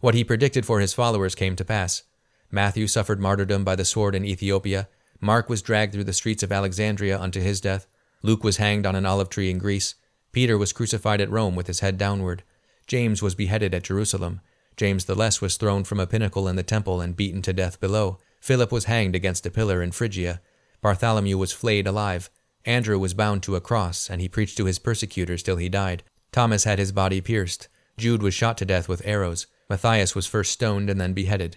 What 0.00 0.14
he 0.14 0.24
predicted 0.24 0.66
for 0.66 0.80
his 0.80 0.94
followers 0.94 1.34
came 1.34 1.56
to 1.56 1.64
pass. 1.64 2.02
Matthew 2.50 2.86
suffered 2.86 3.20
martyrdom 3.20 3.64
by 3.64 3.76
the 3.76 3.84
sword 3.84 4.14
in 4.14 4.24
Ethiopia, 4.24 4.88
Mark 5.20 5.48
was 5.48 5.62
dragged 5.62 5.92
through 5.92 6.04
the 6.04 6.12
streets 6.12 6.42
of 6.42 6.50
Alexandria 6.50 7.18
unto 7.18 7.40
his 7.40 7.60
death, 7.60 7.86
Luke 8.22 8.42
was 8.42 8.56
hanged 8.56 8.86
on 8.86 8.96
an 8.96 9.04
olive 9.04 9.28
tree 9.28 9.50
in 9.50 9.58
Greece, 9.58 9.94
Peter 10.32 10.56
was 10.56 10.72
crucified 10.72 11.20
at 11.20 11.30
Rome 11.30 11.54
with 11.54 11.66
his 11.66 11.80
head 11.80 11.98
downward, 11.98 12.42
James 12.86 13.22
was 13.22 13.34
beheaded 13.34 13.74
at 13.74 13.84
Jerusalem, 13.84 14.40
James 14.76 15.04
the 15.04 15.14
Less 15.14 15.42
was 15.42 15.56
thrown 15.56 15.84
from 15.84 16.00
a 16.00 16.06
pinnacle 16.06 16.48
in 16.48 16.56
the 16.56 16.62
temple 16.62 17.00
and 17.00 17.16
beaten 17.16 17.42
to 17.42 17.52
death 17.52 17.78
below, 17.78 18.18
Philip 18.40 18.72
was 18.72 18.84
hanged 18.84 19.14
against 19.14 19.44
a 19.44 19.50
pillar 19.50 19.82
in 19.82 19.92
Phrygia, 19.92 20.40
Bartholomew 20.80 21.36
was 21.36 21.52
flayed 21.52 21.86
alive, 21.86 22.30
Andrew 22.64 22.98
was 22.98 23.14
bound 23.14 23.42
to 23.42 23.56
a 23.56 23.60
cross, 23.60 24.08
and 24.08 24.20
he 24.20 24.28
preached 24.28 24.56
to 24.56 24.64
his 24.64 24.78
persecutors 24.78 25.42
till 25.42 25.56
he 25.56 25.68
died. 25.68 26.02
Thomas 26.32 26.64
had 26.64 26.78
his 26.78 26.92
body 26.92 27.20
pierced. 27.20 27.68
Jude 27.96 28.22
was 28.22 28.34
shot 28.34 28.56
to 28.58 28.64
death 28.64 28.88
with 28.88 29.02
arrows. 29.04 29.46
Matthias 29.70 30.14
was 30.14 30.26
first 30.26 30.52
stoned 30.52 30.90
and 30.90 31.00
then 31.00 31.14
beheaded. 31.14 31.56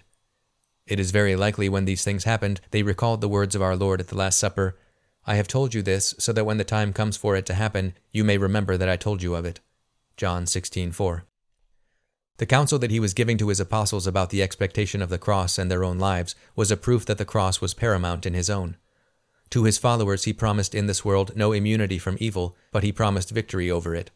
It 0.86 0.98
is 0.98 1.10
very 1.10 1.36
likely 1.36 1.68
when 1.68 1.84
these 1.84 2.04
things 2.04 2.24
happened, 2.24 2.60
they 2.70 2.82
recalled 2.82 3.20
the 3.20 3.28
words 3.28 3.54
of 3.54 3.62
our 3.62 3.76
Lord 3.76 4.00
at 4.00 4.08
the 4.08 4.16
Last 4.16 4.38
Supper 4.38 4.78
I 5.26 5.36
have 5.36 5.48
told 5.48 5.72
you 5.72 5.80
this, 5.80 6.14
so 6.18 6.32
that 6.34 6.44
when 6.44 6.58
the 6.58 6.64
time 6.64 6.92
comes 6.92 7.16
for 7.16 7.34
it 7.34 7.46
to 7.46 7.54
happen, 7.54 7.94
you 8.12 8.24
may 8.24 8.36
remember 8.36 8.76
that 8.76 8.90
I 8.90 8.96
told 8.96 9.22
you 9.22 9.34
of 9.34 9.46
it. 9.46 9.60
John 10.16 10.44
16:4. 10.44 11.24
The 12.36 12.46
counsel 12.46 12.78
that 12.80 12.90
he 12.90 13.00
was 13.00 13.14
giving 13.14 13.38
to 13.38 13.48
his 13.48 13.60
apostles 13.60 14.06
about 14.06 14.30
the 14.30 14.42
expectation 14.42 15.00
of 15.00 15.08
the 15.08 15.18
cross 15.18 15.56
and 15.56 15.70
their 15.70 15.84
own 15.84 15.98
lives 15.98 16.34
was 16.54 16.70
a 16.70 16.76
proof 16.76 17.06
that 17.06 17.16
the 17.16 17.24
cross 17.24 17.60
was 17.60 17.72
paramount 17.72 18.26
in 18.26 18.34
his 18.34 18.50
own. 18.50 18.76
To 19.50 19.64
his 19.64 19.78
followers 19.78 20.24
he 20.24 20.32
promised 20.32 20.74
in 20.74 20.86
this 20.86 21.04
world 21.04 21.34
no 21.36 21.52
immunity 21.52 21.98
from 21.98 22.18
evil, 22.20 22.54
but 22.70 22.82
he 22.82 22.92
promised 22.92 23.30
victory 23.30 23.70
over 23.70 23.94
it. 23.94 24.10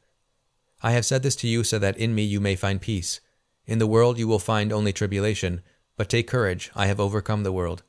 I 0.83 0.90
have 0.93 1.07
said 1.07 1.23
this 1.23 1.37
to 1.37 1.49
you 1.49 1.64
so 1.64 1.78
that 1.78 1.97
in 1.97 2.14
me 2.14 2.23
you 2.23 2.40
may 2.40 2.55
find 2.55 2.81
peace. 2.81 3.21
In 3.68 3.78
the 3.78 3.87
world 3.87 4.18
you 4.18 4.26
will 4.26 4.38
find 4.38 4.72
only 4.72 4.94
tribulation, 4.94 5.60
but 5.98 6.08
take 6.08 6.26
courage, 6.26 6.70
I 6.75 6.87
have 6.87 6.98
overcome 6.98 7.42
the 7.42 7.52
world. 7.52 7.82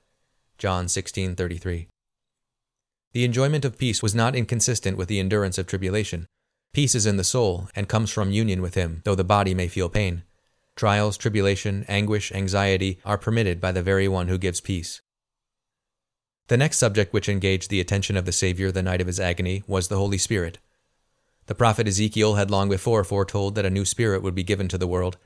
John 0.57 0.87
16:33. 0.89 1.87
The 3.13 3.23
enjoyment 3.23 3.63
of 3.63 3.77
peace 3.77 4.03
was 4.03 4.13
not 4.13 4.35
inconsistent 4.35 4.97
with 4.97 5.07
the 5.07 5.21
endurance 5.21 5.57
of 5.57 5.67
tribulation. 5.67 6.27
Peace 6.73 6.95
is 6.95 7.05
in 7.05 7.15
the 7.15 7.23
soul 7.23 7.69
and 7.75 7.87
comes 7.87 8.11
from 8.11 8.29
union 8.29 8.61
with 8.61 8.73
him, 8.73 9.01
though 9.05 9.15
the 9.15 9.23
body 9.23 9.53
may 9.53 9.69
feel 9.69 9.87
pain. 9.87 10.23
Trials, 10.75 11.15
tribulation, 11.15 11.85
anguish, 11.87 12.29
anxiety 12.33 12.99
are 13.05 13.17
permitted 13.17 13.61
by 13.61 13.71
the 13.71 13.81
very 13.81 14.09
one 14.09 14.27
who 14.27 14.37
gives 14.37 14.59
peace. 14.59 14.99
The 16.47 16.57
next 16.57 16.77
subject 16.77 17.13
which 17.13 17.29
engaged 17.29 17.69
the 17.69 17.79
attention 17.79 18.17
of 18.17 18.25
the 18.25 18.33
Savior 18.33 18.69
the 18.69 18.83
night 18.83 18.99
of 18.99 19.07
his 19.07 19.19
agony 19.19 19.63
was 19.65 19.87
the 19.87 19.97
Holy 19.97 20.17
Spirit. 20.17 20.57
The 21.45 21.55
prophet 21.55 21.87
Ezekiel 21.87 22.35
had 22.35 22.51
long 22.51 22.67
before 22.67 23.05
foretold 23.05 23.55
that 23.55 23.65
a 23.65 23.69
new 23.69 23.85
spirit 23.85 24.21
would 24.21 24.35
be 24.35 24.43
given 24.43 24.67
to 24.67 24.77
the 24.77 24.85
world. 24.85 25.17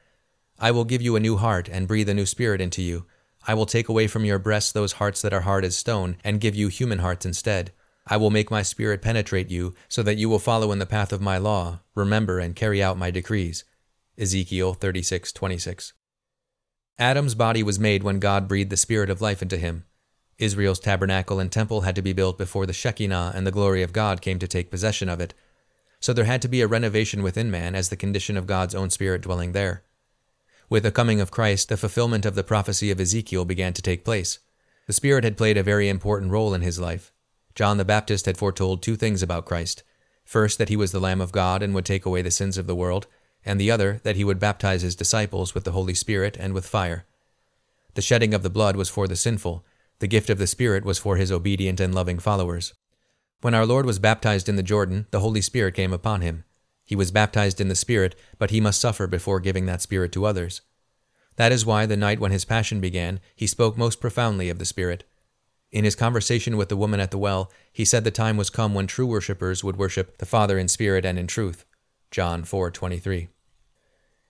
I 0.59 0.71
will 0.71 0.85
give 0.85 1.01
you 1.01 1.15
a 1.15 1.19
new 1.19 1.37
heart 1.37 1.67
and 1.69 1.87
breathe 1.87 2.09
a 2.09 2.13
new 2.13 2.25
spirit 2.25 2.61
into 2.61 2.81
you. 2.81 3.05
I 3.45 3.53
will 3.53 3.65
take 3.65 3.89
away 3.89 4.07
from 4.07 4.25
your 4.25 4.39
breasts 4.39 4.71
those 4.71 4.93
hearts 4.93 5.21
that 5.21 5.33
are 5.33 5.41
hard 5.41 5.65
as 5.65 5.75
stone 5.75 6.17
and 6.23 6.39
give 6.39 6.55
you 6.55 6.67
human 6.69 6.99
hearts 6.99 7.25
instead. 7.25 7.71
I 8.07 8.17
will 8.17 8.29
make 8.29 8.51
my 8.51 8.61
spirit 8.61 9.01
penetrate 9.01 9.49
you 9.49 9.73
so 9.87 10.03
that 10.03 10.17
you 10.17 10.29
will 10.29 10.39
follow 10.39 10.71
in 10.71 10.79
the 10.79 10.85
path 10.85 11.13
of 11.13 11.21
my 11.21 11.37
law, 11.37 11.79
remember 11.95 12.39
and 12.39 12.55
carry 12.55 12.81
out 12.81 12.97
my 12.97 13.11
decrees. 13.11 13.63
Ezekiel 14.17 14.73
36:26. 14.73 15.93
Adam's 16.99 17.35
body 17.35 17.63
was 17.63 17.79
made 17.79 18.03
when 18.03 18.19
God 18.19 18.47
breathed 18.47 18.69
the 18.69 18.77
spirit 18.77 19.09
of 19.09 19.21
life 19.21 19.41
into 19.41 19.57
him. 19.57 19.85
Israel's 20.37 20.79
tabernacle 20.79 21.39
and 21.39 21.51
temple 21.51 21.81
had 21.81 21.95
to 21.95 22.01
be 22.01 22.13
built 22.13 22.37
before 22.37 22.65
the 22.65 22.73
Shekinah 22.73 23.31
and 23.35 23.47
the 23.47 23.51
glory 23.51 23.81
of 23.81 23.93
God 23.93 24.21
came 24.21 24.39
to 24.39 24.47
take 24.47 24.71
possession 24.71 25.09
of 25.09 25.19
it. 25.19 25.33
So 25.99 26.13
there 26.13 26.25
had 26.25 26.41
to 26.43 26.47
be 26.47 26.61
a 26.61 26.67
renovation 26.67 27.23
within 27.23 27.49
man 27.49 27.75
as 27.75 27.89
the 27.89 27.95
condition 27.95 28.37
of 28.37 28.47
God's 28.47 28.75
own 28.75 28.89
spirit 28.89 29.21
dwelling 29.21 29.53
there. 29.53 29.83
With 30.69 30.83
the 30.83 30.91
coming 30.91 31.21
of 31.21 31.31
Christ, 31.31 31.69
the 31.69 31.77
fulfillment 31.77 32.25
of 32.25 32.35
the 32.35 32.43
prophecy 32.43 32.91
of 32.91 32.99
Ezekiel 32.99 33.45
began 33.45 33.73
to 33.73 33.81
take 33.81 34.05
place. 34.05 34.39
The 34.87 34.93
Spirit 34.93 35.23
had 35.23 35.37
played 35.37 35.57
a 35.57 35.63
very 35.63 35.89
important 35.89 36.31
role 36.31 36.53
in 36.53 36.61
his 36.61 36.79
life. 36.79 37.11
John 37.55 37.77
the 37.77 37.85
Baptist 37.85 38.25
had 38.25 38.37
foretold 38.37 38.81
two 38.81 38.95
things 38.95 39.21
about 39.21 39.45
Christ 39.45 39.83
first, 40.25 40.57
that 40.57 40.69
he 40.69 40.75
was 40.75 40.91
the 40.91 40.99
Lamb 40.99 41.21
of 41.21 41.31
God 41.31 41.61
and 41.61 41.73
would 41.73 41.85
take 41.85 42.05
away 42.05 42.21
the 42.21 42.31
sins 42.31 42.57
of 42.57 42.67
the 42.67 42.75
world, 42.75 43.07
and 43.45 43.59
the 43.59 43.71
other, 43.71 43.99
that 44.03 44.15
he 44.15 44.23
would 44.23 44.39
baptize 44.39 44.81
his 44.81 44.95
disciples 44.95 45.53
with 45.53 45.63
the 45.63 45.71
Holy 45.71 45.93
Spirit 45.93 46.37
and 46.39 46.53
with 46.53 46.65
fire. 46.65 47.05
The 47.95 48.01
shedding 48.01 48.33
of 48.33 48.41
the 48.41 48.49
blood 48.49 48.75
was 48.75 48.89
for 48.89 49.07
the 49.07 49.15
sinful, 49.15 49.65
the 49.99 50.07
gift 50.07 50.29
of 50.29 50.37
the 50.37 50.47
Spirit 50.47 50.85
was 50.85 50.97
for 50.97 51.17
his 51.17 51.31
obedient 51.31 51.79
and 51.79 51.93
loving 51.93 52.19
followers. 52.19 52.73
When 53.41 53.53
our 53.53 53.65
Lord 53.65 53.85
was 53.85 53.99
baptized 53.99 54.49
in 54.49 54.55
the 54.55 54.63
Jordan, 54.63 55.07
the 55.11 55.19
Holy 55.19 55.41
Spirit 55.41 55.75
came 55.75 55.93
upon 55.93 56.21
him. 56.21 56.45
He 56.83 56.95
was 56.95 57.11
baptized 57.11 57.61
in 57.61 57.69
the 57.69 57.75
Spirit, 57.75 58.15
but 58.37 58.51
he 58.51 58.59
must 58.59 58.81
suffer 58.81 59.07
before 59.07 59.39
giving 59.39 59.65
that 59.65 59.81
Spirit 59.81 60.11
to 60.13 60.25
others. 60.25 60.61
That 61.37 61.51
is 61.51 61.65
why 61.65 61.85
the 61.85 61.97
night 61.97 62.19
when 62.19 62.31
his 62.31 62.45
passion 62.45 62.79
began, 62.79 63.19
he 63.35 63.47
spoke 63.47 63.77
most 63.77 63.99
profoundly 63.99 64.49
of 64.49 64.59
the 64.59 64.65
Spirit. 64.65 65.03
In 65.71 65.85
his 65.85 65.95
conversation 65.95 66.55
with 66.55 66.69
the 66.69 66.77
woman 66.77 66.99
at 66.99 67.09
the 67.09 67.17
well, 67.17 67.51
he 67.71 67.83
said 67.83 68.03
the 68.03 68.11
time 68.11 68.37
was 68.37 68.51
come 68.51 68.75
when 68.75 68.85
true 68.85 69.07
worshippers 69.07 69.63
would 69.63 69.75
worship 69.75 70.19
the 70.19 70.25
Father 70.25 70.59
in 70.59 70.67
spirit 70.67 71.03
and 71.03 71.17
in 71.17 71.25
truth. 71.25 71.65
John 72.11 72.43
4:23. 72.43 73.29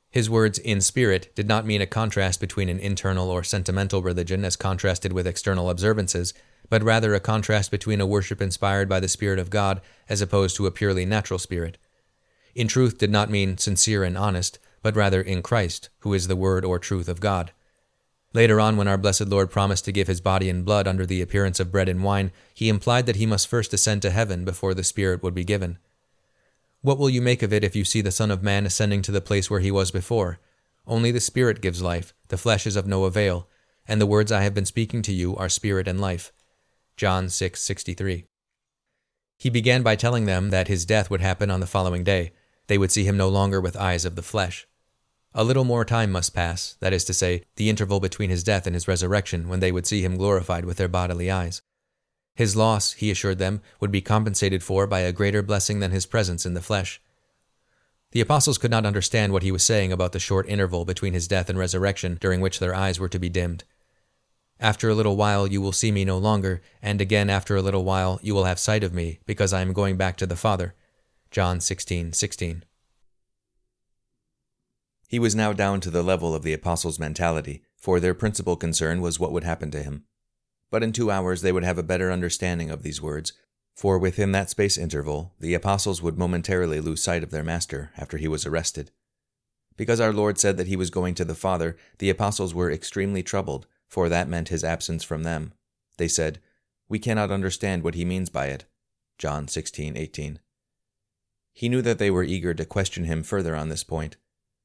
His 0.09 0.29
words 0.29 0.57
in 0.57 0.79
spirit 0.79 1.35
did 1.35 1.47
not 1.47 1.65
mean 1.65 1.81
a 1.81 1.85
contrast 1.85 2.39
between 2.39 2.69
an 2.69 2.79
internal 2.79 3.29
or 3.29 3.43
sentimental 3.43 4.01
religion 4.01 4.45
as 4.45 4.55
contrasted 4.55 5.11
with 5.11 5.27
external 5.27 5.69
observances, 5.69 6.33
but 6.69 6.81
rather 6.81 7.13
a 7.13 7.19
contrast 7.19 7.71
between 7.71 7.99
a 7.99 8.05
worship 8.05 8.41
inspired 8.41 8.87
by 8.87 9.01
the 9.01 9.09
Spirit 9.09 9.39
of 9.39 9.49
God 9.49 9.81
as 10.07 10.21
opposed 10.21 10.55
to 10.55 10.65
a 10.65 10.71
purely 10.71 11.03
natural 11.03 11.39
spirit. 11.39 11.77
In 12.55 12.67
truth 12.67 12.97
did 12.97 13.09
not 13.09 13.29
mean 13.29 13.57
sincere 13.57 14.03
and 14.03 14.17
honest, 14.17 14.59
but 14.81 14.95
rather 14.95 15.21
in 15.21 15.41
Christ, 15.41 15.89
who 15.99 16.13
is 16.13 16.27
the 16.27 16.35
Word 16.35 16.63
or 16.63 16.77
truth 16.77 17.07
of 17.07 17.19
God. 17.19 17.51
Later 18.33 18.59
on, 18.59 18.77
when 18.77 18.87
our 18.87 18.97
blessed 18.97 19.27
Lord 19.27 19.51
promised 19.51 19.85
to 19.85 19.91
give 19.91 20.07
his 20.07 20.21
body 20.21 20.49
and 20.49 20.65
blood 20.65 20.87
under 20.87 21.05
the 21.05 21.21
appearance 21.21 21.59
of 21.59 21.71
bread 21.71 21.87
and 21.87 22.03
wine, 22.03 22.31
he 22.53 22.69
implied 22.69 23.05
that 23.05 23.15
he 23.15 23.25
must 23.25 23.47
first 23.47 23.73
ascend 23.73 24.01
to 24.01 24.09
heaven 24.09 24.43
before 24.43 24.73
the 24.73 24.83
Spirit 24.83 25.21
would 25.21 25.35
be 25.35 25.43
given. 25.43 25.77
What 26.81 26.97
will 26.97 27.09
you 27.09 27.21
make 27.21 27.43
of 27.43 27.53
it 27.53 27.63
if 27.63 27.75
you 27.75 27.85
see 27.85 28.01
the 28.01 28.11
Son 28.11 28.29
of 28.31 28.43
Man 28.43 28.65
ascending 28.65 29.03
to 29.03 29.11
the 29.11 29.21
place 29.21 29.49
where 29.49 29.59
he 29.59 29.71
was 29.71 29.91
before? 29.91 30.39
Only 30.85 31.11
the 31.11 31.19
Spirit 31.19 31.61
gives 31.61 31.81
life, 31.81 32.13
the 32.27 32.37
flesh 32.37 32.67
is 32.67 32.75
of 32.75 32.87
no 32.87 33.05
avail, 33.05 33.47
and 33.87 34.01
the 34.01 34.05
words 34.05 34.31
I 34.31 34.41
have 34.41 34.53
been 34.53 34.65
speaking 34.65 35.01
to 35.03 35.13
you 35.13 35.35
are 35.37 35.49
spirit 35.49 35.87
and 35.87 36.01
life. 36.01 36.33
John 36.97 37.29
6:63. 37.29 38.25
He 39.37 39.49
began 39.49 39.81
by 39.83 39.95
telling 39.95 40.25
them 40.25 40.49
that 40.49 40.67
his 40.67 40.85
death 40.85 41.09
would 41.09 41.21
happen 41.21 41.49
on 41.49 41.59
the 41.59 41.67
following 41.67 42.03
day. 42.03 42.31
They 42.67 42.77
would 42.77 42.91
see 42.91 43.03
him 43.03 43.17
no 43.17 43.29
longer 43.29 43.59
with 43.59 43.75
eyes 43.75 44.05
of 44.05 44.15
the 44.15 44.21
flesh. 44.21 44.67
A 45.33 45.43
little 45.43 45.63
more 45.63 45.83
time 45.83 46.11
must 46.11 46.35
pass, 46.35 46.75
that 46.79 46.93
is 46.93 47.03
to 47.05 47.13
say, 47.13 47.43
the 47.55 47.69
interval 47.69 47.99
between 47.99 48.29
his 48.29 48.43
death 48.43 48.67
and 48.67 48.75
his 48.75 48.87
resurrection, 48.87 49.49
when 49.49 49.59
they 49.59 49.71
would 49.71 49.87
see 49.87 50.03
him 50.03 50.15
glorified 50.15 50.63
with 50.63 50.77
their 50.77 50.87
bodily 50.87 51.31
eyes. 51.31 51.61
His 52.35 52.55
loss, 52.55 52.93
he 52.93 53.11
assured 53.11 53.39
them, 53.39 53.61
would 53.79 53.91
be 53.91 54.01
compensated 54.01 54.63
for 54.63 54.87
by 54.87 54.99
a 54.99 55.11
greater 55.11 55.41
blessing 55.41 55.79
than 55.79 55.91
his 55.91 56.05
presence 56.05 56.45
in 56.45 56.53
the 56.53 56.61
flesh. 56.61 57.01
The 58.11 58.21
apostles 58.21 58.59
could 58.59 58.71
not 58.71 58.85
understand 58.85 59.33
what 59.33 59.41
he 59.41 59.51
was 59.51 59.63
saying 59.63 59.91
about 59.91 60.11
the 60.11 60.19
short 60.19 60.47
interval 60.47 60.85
between 60.85 61.13
his 61.13 61.27
death 61.27 61.49
and 61.49 61.57
resurrection 61.57 62.17
during 62.21 62.41
which 62.41 62.59
their 62.59 62.75
eyes 62.75 62.99
were 62.99 63.09
to 63.09 63.19
be 63.19 63.29
dimmed. 63.29 63.63
After 64.59 64.87
a 64.87 64.95
little 64.95 65.17
while 65.17 65.47
you 65.47 65.61
will 65.61 65.71
see 65.71 65.91
me 65.91 66.05
no 66.05 66.19
longer, 66.19 66.61
and 66.81 67.01
again 67.01 67.29
after 67.29 67.55
a 67.55 67.61
little 67.61 67.83
while 67.83 68.19
you 68.21 68.35
will 68.35 68.45
have 68.45 68.59
sight 68.59 68.83
of 68.83 68.93
me, 68.93 69.19
because 69.25 69.51
I 69.51 69.61
am 69.61 69.73
going 69.73 69.97
back 69.97 70.15
to 70.17 70.27
the 70.27 70.35
Father. 70.35 70.75
John 71.33 71.59
16, 71.61 72.13
16. 72.13 72.63
He 75.07 75.17
was 75.17 75.33
now 75.33 75.51
down 75.51 75.81
to 75.81 75.89
the 75.89 76.03
level 76.03 76.35
of 76.35 76.43
the 76.43 76.53
apostles' 76.53 76.99
mentality, 76.99 77.63
for 77.75 77.99
their 77.99 78.13
principal 78.13 78.55
concern 78.55 79.01
was 79.01 79.19
what 79.19 79.31
would 79.31 79.43
happen 79.43 79.71
to 79.71 79.81
him. 79.81 80.03
But 80.69 80.83
in 80.83 80.91
two 80.91 81.09
hours 81.09 81.41
they 81.41 81.51
would 81.51 81.63
have 81.63 81.79
a 81.79 81.81
better 81.81 82.11
understanding 82.11 82.69
of 82.69 82.83
these 82.83 83.01
words, 83.01 83.33
for 83.73 83.97
within 83.97 84.31
that 84.33 84.51
space 84.51 84.77
interval 84.77 85.33
the 85.39 85.55
apostles 85.55 86.03
would 86.03 86.19
momentarily 86.19 86.79
lose 86.79 87.01
sight 87.01 87.23
of 87.23 87.31
their 87.31 87.41
Master 87.41 87.91
after 87.97 88.17
he 88.17 88.27
was 88.27 88.45
arrested. 88.45 88.91
Because 89.75 89.99
our 89.99 90.13
Lord 90.13 90.37
said 90.37 90.57
that 90.57 90.67
he 90.67 90.75
was 90.75 90.91
going 90.91 91.15
to 91.15 91.25
the 91.25 91.33
Father, 91.33 91.75
the 91.97 92.11
apostles 92.11 92.53
were 92.53 92.71
extremely 92.71 93.23
troubled, 93.23 93.65
for 93.87 94.07
that 94.07 94.29
meant 94.29 94.49
his 94.49 94.63
absence 94.63 95.03
from 95.03 95.23
them. 95.23 95.53
They 95.97 96.09
said, 96.09 96.39
We 96.87 96.99
cannot 96.99 97.31
understand 97.31 97.81
what 97.81 97.95
he 97.95 98.05
means 98.05 98.29
by 98.29 98.49
it. 98.49 98.65
John 99.17 99.47
16:18. 99.47 100.37
He 101.53 101.69
knew 101.69 101.81
that 101.83 101.99
they 101.99 102.11
were 102.11 102.23
eager 102.23 102.53
to 102.53 102.65
question 102.65 103.05
him 103.05 103.23
further 103.23 103.55
on 103.55 103.69
this 103.69 103.83
point. 103.83 104.17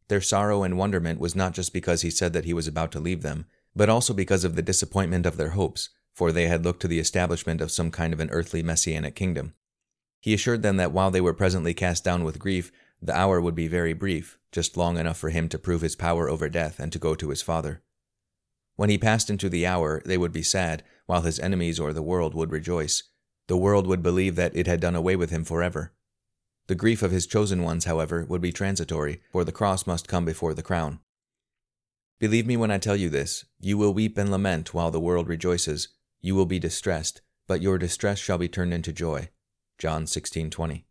Their 0.09 0.23
sorrow 0.23 0.63
and 0.63 0.79
wonderment 0.79 1.21
was 1.21 1.37
not 1.37 1.53
just 1.53 1.73
because 1.73 2.01
he 2.01 2.11
said 2.11 2.33
that 2.33 2.47
he 2.47 2.55
was 2.55 2.67
about 2.67 2.91
to 2.93 3.01
leave 3.01 3.23
them, 3.23 3.45
but 3.77 3.91
also 3.91 4.15
because 4.15 4.43
of 4.43 4.57
the 4.57 4.63
disappointment 4.63 5.27
of 5.27 5.37
their 5.37 5.51
hopes, 5.51 5.91
for 6.15 6.33
they 6.33 6.49
had 6.49 6.65
looked 6.65 6.81
to 6.81 6.89
the 6.89 6.99
establishment 6.99 7.61
of 7.61 7.71
some 7.71 7.91
kind 7.91 8.13
of 8.13 8.21
an 8.21 8.31
earthly 8.31 8.63
messianic 8.63 9.15
kingdom. 9.15 9.55
He 10.21 10.35
assured 10.35 10.63
them 10.63 10.79
that 10.79 10.93
while 10.93 11.11
they 11.11 11.21
were 11.21 11.35
presently 11.35 11.75
cast 11.75 12.03
down 12.05 12.25
with 12.25 12.39
grief, 12.39 12.73
the 13.01 13.17
hour 13.17 13.41
would 13.41 13.55
be 13.55 13.69
very 13.69 13.93
brief, 13.93 14.39
just 14.51 14.77
long 14.77 14.97
enough 14.97 15.19
for 15.19 15.31
him 15.31 15.49
to 15.51 15.59
prove 15.59 15.83
his 15.83 15.95
power 15.95 16.29
over 16.29 16.49
death 16.49 16.81
and 16.81 16.91
to 16.93 16.99
go 16.99 17.15
to 17.15 17.29
his 17.29 17.43
Father. 17.43 17.83
When 18.77 18.91
he 18.91 18.99
passed 18.99 19.31
into 19.31 19.49
the 19.49 19.67
hour, 19.67 20.03
they 20.05 20.19
would 20.19 20.33
be 20.33 20.43
sad, 20.43 20.83
while 21.07 21.23
his 21.23 21.39
enemies 21.39 21.79
or 21.79 21.93
the 21.93 22.03
world 22.03 22.35
would 22.35 22.51
rejoice. 22.51 23.05
The 23.47 23.57
world 23.57 23.87
would 23.87 24.03
believe 24.03 24.37
that 24.37 24.57
it 24.57 24.67
had 24.67 24.81
done 24.81 24.97
away 24.97 25.17
with 25.17 25.31
him 25.31 25.45
forever. 25.45 25.93
The 26.69 26.75
grief 26.75 27.03
of 27.03 27.11
his 27.11 27.27
chosen 27.27 27.63
ones, 27.63 27.87
however, 27.87 28.25
would 28.29 28.43
be 28.43 28.53
transitory, 28.53 29.23
for 29.33 29.43
the 29.43 29.53
cross 29.53 29.87
must 29.87 30.07
come 30.07 30.27
before 30.27 30.53
the 30.53 30.63
crown. 30.63 31.01
Believe 32.19 32.47
me 32.47 32.59
when 32.59 32.71
I 32.71 32.79
tell 32.79 32.97
you 32.97 33.09
this 33.09 33.47
you 33.59 33.79
will 33.79 33.95
weep 33.95 34.19
and 34.19 34.31
lament 34.31 34.75
while 34.75 34.91
the 34.91 35.01
world 35.01 35.29
rejoices, 35.29 35.89
you 36.21 36.35
will 36.35 36.47
be 36.47 36.59
distressed, 36.59 37.23
but 37.47 37.63
your 37.63 37.79
distress 37.79 38.19
shall 38.19 38.39
be 38.39 38.49
turned 38.49 38.75
into 38.75 38.93
joy. 38.93 39.31
John 39.79 40.05
16:20. 40.05 40.85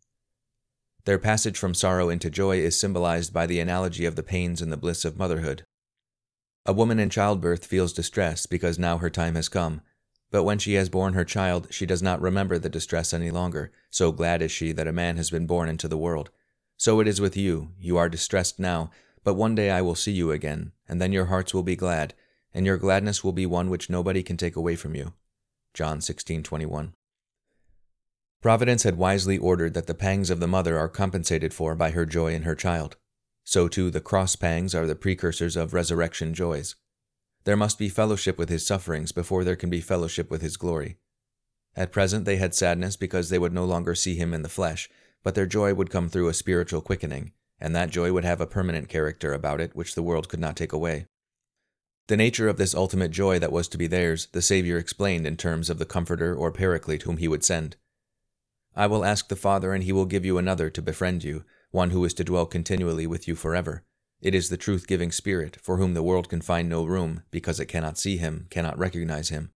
Their 1.06 1.20
passage 1.20 1.58
from 1.58 1.76
sorrow 1.76 2.10
into 2.10 2.32
joy 2.32 2.58
is 2.58 2.80
symbolized 2.80 3.32
by 3.32 3.46
the 3.46 3.60
analogy 3.60 4.06
of 4.06 4.16
the 4.16 4.24
pains 4.24 4.62
and 4.62 4.72
the 4.72 4.78
bliss 4.78 5.06
of 5.06 5.18
motherhood. 5.18 5.64
A 6.66 6.74
woman 6.74 7.00
in 7.00 7.10
childbirth 7.12 7.66
feels 7.66 7.94
distress 7.94 8.46
because 8.48 8.80
now 8.80 8.98
her 8.98 9.10
time 9.10 9.36
has 9.36 9.48
come, 9.48 9.82
but 10.30 10.44
when 10.44 10.60
she 10.60 10.74
has 10.74 10.90
borne 10.90 11.14
her 11.14 11.26
child, 11.26 11.68
she 11.70 11.86
does 11.86 12.02
not 12.02 12.22
remember 12.22 12.60
the 12.60 12.70
distress 12.70 13.14
any 13.14 13.32
longer, 13.32 13.72
so 13.90 14.12
glad 14.12 14.42
is 14.42 14.52
she 14.52 14.72
that 14.72 14.88
a 14.88 14.94
man 14.94 15.18
has 15.18 15.30
been 15.30 15.48
born 15.48 15.70
into 15.70 15.88
the 15.88 15.98
world. 15.98 16.30
So 16.76 17.00
it 17.00 17.08
is 17.08 17.22
with 17.22 17.38
you, 17.38 17.72
you 17.80 17.98
are 17.98 18.10
distressed 18.10 18.60
now, 18.60 18.92
but 19.24 19.34
one 19.34 19.56
day 19.56 19.72
I 19.72 19.82
will 19.82 19.96
see 19.96 20.12
you 20.12 20.32
again, 20.32 20.72
and 20.88 21.02
then 21.02 21.12
your 21.12 21.26
hearts 21.26 21.54
will 21.54 21.64
be 21.64 21.76
glad, 21.76 22.14
and 22.54 22.66
your 22.66 22.78
gladness 22.78 23.24
will 23.24 23.34
be 23.34 23.46
one 23.46 23.70
which 23.70 23.90
nobody 23.90 24.24
can 24.24 24.38
take 24.38 24.56
away 24.56 24.76
from 24.76 24.96
you. 24.96 25.14
John 25.74 26.00
16:21. 26.00 26.94
Providence 28.42 28.84
had 28.84 28.98
wisely 28.98 29.38
ordered 29.38 29.74
that 29.74 29.88
the 29.88 29.94
pangs 29.94 30.30
of 30.30 30.40
the 30.40 30.48
mother 30.48 30.78
are 30.78 30.88
compensated 30.88 31.54
for 31.54 31.76
by 31.76 31.92
her 31.92 32.06
joy 32.06 32.34
in 32.34 32.44
her 32.44 32.56
child. 32.56 32.96
So 33.44 33.68
too 33.68 33.90
the 33.90 34.02
cross 34.02 34.36
pangs 34.36 34.76
are 34.76 34.86
the 34.86 34.96
precursors 34.96 35.56
of 35.56 35.74
resurrection 35.74 36.34
joys. 36.34 36.76
There 37.48 37.56
must 37.56 37.80
be 37.80 37.88
fellowship 37.88 38.38
with 38.38 38.50
his 38.50 38.68
sufferings 38.68 39.14
before 39.14 39.46
there 39.46 39.56
can 39.56 39.70
be 39.70 39.80
fellowship 39.80 40.30
with 40.30 40.42
his 40.42 40.58
glory. 40.58 40.98
At 41.78 41.94
present 41.94 42.26
they 42.26 42.36
had 42.36 42.54
sadness 42.54 42.98
because 42.98 43.30
they 43.30 43.40
would 43.40 43.54
no 43.54 43.64
longer 43.64 43.96
see 43.96 44.16
him 44.18 44.34
in 44.34 44.42
the 44.42 44.50
flesh, 44.50 44.90
but 45.24 45.34
their 45.34 45.46
joy 45.46 45.74
would 45.74 45.90
come 45.90 46.10
through 46.10 46.28
a 46.28 46.34
spiritual 46.34 46.82
quickening, 46.82 47.32
and 47.58 47.74
that 47.74 47.90
joy 47.90 48.12
would 48.12 48.26
have 48.26 48.42
a 48.42 48.48
permanent 48.48 48.90
character 48.90 49.32
about 49.32 49.62
it 49.62 49.78
which 49.78 49.96
the 49.96 50.04
world 50.04 50.28
could 50.28 50.42
not 50.42 50.58
take 50.58 50.74
away. 50.74 51.06
The 52.08 52.18
nature 52.18 52.50
of 52.50 52.58
this 52.58 52.76
ultimate 52.76 53.12
joy 53.12 53.40
that 53.40 53.54
was 53.54 53.70
to 53.70 53.78
be 53.78 53.88
theirs, 53.88 54.28
the 54.34 54.42
Saviour 54.42 54.78
explained 54.78 55.26
in 55.26 55.38
terms 55.38 55.70
of 55.70 55.80
the 55.80 55.86
Comforter 55.86 56.36
or 56.36 56.52
Paraclete 56.52 57.04
whom 57.04 57.16
he 57.16 57.30
would 57.30 57.46
send. 57.46 57.78
I 58.76 58.88
will 58.88 59.06
ask 59.06 59.30
the 59.30 59.38
Father, 59.38 59.72
and 59.72 59.86
he 59.86 59.94
will 59.94 60.06
give 60.06 60.26
you 60.26 60.38
another 60.38 60.70
to 60.70 60.82
befriend 60.82 61.24
you, 61.24 61.46
one 61.72 61.92
who 61.92 62.04
is 62.04 62.14
to 62.16 62.26
dwell 62.26 62.46
continually 62.46 63.08
with 63.08 63.26
you 63.26 63.36
forever. 63.36 63.86
It 64.22 64.34
is 64.34 64.50
the 64.50 64.58
truth 64.58 64.88
giving 64.88 65.12
Spirit, 65.12 65.58
for 65.62 65.78
whom 65.78 65.94
the 65.94 66.04
world 66.04 66.28
can 66.28 66.42
find 66.42 66.68
no 66.68 66.84
room, 66.84 67.24
because 67.30 67.60
it 67.60 67.68
cannot 67.68 67.98
see 67.98 68.18
him, 68.18 68.48
cannot 68.50 68.78
recognize 68.78 69.30
him. 69.30 69.52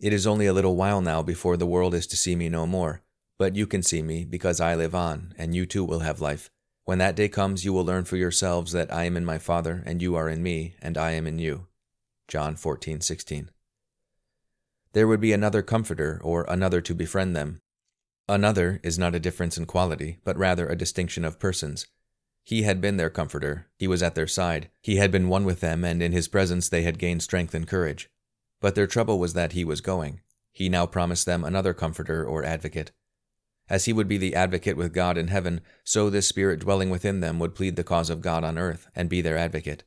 It 0.00 0.12
is 0.12 0.26
only 0.26 0.46
a 0.46 0.52
little 0.52 0.74
while 0.74 1.00
now 1.00 1.22
before 1.22 1.56
the 1.56 1.66
world 1.66 1.94
is 1.94 2.08
to 2.08 2.16
see 2.16 2.34
me 2.34 2.48
no 2.48 2.66
more, 2.66 3.02
but 3.38 3.54
you 3.54 3.66
can 3.66 3.82
see 3.82 4.02
me, 4.02 4.24
because 4.24 4.60
I 4.60 4.74
live 4.74 4.94
on, 4.94 5.34
and 5.38 5.54
you 5.54 5.66
too 5.66 5.84
will 5.84 6.00
have 6.00 6.20
life. 6.20 6.50
When 6.84 6.98
that 6.98 7.14
day 7.14 7.28
comes, 7.28 7.64
you 7.64 7.72
will 7.72 7.84
learn 7.84 8.04
for 8.04 8.16
yourselves 8.16 8.72
that 8.72 8.92
I 8.92 9.04
am 9.04 9.16
in 9.16 9.24
my 9.24 9.38
Father, 9.38 9.84
and 9.86 10.02
you 10.02 10.16
are 10.16 10.28
in 10.28 10.42
me, 10.42 10.74
and 10.82 10.98
I 10.98 11.12
am 11.12 11.28
in 11.28 11.38
you. 11.38 11.68
John 12.26 12.56
14:16. 12.56 13.50
There 14.92 15.06
would 15.06 15.20
be 15.20 15.32
another 15.32 15.62
comforter, 15.62 16.20
or 16.24 16.44
another 16.48 16.80
to 16.80 16.94
befriend 16.94 17.36
them. 17.36 17.60
Another 18.28 18.80
is 18.82 18.98
not 18.98 19.14
a 19.14 19.20
difference 19.20 19.56
in 19.56 19.66
quality, 19.66 20.18
but 20.24 20.36
rather 20.36 20.68
a 20.68 20.76
distinction 20.76 21.24
of 21.24 21.38
persons. 21.38 21.86
He 22.44 22.62
had 22.62 22.80
been 22.80 22.96
their 22.96 23.10
comforter, 23.10 23.68
he 23.78 23.86
was 23.86 24.02
at 24.02 24.14
their 24.14 24.26
side, 24.26 24.70
he 24.80 24.96
had 24.96 25.12
been 25.12 25.28
one 25.28 25.44
with 25.44 25.60
them, 25.60 25.84
and 25.84 26.02
in 26.02 26.12
his 26.12 26.28
presence 26.28 26.68
they 26.68 26.82
had 26.82 26.98
gained 26.98 27.22
strength 27.22 27.54
and 27.54 27.66
courage. 27.66 28.10
But 28.60 28.74
their 28.74 28.86
trouble 28.86 29.18
was 29.18 29.34
that 29.34 29.52
he 29.52 29.64
was 29.64 29.80
going. 29.80 30.20
He 30.50 30.68
now 30.68 30.86
promised 30.86 31.24
them 31.24 31.44
another 31.44 31.72
comforter 31.72 32.24
or 32.24 32.44
advocate. 32.44 32.92
As 33.68 33.86
he 33.86 33.92
would 33.92 34.08
be 34.08 34.18
the 34.18 34.34
advocate 34.34 34.76
with 34.76 34.92
God 34.92 35.16
in 35.16 35.28
heaven, 35.28 35.60
so 35.84 36.10
this 36.10 36.28
Spirit 36.28 36.60
dwelling 36.60 36.90
within 36.90 37.20
them 37.20 37.38
would 37.38 37.54
plead 37.54 37.76
the 37.76 37.84
cause 37.84 38.10
of 38.10 38.20
God 38.20 38.44
on 38.44 38.58
earth 38.58 38.88
and 38.94 39.08
be 39.08 39.20
their 39.20 39.38
advocate. 39.38 39.84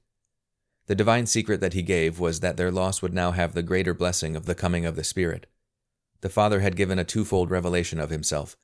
The 0.87 0.95
divine 0.95 1.25
secret 1.25 1.61
that 1.61 1.73
he 1.73 1.81
gave 1.81 2.19
was 2.19 2.39
that 2.39 2.57
their 2.57 2.71
loss 2.71 3.01
would 3.01 3.13
now 3.13 3.31
have 3.31 3.53
the 3.53 3.63
greater 3.63 3.93
blessing 3.93 4.35
of 4.35 4.45
the 4.45 4.55
coming 4.55 4.85
of 4.85 4.95
the 4.95 5.03
Spirit. 5.03 5.47
The 6.21 6.29
Father 6.29 6.61
had 6.61 6.75
given 6.75 6.99
a 6.99 7.03
twofold 7.03 7.51
revelation 7.51 7.99
of 7.99 8.09
himself. 8.09 8.55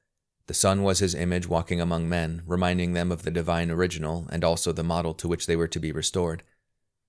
The 0.51 0.55
Son 0.55 0.83
was 0.83 0.99
his 0.99 1.15
image 1.15 1.47
walking 1.47 1.79
among 1.79 2.09
men, 2.09 2.41
reminding 2.45 2.91
them 2.91 3.09
of 3.09 3.23
the 3.23 3.31
divine 3.31 3.71
original 3.71 4.27
and 4.31 4.43
also 4.43 4.73
the 4.73 4.83
model 4.83 5.13
to 5.13 5.29
which 5.29 5.45
they 5.45 5.55
were 5.55 5.69
to 5.69 5.79
be 5.79 5.93
restored. 5.93 6.43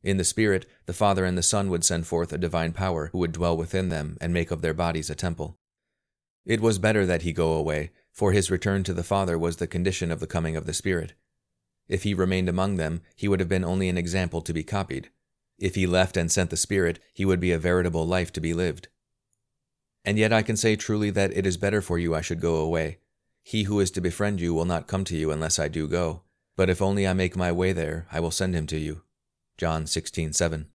In 0.01 0.17
the 0.17 0.23
Spirit, 0.23 0.65
the 0.87 0.93
Father 0.93 1.25
and 1.25 1.37
the 1.37 1.43
Son 1.43 1.69
would 1.69 1.83
send 1.83 2.07
forth 2.07 2.33
a 2.33 2.39
divine 2.39 2.73
power 2.73 3.09
who 3.09 3.19
would 3.19 3.33
dwell 3.33 3.57
within 3.57 3.89
them 3.89 4.17
and 4.21 4.33
make 4.33 4.53
of 4.53 4.63
their 4.63 4.73
bodies 4.73 5.11
a 5.11 5.17
temple. 5.17 5.59
It 6.47 6.61
was 6.61 6.79
better 6.79 7.05
that 7.05 7.23
he 7.23 7.33
go 7.33 7.55
away, 7.55 7.91
for 8.13 8.31
his 8.31 8.49
return 8.49 8.85
to 8.85 8.95
the 8.95 9.03
Father 9.03 9.37
was 9.37 9.57
the 9.57 9.67
condition 9.67 10.13
of 10.13 10.21
the 10.21 10.29
coming 10.29 10.55
of 10.55 10.65
the 10.65 10.73
Spirit. 10.73 11.15
If 11.89 12.05
he 12.05 12.15
remained 12.15 12.49
among 12.49 12.77
them, 12.77 13.03
he 13.17 13.27
would 13.27 13.41
have 13.41 13.49
been 13.49 13.65
only 13.65 13.89
an 13.89 13.99
example 13.99 14.41
to 14.43 14.53
be 14.53 14.63
copied. 14.63 15.11
If 15.59 15.75
he 15.75 15.89
left 15.89 16.17
and 16.17 16.31
sent 16.31 16.51
the 16.51 16.57
Spirit, 16.57 17.01
he 17.13 17.25
would 17.25 17.41
be 17.41 17.51
a 17.51 17.59
veritable 17.59 18.07
life 18.07 18.33
to 18.35 18.41
be 18.41 18.55
lived. 18.55 18.87
And 20.05 20.17
yet 20.17 20.33
I 20.33 20.43
can 20.43 20.57
say 20.57 20.77
truly 20.77 21.11
that 21.11 21.37
it 21.37 21.45
is 21.45 21.57
better 21.57 21.83
for 21.83 21.99
you 21.99 22.15
I 22.15 22.21
should 22.21 22.41
go 22.41 22.55
away. 22.55 22.99
He 23.43 23.65
who 23.65 23.81
is 23.81 23.91
to 23.93 24.01
befriend 24.01 24.41
you 24.41 24.55
will 24.55 24.65
not 24.65 24.87
come 24.87 25.05
to 25.05 25.17
you 25.17 25.31
unless 25.31 25.59
I 25.59 25.69
do 25.69 25.89
go. 25.89 26.23
But 26.57 26.71
if 26.71 26.83
only 26.83 27.07
I 27.07 27.13
make 27.13 27.37
my 27.37 27.51
way 27.51 27.73
there, 27.73 28.07
I 28.13 28.21
will 28.21 28.31
send 28.31 28.55
him 28.55 28.67
to 28.69 28.79
you. 28.79 29.03
John 29.57 29.87
16:7. 29.87 30.67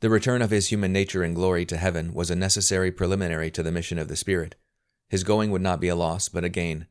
The 0.00 0.10
return 0.10 0.42
of 0.42 0.50
his 0.50 0.68
human 0.68 0.92
nature 0.92 1.24
in 1.24 1.34
glory 1.34 1.66
to 1.66 1.76
heaven 1.76 2.14
was 2.14 2.30
a 2.30 2.36
necessary 2.36 2.92
preliminary 2.92 3.50
to 3.50 3.62
the 3.62 3.72
mission 3.72 3.98
of 3.98 4.08
the 4.08 4.16
Spirit. 4.16 4.54
His 5.08 5.24
going 5.24 5.50
would 5.50 5.62
not 5.62 5.80
be 5.80 5.88
a 5.88 5.96
loss, 5.96 6.28
but 6.28 6.44
a 6.44 6.48
gain. 6.48 6.86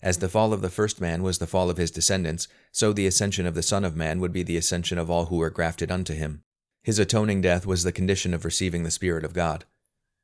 As 0.00 0.18
the 0.18 0.28
fall 0.28 0.52
of 0.52 0.60
the 0.60 0.70
first 0.70 1.00
man 1.00 1.22
was 1.22 1.38
the 1.38 1.46
fall 1.46 1.70
of 1.70 1.76
his 1.76 1.90
descendants, 1.90 2.46
so 2.70 2.92
the 2.92 3.06
ascension 3.06 3.46
of 3.46 3.54
the 3.54 3.62
Son 3.62 3.84
of 3.84 3.96
Man 3.96 4.20
would 4.20 4.32
be 4.32 4.44
the 4.44 4.56
ascension 4.56 4.98
of 4.98 5.10
all 5.10 5.26
who 5.26 5.36
were 5.36 5.50
grafted 5.50 5.90
unto 5.90 6.14
him. 6.14 6.42
His 6.84 7.00
atoning 7.00 7.40
death 7.40 7.66
was 7.66 7.82
the 7.82 7.90
condition 7.90 8.32
of 8.32 8.44
receiving 8.44 8.84
the 8.84 8.90
Spirit 8.92 9.24
of 9.24 9.32
God. 9.32 9.64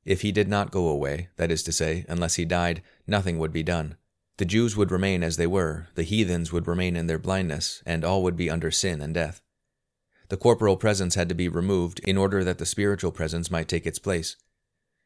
If 0.04 0.20
he 0.20 0.32
did 0.32 0.48
not 0.48 0.70
go 0.70 0.88
away, 0.88 1.28
that 1.36 1.50
is 1.50 1.62
to 1.64 1.72
say, 1.72 2.04
unless 2.08 2.34
he 2.34 2.44
died, 2.44 2.82
nothing 3.06 3.38
would 3.38 3.52
be 3.52 3.62
done. 3.62 3.96
The 4.36 4.44
Jews 4.44 4.76
would 4.76 4.90
remain 4.90 5.22
as 5.22 5.36
they 5.36 5.46
were, 5.46 5.88
the 5.94 6.02
heathens 6.02 6.52
would 6.52 6.66
remain 6.66 6.96
in 6.96 7.06
their 7.06 7.18
blindness, 7.18 7.82
and 7.86 8.04
all 8.04 8.22
would 8.22 8.36
be 8.36 8.50
under 8.50 8.70
sin 8.70 9.00
and 9.00 9.14
death. 9.14 9.40
The 10.28 10.36
corporal 10.36 10.76
presence 10.76 11.14
had 11.14 11.28
to 11.28 11.34
be 11.34 11.48
removed 11.48 12.00
in 12.00 12.16
order 12.16 12.42
that 12.42 12.58
the 12.58 12.66
spiritual 12.66 13.12
presence 13.12 13.50
might 13.50 13.68
take 13.68 13.86
its 13.86 13.98
place. 13.98 14.36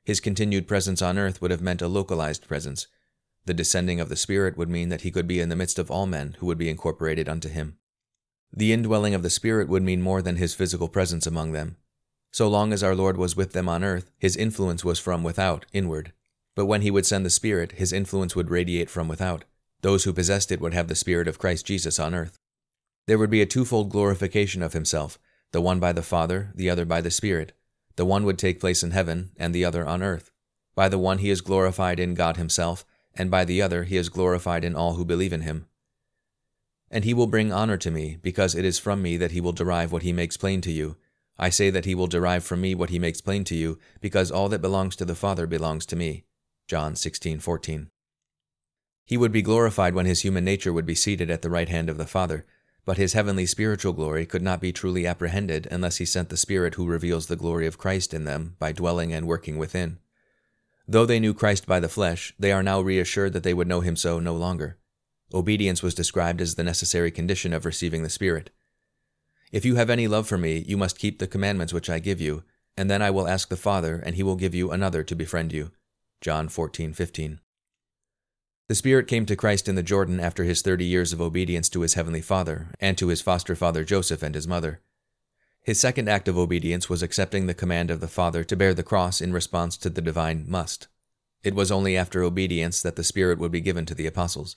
His 0.05 0.21
continued 0.21 0.67
presence 0.67 1.03
on 1.03 1.19
earth 1.19 1.43
would 1.43 1.51
have 1.51 1.61
meant 1.61 1.83
a 1.83 1.89
localized 1.89 2.49
presence. 2.49 2.87
The 3.45 3.55
descending 3.55 4.01
of 4.01 4.09
the 4.09 4.17
Spirit 4.17 4.57
would 4.57 4.71
mean 4.71 4.89
that 4.89 5.03
he 5.03 5.11
could 5.11 5.27
be 5.27 5.41
in 5.41 5.49
the 5.49 5.57
midst 5.57 5.79
of 5.79 5.91
all 5.91 6.07
men 6.07 6.37
who 6.39 6.47
would 6.47 6.59
be 6.59 6.71
incorporated 6.71 7.29
unto 7.29 7.49
him. 7.49 7.77
The 8.53 8.73
indwelling 8.73 9.15
of 9.15 9.23
the 9.23 9.31
Spirit 9.31 9.69
would 9.69 9.83
mean 9.83 10.01
more 10.01 10.23
than 10.23 10.37
his 10.37 10.55
physical 10.55 10.89
presence 10.89 11.27
among 11.27 11.53
them. 11.53 11.77
So 12.31 12.49
long 12.49 12.73
as 12.73 12.83
our 12.83 12.95
Lord 12.95 13.17
was 13.17 13.37
with 13.37 13.53
them 13.53 13.69
on 13.69 13.83
earth, 13.83 14.11
his 14.19 14.37
influence 14.37 14.85
was 14.85 14.99
from 14.99 15.23
without, 15.23 15.67
inward. 15.73 16.13
But 16.55 16.67
when 16.67 16.83
he 16.83 16.91
would 16.91 17.07
send 17.07 17.25
the 17.25 17.31
Spirit, 17.31 17.73
his 17.73 17.93
influence 17.93 18.37
would 18.37 18.51
radiate 18.51 18.91
from 18.91 19.09
without. 19.09 19.45
Those 19.81 20.05
who 20.05 20.13
possessed 20.13 20.51
it 20.51 20.61
would 20.61 20.75
have 20.75 20.89
the 20.89 20.95
Spirit 20.95 21.29
of 21.29 21.39
Christ 21.39 21.65
Jesus 21.67 21.99
on 21.99 22.15
earth. 22.15 22.39
There 23.07 23.19
would 23.19 23.31
be 23.31 23.41
a 23.41 23.47
twofold 23.47 23.91
glorification 23.91 24.63
of 24.63 24.73
himself, 24.73 25.19
the 25.53 25.61
one 25.61 25.81
by 25.81 25.93
the 25.93 26.03
Father, 26.03 26.53
the 26.55 26.69
other 26.69 26.85
by 26.85 27.01
the 27.01 27.11
Spirit. 27.11 27.53
The 27.97 28.05
one 28.05 28.25
would 28.25 28.39
take 28.39 28.61
place 28.61 28.83
in 28.83 28.91
heaven, 28.91 29.31
and 29.37 29.55
the 29.55 29.65
other 29.65 29.87
on 29.87 30.03
earth. 30.03 30.31
By 30.75 30.89
the 30.89 30.99
one 30.99 31.19
he 31.19 31.31
is 31.31 31.41
glorified 31.41 31.99
in 31.99 32.15
God 32.15 32.37
himself, 32.37 32.85
and 33.15 33.31
by 33.31 33.45
the 33.45 33.63
other 33.63 33.85
he 33.85 33.97
is 33.97 34.09
glorified 34.09 34.65
in 34.65 34.77
all 34.77 34.95
who 34.95 35.05
believe 35.05 35.33
in 35.33 35.41
him. 35.41 35.67
And 36.91 37.05
he 37.05 37.15
will 37.15 37.27
bring 37.27 37.53
honor 37.53 37.77
to 37.79 37.91
me, 37.91 38.19
because 38.21 38.55
it 38.55 38.65
is 38.65 38.79
from 38.79 39.01
me 39.01 39.17
that 39.17 39.33
he 39.33 39.41
will 39.41 39.53
derive 39.53 39.91
what 39.91 40.03
he 40.03 40.13
makes 40.13 40.37
plain 40.37 40.61
to 40.63 40.71
you. 40.73 40.97
I 41.39 41.51
say 41.51 41.71
that 41.71 41.85
he 41.85 41.95
will 41.95 42.09
derive 42.09 42.45
from 42.45 42.61
me 42.61 42.75
what 42.75 42.91
he 42.91 42.99
makes 42.99 43.21
plain 43.21 43.45
to 43.45 43.55
you, 43.55 43.79
because 44.01 44.31
all 44.31 44.49
that 44.49 44.61
belongs 44.61 44.97
to 44.97 45.05
the 45.05 45.15
Father 45.15 45.47
belongs 45.47 45.87
to 45.87 45.97
me. 45.97 46.25
John 46.67 46.95
16:14. 46.95 47.91
He 49.05 49.17
would 49.17 49.33
be 49.33 49.41
glorified 49.41 49.95
when 49.95 50.07
his 50.07 50.23
human 50.23 50.45
nature 50.45 50.73
would 50.73 50.85
be 50.85 50.95
seated 50.95 51.31
at 51.31 51.43
the 51.43 51.51
right 51.51 51.69
hand 51.69 51.89
of 51.89 51.97
the 51.97 52.07
Father, 52.07 52.45
but 52.85 52.99
his 52.99 53.13
heavenly 53.13 53.47
spiritual 53.47 53.93
glory 53.93 54.27
could 54.27 54.43
not 54.43 54.61
be 54.61 54.73
truly 54.73 55.07
apprehended 55.07 55.69
unless 55.71 55.99
he 55.99 56.05
sent 56.05 56.29
the 56.29 56.37
Spirit 56.37 56.75
who 56.75 56.87
reveals 56.87 57.27
the 57.27 57.37
glory 57.37 57.67
of 57.67 57.79
Christ 57.79 58.13
in 58.13 58.25
them 58.25 58.57
by 58.59 58.73
dwelling 58.73 59.13
and 59.13 59.27
working 59.27 59.59
within. 59.59 59.99
Though 60.87 61.07
they 61.07 61.21
knew 61.21 61.35
Christ 61.35 61.67
by 61.67 61.81
the 61.81 61.89
flesh, 61.89 62.35
they 62.39 62.51
are 62.51 62.63
now 62.63 62.81
reassured 62.81 63.33
that 63.35 63.43
they 63.43 63.55
would 63.55 63.69
know 63.69 63.81
him 63.81 63.95
so 63.95 64.19
no 64.19 64.35
longer. 64.35 64.79
Obedience 65.33 65.83
was 65.83 65.95
described 65.95 66.41
as 66.41 66.55
the 66.55 66.65
necessary 66.65 67.11
condition 67.11 67.53
of 67.53 67.67
receiving 67.67 68.03
the 68.03 68.11
Spirit. 68.11 68.51
If 69.51 69.65
you 69.65 69.77
have 69.77 69.89
any 69.89 70.07
love 70.07 70.29
for 70.29 70.37
me, 70.37 70.59
you 70.67 70.77
must 70.77 70.99
keep 70.99 71.19
the 71.19 71.27
commandments 71.27 71.73
which 71.73 71.89
I 71.89 71.99
give 71.99 72.21
you, 72.21 72.45
and 72.77 72.91
then 72.91 73.01
I 73.01 73.11
will 73.11 73.27
ask 73.27 73.49
the 73.49 73.57
Father, 73.57 74.03
and 74.05 74.15
he 74.15 74.23
will 74.23 74.37
give 74.37 74.55
you 74.55 74.71
another 74.71 75.03
to 75.03 75.17
befriend 75.17 75.53
you. 75.53 75.71
John 76.21 76.49
14:15. 76.49 77.41
The 78.69 78.75
Spirit 78.75 79.09
came 79.09 79.25
to 79.25 79.37
Christ 79.37 79.67
in 79.67 79.77
the 79.77 79.83
Jordan 79.83 80.21
after 80.21 80.45
his 80.45 80.61
thirty 80.61 80.85
years 80.85 81.15
of 81.15 81.21
obedience 81.23 81.71
to 81.71 81.81
his 81.81 81.95
heavenly 81.95 82.21
Father, 82.21 82.69
and 82.79 82.99
to 82.99 83.09
his 83.09 83.23
foster 83.23 83.57
father 83.57 83.85
Joseph 83.85 84.23
and 84.23 84.35
his 84.35 84.47
mother. 84.47 84.81
His 85.63 85.81
second 85.81 86.09
act 86.09 86.29
of 86.29 86.37
obedience 86.37 86.91
was 86.91 87.03
accepting 87.03 87.47
the 87.47 87.55
command 87.55 87.91
of 87.91 88.01
the 88.01 88.09
Father 88.09 88.45
to 88.45 88.57
bear 88.57 88.75
the 88.75 88.83
cross 88.83 89.21
in 89.23 89.33
response 89.33 89.77
to 89.79 89.91
the 89.91 90.03
divine 90.03 90.45
must. 90.47 90.89
It 91.43 91.55
was 91.55 91.71
only 91.71 91.97
after 91.97 92.23
obedience 92.23 92.83
that 92.83 92.97
the 92.97 93.05
Spirit 93.05 93.39
would 93.39 93.53
be 93.53 93.61
given 93.61 93.87
to 93.87 93.95
the 93.95 94.07
apostles. 94.07 94.57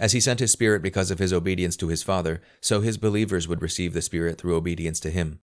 As 0.00 0.12
he 0.12 0.20
sent 0.20 0.40
his 0.40 0.50
Spirit 0.50 0.80
because 0.80 1.10
of 1.10 1.18
his 1.18 1.30
obedience 1.30 1.76
to 1.76 1.88
his 1.88 2.02
Father, 2.02 2.40
so 2.62 2.80
his 2.80 2.96
believers 2.96 3.46
would 3.46 3.60
receive 3.60 3.92
the 3.92 4.00
Spirit 4.00 4.38
through 4.38 4.56
obedience 4.56 4.98
to 5.00 5.10
him. 5.10 5.40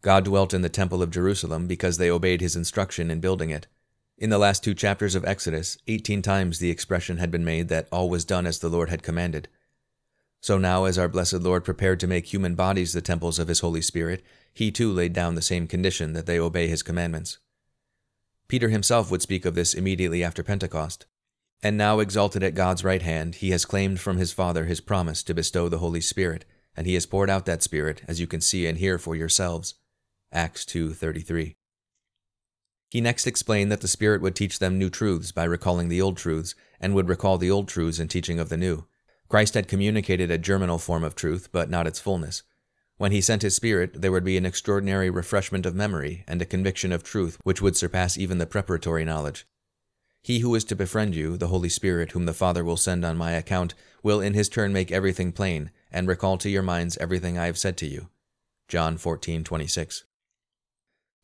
God 0.00 0.24
dwelt 0.24 0.54
in 0.54 0.62
the 0.62 0.68
Temple 0.68 1.02
of 1.02 1.10
Jerusalem 1.10 1.66
because 1.66 1.98
they 1.98 2.08
obeyed 2.08 2.40
his 2.40 2.54
instruction 2.54 3.10
in 3.10 3.18
building 3.18 3.50
it. 3.50 3.66
In 4.16 4.30
the 4.30 4.38
last 4.38 4.62
two 4.62 4.74
chapters 4.74 5.16
of 5.16 5.24
Exodus, 5.24 5.76
eighteen 5.88 6.22
times 6.22 6.60
the 6.60 6.70
expression 6.70 7.18
had 7.18 7.32
been 7.32 7.44
made 7.44 7.68
that 7.68 7.88
all 7.90 8.08
was 8.08 8.24
done 8.24 8.46
as 8.46 8.60
the 8.60 8.68
Lord 8.68 8.90
had 8.90 9.02
commanded. 9.02 9.48
So 10.40 10.56
now, 10.56 10.84
as 10.84 10.96
our 10.96 11.08
blessed 11.08 11.40
Lord 11.40 11.64
prepared 11.64 11.98
to 12.00 12.06
make 12.06 12.26
human 12.26 12.54
bodies 12.54 12.92
the 12.92 13.02
temples 13.02 13.40
of 13.40 13.48
his 13.48 13.60
Holy 13.60 13.82
Spirit, 13.82 14.22
he 14.54 14.70
too 14.70 14.92
laid 14.92 15.12
down 15.12 15.34
the 15.34 15.42
same 15.42 15.66
condition 15.66 16.12
that 16.12 16.26
they 16.26 16.38
obey 16.38 16.68
his 16.68 16.84
commandments. 16.84 17.38
Peter 18.46 18.68
himself 18.68 19.10
would 19.10 19.20
speak 19.20 19.44
of 19.44 19.56
this 19.56 19.74
immediately 19.74 20.22
after 20.22 20.44
Pentecost. 20.44 21.06
And 21.62 21.76
now, 21.76 21.98
exalted 21.98 22.42
at 22.42 22.54
God's 22.54 22.84
right 22.84 23.02
hand, 23.02 23.36
he 23.36 23.50
has 23.50 23.66
claimed 23.66 24.00
from 24.00 24.16
his 24.16 24.32
Father 24.32 24.64
his 24.64 24.80
promise 24.80 25.22
to 25.24 25.34
bestow 25.34 25.68
the 25.68 25.78
Holy 25.78 26.00
Spirit, 26.00 26.46
and 26.74 26.86
he 26.86 26.94
has 26.94 27.04
poured 27.04 27.28
out 27.28 27.44
that 27.46 27.62
Spirit, 27.62 28.02
as 28.08 28.18
you 28.18 28.26
can 28.26 28.40
see 28.40 28.66
and 28.66 28.78
hear 28.78 28.98
for 28.98 29.14
yourselves. 29.14 29.74
Acts 30.32 30.64
2:33. 30.64 31.56
He 32.88 33.00
next 33.00 33.26
explained 33.26 33.70
that 33.70 33.82
the 33.82 33.88
Spirit 33.88 34.22
would 34.22 34.34
teach 34.34 34.58
them 34.58 34.78
new 34.78 34.88
truths 34.88 35.32
by 35.32 35.44
recalling 35.44 35.88
the 35.88 36.00
old 36.00 36.16
truths, 36.16 36.54
and 36.80 36.94
would 36.94 37.08
recall 37.08 37.36
the 37.36 37.50
old 37.50 37.68
truths 37.68 37.98
in 37.98 38.08
teaching 38.08 38.40
of 38.40 38.48
the 38.48 38.56
new. 38.56 38.86
Christ 39.28 39.54
had 39.54 39.68
communicated 39.68 40.30
a 40.30 40.38
germinal 40.38 40.78
form 40.78 41.04
of 41.04 41.14
truth, 41.14 41.50
but 41.52 41.68
not 41.68 41.86
its 41.86 42.00
fullness. 42.00 42.42
When 42.96 43.12
he 43.12 43.20
sent 43.20 43.42
his 43.42 43.54
Spirit, 43.54 44.00
there 44.00 44.12
would 44.12 44.24
be 44.24 44.36
an 44.36 44.46
extraordinary 44.46 45.08
refreshment 45.08 45.66
of 45.66 45.74
memory 45.74 46.24
and 46.26 46.40
a 46.40 46.46
conviction 46.46 46.90
of 46.90 47.02
truth 47.02 47.38
which 47.44 47.62
would 47.62 47.76
surpass 47.76 48.18
even 48.18 48.38
the 48.38 48.46
preparatory 48.46 49.04
knowledge. 49.04 49.46
He 50.22 50.40
who 50.40 50.54
is 50.54 50.64
to 50.64 50.76
befriend 50.76 51.14
you, 51.14 51.36
the 51.36 51.48
Holy 51.48 51.68
Spirit, 51.68 52.12
whom 52.12 52.26
the 52.26 52.34
Father 52.34 52.62
will 52.62 52.76
send 52.76 53.04
on 53.04 53.16
my 53.16 53.32
account, 53.32 53.74
will 54.02 54.20
in 54.20 54.34
his 54.34 54.48
turn 54.48 54.72
make 54.72 54.92
everything 54.92 55.32
plain, 55.32 55.70
and 55.90 56.06
recall 56.06 56.36
to 56.38 56.50
your 56.50 56.62
minds 56.62 56.98
everything 56.98 57.38
I 57.38 57.46
have 57.46 57.58
said 57.58 57.76
to 57.78 57.86
you. 57.86 58.10
John 58.68 58.98
14:26. 58.98 60.04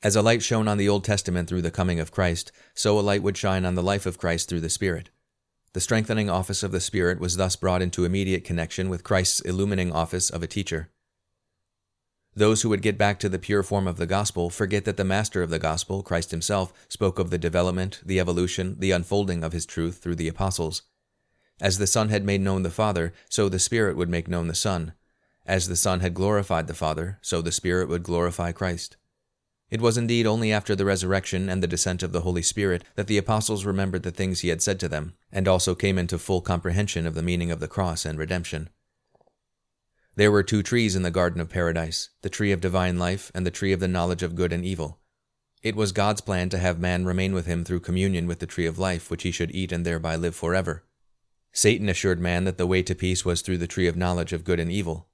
As 0.03 0.17
a 0.17 0.23
light 0.23 0.43
shone 0.43 0.69
on 0.69 0.79
the 0.79 0.89
Old 0.89 1.05
Testament 1.05 1.49
through 1.49 1.63
the 1.63 1.71
coming 1.71 2.01
of 2.01 2.11
Christ, 2.11 2.53
so 2.75 2.99
a 2.99 3.01
light 3.01 3.23
would 3.23 3.37
shine 3.37 3.65
on 3.65 3.75
the 3.75 3.83
life 3.83 4.07
of 4.07 4.19
Christ 4.19 4.49
through 4.49 4.61
the 4.61 4.71
Spirit. 4.71 5.11
The 5.73 5.81
strengthening 5.81 6.31
office 6.31 6.63
of 6.63 6.73
the 6.73 6.81
Spirit 6.81 7.21
was 7.21 7.37
thus 7.37 7.55
brought 7.55 7.83
into 7.83 8.05
immediate 8.05 8.45
connection 8.45 8.89
with 8.89 9.05
Christ's 9.05 9.41
illumining 9.41 9.93
office 9.93 10.31
of 10.31 10.43
a 10.43 10.47
teacher. 10.47 10.91
Those 12.37 12.61
who 12.61 12.69
would 12.69 12.83
get 12.83 12.99
back 12.99 13.19
to 13.21 13.31
the 13.31 13.39
pure 13.39 13.63
form 13.63 13.89
of 13.89 13.97
the 13.97 14.07
gospel 14.07 14.51
forget 14.51 14.85
that 14.85 14.99
the 14.99 15.05
master 15.05 15.43
of 15.43 15.49
the 15.49 15.59
gospel, 15.59 16.03
Christ 16.03 16.33
himself, 16.33 16.71
spoke 16.87 17.19
of 17.19 17.31
the 17.31 17.39
development, 17.39 18.03
the 18.05 18.21
evolution, 18.21 18.77
the 18.79 18.91
unfolding 18.91 19.43
of 19.43 19.55
his 19.55 19.65
truth 19.65 20.03
through 20.03 20.17
the 20.17 20.29
apostles. 20.29 20.83
As 21.63 21.79
the 21.79 21.87
Son 21.87 22.11
had 22.11 22.25
made 22.25 22.43
known 22.43 22.63
the 22.63 22.71
Father, 22.71 23.15
so 23.31 23.49
the 23.49 23.59
Spirit 23.59 23.97
would 23.97 24.11
make 24.11 24.29
known 24.29 24.49
the 24.49 24.55
Son. 24.55 24.93
As 25.47 25.67
the 25.67 25.77
Son 25.77 26.01
had 26.01 26.13
glorified 26.13 26.67
the 26.67 26.75
Father, 26.75 27.19
so 27.23 27.41
the 27.41 27.51
Spirit 27.51 27.89
would 27.89 28.03
glorify 28.03 28.53
Christ. 28.53 28.99
It 29.71 29.81
was 29.81 29.97
indeed 29.97 30.27
only 30.27 30.53
after 30.53 30.77
the 30.77 30.85
resurrection 30.85 31.49
and 31.49 31.63
the 31.63 31.67
descent 31.67 32.03
of 32.03 32.13
the 32.13 32.21
Holy 32.21 32.43
Spirit 32.43 32.85
that 32.97 33.07
the 33.07 33.17
apostles 33.17 33.65
remembered 33.65 34.03
the 34.03 34.11
things 34.11 34.41
he 34.41 34.49
had 34.49 34.61
said 34.61 34.79
to 34.81 34.89
them, 34.89 35.15
and 35.33 35.49
also 35.49 35.75
came 35.75 35.97
into 35.97 36.19
full 36.19 36.43
comprehension 36.43 37.07
of 37.07 37.15
the 37.15 37.23
meaning 37.23 37.51
of 37.51 37.61
the 37.61 37.67
cross 37.67 38.05
and 38.05 38.19
redemption. 38.19 38.69
There 40.17 40.33
were 40.33 40.43
two 40.43 40.63
trees 40.63 40.97
in 40.97 41.03
the 41.03 41.11
Garden 41.11 41.43
of 41.43 41.51
Paradise 41.51 42.09
the 42.23 42.31
tree 42.31 42.51
of 42.51 42.63
divine 42.63 42.99
life 42.99 43.31
and 43.35 43.45
the 43.45 43.51
tree 43.51 43.73
of 43.73 43.81
the 43.81 43.89
knowledge 43.89 44.23
of 44.23 44.35
good 44.35 44.51
and 44.51 44.65
evil. 44.65 44.99
It 45.63 45.77
was 45.77 45.93
God's 45.93 46.23
plan 46.23 46.49
to 46.51 46.59
have 46.59 46.81
man 46.81 47.05
remain 47.05 47.35
with 47.35 47.45
him 47.45 47.65
through 47.65 47.81
communion 47.81 48.27
with 48.27 48.39
the 48.39 48.47
tree 48.47 48.65
of 48.65 48.79
life, 48.79 49.11
which 49.11 49.25
he 49.25 49.31
should 49.31 49.55
eat 49.55 49.73
and 49.73 49.85
thereby 49.85 50.17
live 50.17 50.35
forever. 50.35 50.85
Satan 51.53 51.91
assured 51.91 52.19
man 52.19 52.45
that 52.45 52.57
the 52.57 52.67
way 52.67 52.83
to 52.83 52.95
peace 52.95 53.27
was 53.27 53.43
through 53.43 53.59
the 53.59 53.67
tree 53.67 53.87
of 53.87 53.97
knowledge 53.97 54.33
of 54.33 54.45
good 54.45 54.59
and 54.59 54.73
evil. 54.73 55.07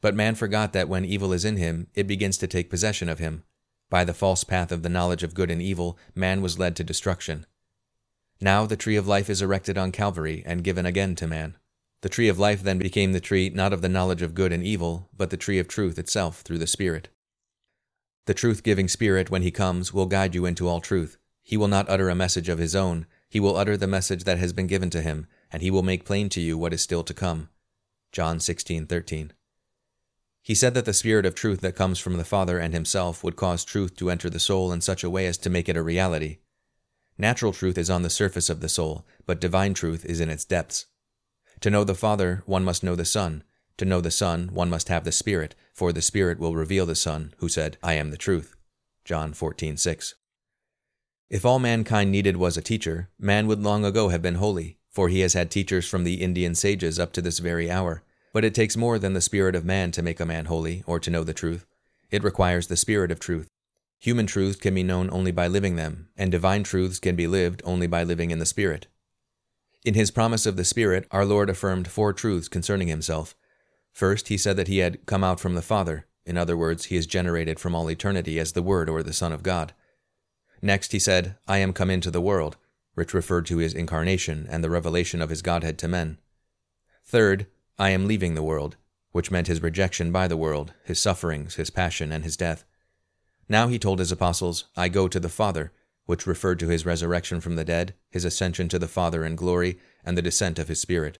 But 0.00 0.14
man 0.14 0.34
forgot 0.34 0.72
that 0.72 0.88
when 0.88 1.04
evil 1.04 1.34
is 1.34 1.44
in 1.44 1.58
him, 1.58 1.88
it 1.94 2.06
begins 2.06 2.38
to 2.38 2.46
take 2.46 2.70
possession 2.70 3.10
of 3.10 3.18
him. 3.18 3.44
By 3.90 4.04
the 4.04 4.14
false 4.14 4.44
path 4.44 4.72
of 4.72 4.82
the 4.82 4.88
knowledge 4.88 5.22
of 5.22 5.34
good 5.34 5.50
and 5.50 5.60
evil, 5.60 5.98
man 6.14 6.40
was 6.40 6.58
led 6.58 6.74
to 6.76 6.84
destruction. 6.84 7.44
Now 8.40 8.64
the 8.64 8.76
tree 8.78 8.96
of 8.96 9.06
life 9.06 9.28
is 9.28 9.42
erected 9.42 9.76
on 9.76 9.92
Calvary 9.92 10.42
and 10.46 10.64
given 10.64 10.86
again 10.86 11.16
to 11.16 11.26
man. 11.26 11.57
The 12.00 12.08
tree 12.08 12.28
of 12.28 12.38
life 12.38 12.62
then 12.62 12.78
became 12.78 13.12
the 13.12 13.20
tree 13.20 13.50
not 13.50 13.72
of 13.72 13.82
the 13.82 13.88
knowledge 13.88 14.22
of 14.22 14.34
good 14.34 14.52
and 14.52 14.62
evil, 14.62 15.08
but 15.16 15.30
the 15.30 15.36
tree 15.36 15.58
of 15.58 15.66
truth 15.66 15.98
itself 15.98 16.42
through 16.42 16.58
the 16.58 16.66
Spirit. 16.66 17.08
The 18.26 18.34
truth 18.34 18.62
giving 18.62 18.88
Spirit, 18.88 19.30
when 19.30 19.42
He 19.42 19.50
comes, 19.50 19.92
will 19.92 20.06
guide 20.06 20.34
you 20.34 20.46
into 20.46 20.68
all 20.68 20.80
truth. 20.80 21.16
He 21.42 21.56
will 21.56 21.66
not 21.66 21.88
utter 21.88 22.08
a 22.08 22.14
message 22.14 22.48
of 22.48 22.58
His 22.58 22.76
own, 22.76 23.06
He 23.28 23.40
will 23.40 23.56
utter 23.56 23.76
the 23.76 23.86
message 23.86 24.24
that 24.24 24.38
has 24.38 24.52
been 24.52 24.66
given 24.66 24.90
to 24.90 25.02
Him, 25.02 25.26
and 25.50 25.60
He 25.60 25.70
will 25.70 25.82
make 25.82 26.04
plain 26.04 26.28
to 26.28 26.40
you 26.40 26.56
what 26.56 26.72
is 26.72 26.82
still 26.82 27.02
to 27.02 27.14
come. 27.14 27.48
John 28.12 28.38
16:13. 28.38 29.32
He 30.40 30.54
said 30.54 30.74
that 30.74 30.84
the 30.84 30.94
Spirit 30.94 31.26
of 31.26 31.34
truth 31.34 31.60
that 31.62 31.74
comes 31.74 31.98
from 31.98 32.16
the 32.16 32.24
Father 32.24 32.58
and 32.58 32.72
Himself 32.72 33.24
would 33.24 33.34
cause 33.34 33.64
truth 33.64 33.96
to 33.96 34.08
enter 34.08 34.30
the 34.30 34.38
soul 34.38 34.72
in 34.72 34.80
such 34.82 35.02
a 35.02 35.10
way 35.10 35.26
as 35.26 35.36
to 35.38 35.50
make 35.50 35.68
it 35.68 35.76
a 35.76 35.82
reality. 35.82 36.38
Natural 37.18 37.52
truth 37.52 37.76
is 37.76 37.90
on 37.90 38.02
the 38.02 38.10
surface 38.10 38.48
of 38.48 38.60
the 38.60 38.68
soul, 38.68 39.04
but 39.26 39.40
divine 39.40 39.74
truth 39.74 40.04
is 40.04 40.20
in 40.20 40.30
its 40.30 40.44
depths. 40.44 40.86
To 41.60 41.70
know 41.70 41.82
the 41.82 41.94
Father, 41.94 42.42
one 42.46 42.62
must 42.62 42.84
know 42.84 42.94
the 42.94 43.04
Son. 43.04 43.42
To 43.78 43.84
know 43.84 44.00
the 44.00 44.12
Son, 44.12 44.50
one 44.52 44.70
must 44.70 44.88
have 44.88 45.04
the 45.04 45.10
Spirit, 45.10 45.56
for 45.74 45.92
the 45.92 46.02
Spirit 46.02 46.38
will 46.38 46.54
reveal 46.54 46.86
the 46.86 46.94
Son, 46.94 47.34
who 47.38 47.48
said, 47.48 47.76
I 47.82 47.94
am 47.94 48.10
the 48.10 48.16
truth. 48.16 48.54
John 49.04 49.32
14:6. 49.32 50.14
If 51.28 51.44
all 51.44 51.58
mankind 51.58 52.12
needed 52.12 52.36
was 52.36 52.56
a 52.56 52.62
teacher, 52.62 53.10
man 53.18 53.46
would 53.48 53.60
long 53.60 53.84
ago 53.84 54.08
have 54.08 54.22
been 54.22 54.36
holy, 54.36 54.78
for 54.88 55.08
he 55.08 55.20
has 55.20 55.34
had 55.34 55.50
teachers 55.50 55.88
from 55.88 56.04
the 56.04 56.22
Indian 56.22 56.54
sages 56.54 56.98
up 56.98 57.12
to 57.14 57.22
this 57.22 57.40
very 57.40 57.70
hour. 57.70 58.02
But 58.32 58.44
it 58.44 58.54
takes 58.54 58.76
more 58.76 58.98
than 58.98 59.14
the 59.14 59.20
spirit 59.20 59.56
of 59.56 59.64
man 59.64 59.90
to 59.92 60.02
make 60.02 60.20
a 60.20 60.26
man 60.26 60.44
holy, 60.44 60.84
or 60.86 61.00
to 61.00 61.10
know 61.10 61.24
the 61.24 61.34
truth. 61.34 61.66
It 62.10 62.22
requires 62.22 62.68
the 62.68 62.76
spirit 62.76 63.10
of 63.10 63.18
truth. 63.18 63.48
Human 63.98 64.26
truths 64.26 64.60
can 64.60 64.74
be 64.74 64.84
known 64.84 65.10
only 65.10 65.32
by 65.32 65.48
living 65.48 65.74
them, 65.74 66.08
and 66.16 66.30
divine 66.30 66.62
truths 66.62 67.00
can 67.00 67.16
be 67.16 67.26
lived 67.26 67.62
only 67.64 67.88
by 67.88 68.04
living 68.04 68.30
in 68.30 68.38
the 68.38 68.46
Spirit. 68.46 68.86
In 69.88 69.94
his 69.94 70.10
promise 70.10 70.44
of 70.44 70.56
the 70.56 70.66
Spirit, 70.66 71.06
our 71.10 71.24
Lord 71.24 71.48
affirmed 71.48 71.88
four 71.88 72.12
truths 72.12 72.46
concerning 72.46 72.88
himself. 72.88 73.34
First, 73.90 74.28
he 74.28 74.36
said 74.36 74.58
that 74.58 74.68
he 74.68 74.80
had 74.80 75.06
come 75.06 75.24
out 75.24 75.40
from 75.40 75.54
the 75.54 75.62
Father. 75.62 76.06
In 76.26 76.36
other 76.36 76.58
words, 76.58 76.84
he 76.84 76.96
is 76.96 77.06
generated 77.06 77.58
from 77.58 77.74
all 77.74 77.90
eternity 77.90 78.38
as 78.38 78.52
the 78.52 78.60
Word 78.60 78.90
or 78.90 79.02
the 79.02 79.14
Son 79.14 79.32
of 79.32 79.42
God. 79.42 79.72
Next, 80.60 80.92
he 80.92 80.98
said, 80.98 81.36
I 81.46 81.56
am 81.56 81.72
come 81.72 81.88
into 81.88 82.10
the 82.10 82.20
world, 82.20 82.58
which 82.96 83.14
referred 83.14 83.46
to 83.46 83.56
his 83.56 83.72
incarnation 83.72 84.46
and 84.50 84.62
the 84.62 84.68
revelation 84.68 85.22
of 85.22 85.30
his 85.30 85.40
Godhead 85.40 85.78
to 85.78 85.88
men. 85.88 86.18
Third, 87.06 87.46
I 87.78 87.88
am 87.88 88.06
leaving 88.06 88.34
the 88.34 88.42
world, 88.42 88.76
which 89.12 89.30
meant 89.30 89.46
his 89.46 89.62
rejection 89.62 90.12
by 90.12 90.28
the 90.28 90.36
world, 90.36 90.74
his 90.84 91.00
sufferings, 91.00 91.54
his 91.54 91.70
passion, 91.70 92.12
and 92.12 92.24
his 92.24 92.36
death. 92.36 92.66
Now 93.48 93.68
he 93.68 93.78
told 93.78 94.00
his 94.00 94.12
apostles, 94.12 94.66
I 94.76 94.90
go 94.90 95.08
to 95.08 95.18
the 95.18 95.30
Father, 95.30 95.72
which 96.08 96.26
referred 96.26 96.58
to 96.58 96.68
his 96.68 96.86
resurrection 96.86 97.38
from 97.38 97.54
the 97.54 97.66
dead, 97.66 97.92
his 98.10 98.24
ascension 98.24 98.66
to 98.66 98.78
the 98.78 98.88
Father 98.88 99.26
in 99.26 99.36
glory, 99.36 99.78
and 100.02 100.16
the 100.16 100.22
descent 100.22 100.58
of 100.58 100.68
his 100.68 100.80
Spirit. 100.80 101.18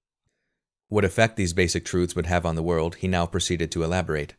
What 0.89 1.05
effect 1.05 1.37
these 1.37 1.53
basic 1.53 1.85
truths 1.85 2.17
would 2.17 2.25
have 2.25 2.47
on 2.47 2.55
the 2.55 2.63
world, 2.63 2.95
he 2.95 3.07
now 3.07 3.27
proceeded 3.27 3.71
to 3.73 3.83
elaborate. 3.83 4.35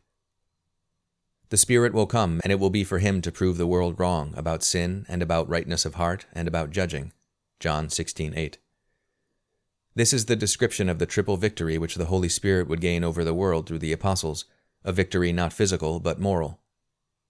The 1.50 1.56
Spirit 1.56 1.94
will 1.94 2.08
come, 2.08 2.40
and 2.42 2.52
it 2.52 2.58
will 2.58 2.68
be 2.68 2.82
for 2.82 2.98
him 2.98 3.22
to 3.22 3.30
prove 3.30 3.58
the 3.58 3.66
world 3.68 4.00
wrong 4.00 4.34
about 4.36 4.64
sin, 4.64 5.06
and 5.08 5.22
about 5.22 5.48
rightness 5.48 5.84
of 5.84 5.94
heart, 5.94 6.26
and 6.32 6.48
about 6.48 6.72
judging. 6.72 7.12
John 7.60 7.88
16:8. 7.88 8.58
This 9.94 10.12
is 10.12 10.24
the 10.24 10.34
description 10.34 10.88
of 10.88 10.98
the 10.98 11.06
triple 11.06 11.36
victory 11.36 11.78
which 11.78 11.94
the 11.94 12.06
Holy 12.06 12.28
Spirit 12.28 12.66
would 12.66 12.80
gain 12.80 13.04
over 13.04 13.22
the 13.22 13.34
world 13.34 13.68
through 13.68 13.78
the 13.78 13.92
apostles, 13.92 14.46
a 14.82 14.92
victory 14.92 15.32
not 15.32 15.52
physical, 15.52 16.00
but 16.00 16.18
moral. 16.18 16.60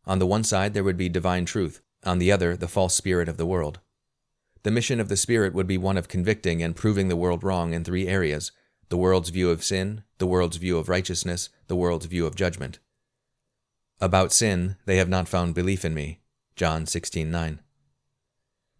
On 0.06 0.18
the 0.18 0.26
one 0.26 0.42
side 0.42 0.72
there 0.72 0.84
would 0.84 0.96
be 0.96 1.10
divine 1.10 1.44
truth, 1.44 1.82
on 2.04 2.18
the 2.18 2.32
other, 2.32 2.56
the 2.56 2.68
false 2.68 2.94
spirit 2.94 3.28
of 3.28 3.36
the 3.36 3.46
world. 3.46 3.80
The 4.62 4.70
mission 4.70 5.00
of 5.00 5.08
the 5.08 5.16
Spirit 5.16 5.54
would 5.54 5.66
be 5.66 5.78
one 5.78 5.96
of 5.96 6.08
convicting 6.08 6.62
and 6.62 6.76
proving 6.76 7.08
the 7.08 7.16
world 7.16 7.42
wrong 7.42 7.72
in 7.72 7.84
three 7.84 8.06
areas 8.06 8.52
the 8.90 8.96
world's 8.96 9.30
view 9.30 9.50
of 9.50 9.62
sin, 9.62 10.02
the 10.18 10.26
world's 10.26 10.56
view 10.56 10.76
of 10.76 10.88
righteousness, 10.88 11.48
the 11.68 11.76
world's 11.76 12.06
view 12.06 12.26
of 12.26 12.34
judgment. 12.34 12.80
About 14.00 14.32
sin, 14.32 14.76
they 14.84 14.96
have 14.96 15.08
not 15.08 15.28
found 15.28 15.54
belief 15.54 15.84
in 15.84 15.94
me. 15.94 16.18
John 16.56 16.86
16:9. 16.86 17.60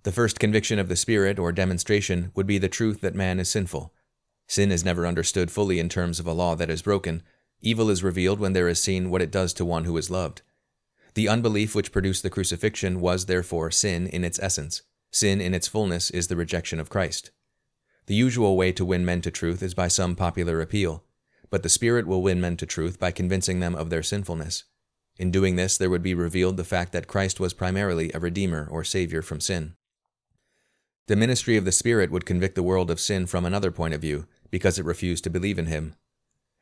The 0.02 0.12
first 0.12 0.40
conviction 0.40 0.80
of 0.80 0.88
the 0.88 0.96
Spirit, 0.96 1.38
or 1.38 1.52
demonstration, 1.52 2.32
would 2.34 2.46
be 2.46 2.58
the 2.58 2.68
truth 2.68 3.00
that 3.02 3.14
man 3.14 3.38
is 3.38 3.48
sinful. 3.48 3.94
Sin 4.48 4.72
is 4.72 4.84
never 4.84 5.06
understood 5.06 5.50
fully 5.50 5.78
in 5.78 5.88
terms 5.88 6.18
of 6.18 6.26
a 6.26 6.32
law 6.32 6.56
that 6.56 6.70
is 6.70 6.82
broken. 6.82 7.22
Evil 7.60 7.88
is 7.88 8.02
revealed 8.02 8.40
when 8.40 8.52
there 8.52 8.68
is 8.68 8.82
seen 8.82 9.10
what 9.10 9.22
it 9.22 9.30
does 9.30 9.52
to 9.54 9.64
one 9.64 9.84
who 9.84 9.96
is 9.96 10.10
loved. 10.10 10.42
The 11.14 11.28
unbelief 11.28 11.74
which 11.74 11.92
produced 11.92 12.22
the 12.22 12.30
crucifixion 12.30 13.00
was 13.00 13.26
therefore 13.26 13.70
sin 13.70 14.06
in 14.06 14.24
its 14.24 14.38
essence. 14.40 14.82
Sin 15.10 15.40
in 15.40 15.54
its 15.54 15.66
fullness 15.66 16.10
is 16.10 16.28
the 16.28 16.36
rejection 16.36 16.78
of 16.78 16.90
Christ. 16.90 17.30
The 18.06 18.14
usual 18.14 18.56
way 18.56 18.72
to 18.72 18.84
win 18.84 19.04
men 19.04 19.20
to 19.22 19.30
truth 19.30 19.62
is 19.62 19.74
by 19.74 19.88
some 19.88 20.14
popular 20.14 20.60
appeal, 20.60 21.04
but 21.50 21.62
the 21.62 21.68
Spirit 21.68 22.06
will 22.06 22.22
win 22.22 22.40
men 22.40 22.56
to 22.58 22.66
truth 22.66 22.98
by 22.98 23.10
convincing 23.10 23.60
them 23.60 23.74
of 23.74 23.90
their 23.90 24.02
sinfulness. 24.02 24.64
In 25.16 25.30
doing 25.30 25.56
this, 25.56 25.76
there 25.76 25.90
would 25.90 26.02
be 26.02 26.14
revealed 26.14 26.56
the 26.56 26.64
fact 26.64 26.92
that 26.92 27.06
Christ 27.06 27.40
was 27.40 27.52
primarily 27.52 28.10
a 28.14 28.20
Redeemer 28.20 28.68
or 28.70 28.84
Savior 28.84 29.20
from 29.20 29.40
sin. 29.40 29.74
The 31.08 31.16
ministry 31.16 31.56
of 31.56 31.64
the 31.64 31.72
Spirit 31.72 32.10
would 32.10 32.24
convict 32.24 32.54
the 32.54 32.62
world 32.62 32.90
of 32.90 33.00
sin 33.00 33.26
from 33.26 33.44
another 33.44 33.72
point 33.72 33.94
of 33.94 34.00
view, 34.00 34.26
because 34.50 34.78
it 34.78 34.84
refused 34.84 35.24
to 35.24 35.30
believe 35.30 35.58
in 35.58 35.66
him. 35.66 35.94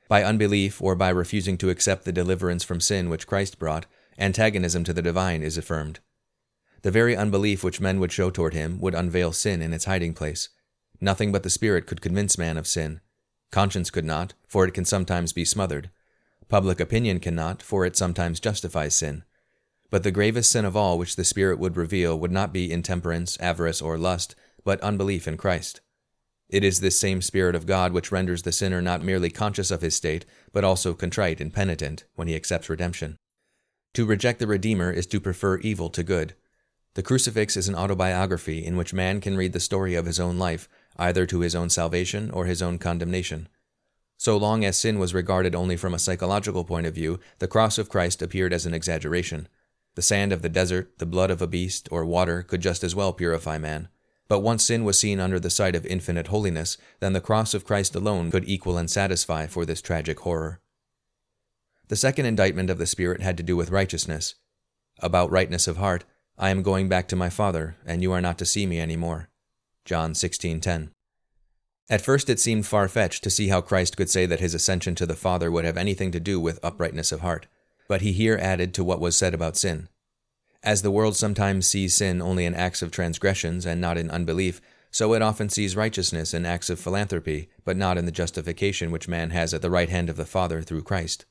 By 0.08 0.24
unbelief 0.24 0.80
or 0.80 0.94
by 0.94 1.10
refusing 1.10 1.58
to 1.58 1.68
accept 1.68 2.04
the 2.04 2.12
deliverance 2.12 2.64
from 2.64 2.80
sin 2.80 3.10
which 3.10 3.26
Christ 3.26 3.58
brought, 3.58 3.84
antagonism 4.18 4.84
to 4.84 4.92
the 4.92 5.02
divine 5.02 5.42
is 5.42 5.56
affirmed. 5.56 6.00
The 6.82 6.90
very 6.90 7.16
unbelief 7.16 7.64
which 7.64 7.80
men 7.80 7.98
would 8.00 8.12
show 8.12 8.30
toward 8.30 8.54
him 8.54 8.80
would 8.80 8.94
unveil 8.94 9.32
sin 9.32 9.62
in 9.62 9.72
its 9.72 9.86
hiding 9.86 10.14
place. 10.14 10.48
Nothing 11.00 11.32
but 11.32 11.42
the 11.42 11.50
Spirit 11.50 11.86
could 11.86 12.00
convince 12.00 12.38
man 12.38 12.56
of 12.56 12.66
sin. 12.66 13.00
Conscience 13.50 13.90
could 13.90 14.04
not, 14.04 14.34
for 14.46 14.64
it 14.64 14.74
can 14.74 14.84
sometimes 14.84 15.32
be 15.32 15.44
smothered. 15.44 15.90
Public 16.48 16.80
opinion 16.80 17.20
cannot, 17.20 17.62
for 17.62 17.84
it 17.84 17.96
sometimes 17.96 18.40
justifies 18.40 18.94
sin. 18.94 19.24
But 19.90 20.02
the 20.02 20.10
gravest 20.10 20.50
sin 20.50 20.64
of 20.64 20.76
all 20.76 20.98
which 20.98 21.16
the 21.16 21.24
Spirit 21.24 21.58
would 21.58 21.76
reveal 21.76 22.18
would 22.18 22.32
not 22.32 22.52
be 22.52 22.70
intemperance, 22.70 23.38
avarice, 23.40 23.80
or 23.80 23.96
lust, 23.96 24.34
but 24.64 24.80
unbelief 24.80 25.26
in 25.26 25.36
Christ. 25.36 25.80
It 26.48 26.64
is 26.64 26.80
this 26.80 26.98
same 26.98 27.20
Spirit 27.20 27.54
of 27.54 27.66
God 27.66 27.92
which 27.92 28.12
renders 28.12 28.42
the 28.42 28.52
sinner 28.52 28.80
not 28.80 29.02
merely 29.02 29.30
conscious 29.30 29.70
of 29.70 29.82
his 29.82 29.94
state, 29.94 30.24
but 30.52 30.64
also 30.64 30.94
contrite 30.94 31.40
and 31.40 31.52
penitent 31.52 32.04
when 32.14 32.28
he 32.28 32.34
accepts 32.34 32.68
redemption. 32.68 33.18
To 33.98 34.06
reject 34.06 34.38
the 34.38 34.46
Redeemer 34.46 34.92
is 34.92 35.08
to 35.08 35.18
prefer 35.18 35.58
evil 35.58 35.90
to 35.90 36.04
good. 36.04 36.34
The 36.94 37.02
crucifix 37.02 37.56
is 37.56 37.66
an 37.66 37.74
autobiography 37.74 38.64
in 38.64 38.76
which 38.76 38.94
man 38.94 39.20
can 39.20 39.36
read 39.36 39.52
the 39.52 39.58
story 39.58 39.96
of 39.96 40.06
his 40.06 40.20
own 40.20 40.38
life, 40.38 40.68
either 40.96 41.26
to 41.26 41.40
his 41.40 41.56
own 41.56 41.68
salvation 41.68 42.30
or 42.30 42.46
his 42.46 42.62
own 42.62 42.78
condemnation. 42.78 43.48
So 44.16 44.36
long 44.36 44.64
as 44.64 44.78
sin 44.78 45.00
was 45.00 45.14
regarded 45.14 45.56
only 45.56 45.76
from 45.76 45.94
a 45.94 45.98
psychological 45.98 46.62
point 46.62 46.86
of 46.86 46.94
view, 46.94 47.18
the 47.40 47.48
cross 47.48 47.76
of 47.76 47.88
Christ 47.88 48.22
appeared 48.22 48.52
as 48.52 48.66
an 48.66 48.72
exaggeration. 48.72 49.48
The 49.96 50.02
sand 50.02 50.32
of 50.32 50.42
the 50.42 50.48
desert, 50.48 50.96
the 50.98 51.04
blood 51.04 51.32
of 51.32 51.42
a 51.42 51.48
beast, 51.48 51.88
or 51.90 52.04
water 52.04 52.44
could 52.44 52.60
just 52.60 52.84
as 52.84 52.94
well 52.94 53.12
purify 53.12 53.58
man. 53.58 53.88
But 54.28 54.44
once 54.44 54.62
sin 54.62 54.84
was 54.84 54.96
seen 54.96 55.18
under 55.18 55.40
the 55.40 55.50
sight 55.50 55.74
of 55.74 55.84
infinite 55.84 56.28
holiness, 56.28 56.78
then 57.00 57.14
the 57.14 57.20
cross 57.20 57.52
of 57.52 57.64
Christ 57.64 57.96
alone 57.96 58.30
could 58.30 58.48
equal 58.48 58.78
and 58.78 58.88
satisfy 58.88 59.48
for 59.48 59.66
this 59.66 59.82
tragic 59.82 60.20
horror. 60.20 60.60
The 61.88 61.96
second 61.96 62.26
indictment 62.26 62.70
of 62.70 62.78
the 62.78 62.86
Spirit 62.86 63.20
had 63.20 63.36
to 63.36 63.42
do 63.42 63.56
with 63.56 63.70
righteousness. 63.70 64.34
About 65.00 65.30
rightness 65.30 65.66
of 65.66 65.76
heart, 65.76 66.04
I 66.36 66.50
am 66.50 66.62
going 66.62 66.88
back 66.88 67.08
to 67.08 67.16
my 67.16 67.30
Father, 67.30 67.76
and 67.84 68.02
you 68.02 68.12
are 68.12 68.20
not 68.20 68.38
to 68.38 68.46
see 68.46 68.66
me 68.66 68.78
any 68.78 68.96
more. 68.96 69.28
John 69.84 70.14
16:10. 70.14 70.90
At 71.90 72.02
first 72.02 72.28
it 72.28 72.38
seemed 72.38 72.66
far-fetched 72.66 73.24
to 73.24 73.30
see 73.30 73.48
how 73.48 73.60
Christ 73.60 73.96
could 73.96 74.10
say 74.10 74.26
that 74.26 74.40
his 74.40 74.54
ascension 74.54 74.94
to 74.96 75.06
the 75.06 75.16
Father 75.16 75.50
would 75.50 75.64
have 75.64 75.76
anything 75.76 76.12
to 76.12 76.20
do 76.20 76.38
with 76.38 76.62
uprightness 76.62 77.12
of 77.12 77.20
heart 77.20 77.46
but 77.88 78.02
he 78.02 78.12
here 78.12 78.38
added 78.40 78.72
to 78.74 78.84
what 78.84 79.00
was 79.00 79.16
said 79.16 79.34
about 79.34 79.56
sin. 79.56 79.88
As 80.62 80.82
the 80.82 80.90
world 80.90 81.16
sometimes 81.16 81.66
sees 81.66 81.94
sin 81.94 82.20
only 82.20 82.44
in 82.44 82.54
acts 82.54 82.82
of 82.82 82.90
transgressions 82.90 83.64
and 83.64 83.80
not 83.80 83.96
in 83.96 84.10
unbelief, 84.10 84.60
so 84.90 85.14
it 85.14 85.22
often 85.22 85.48
sees 85.48 85.74
righteousness 85.74 86.34
in 86.34 86.46
acts 86.46 86.70
of 86.70 86.78
philanthropy, 86.78 87.48
but 87.64 87.76
not 87.76 87.98
in 87.98 88.04
the 88.04 88.12
justification 88.12 88.90
which 88.90 89.08
man 89.08 89.30
has 89.30 89.52
at 89.54 89.62
the 89.62 89.70
right 89.70 89.88
hand 89.88 90.10
of 90.10 90.16
the 90.16 90.26
Father 90.26 90.62
through 90.62 90.82
Christ. 90.82 91.24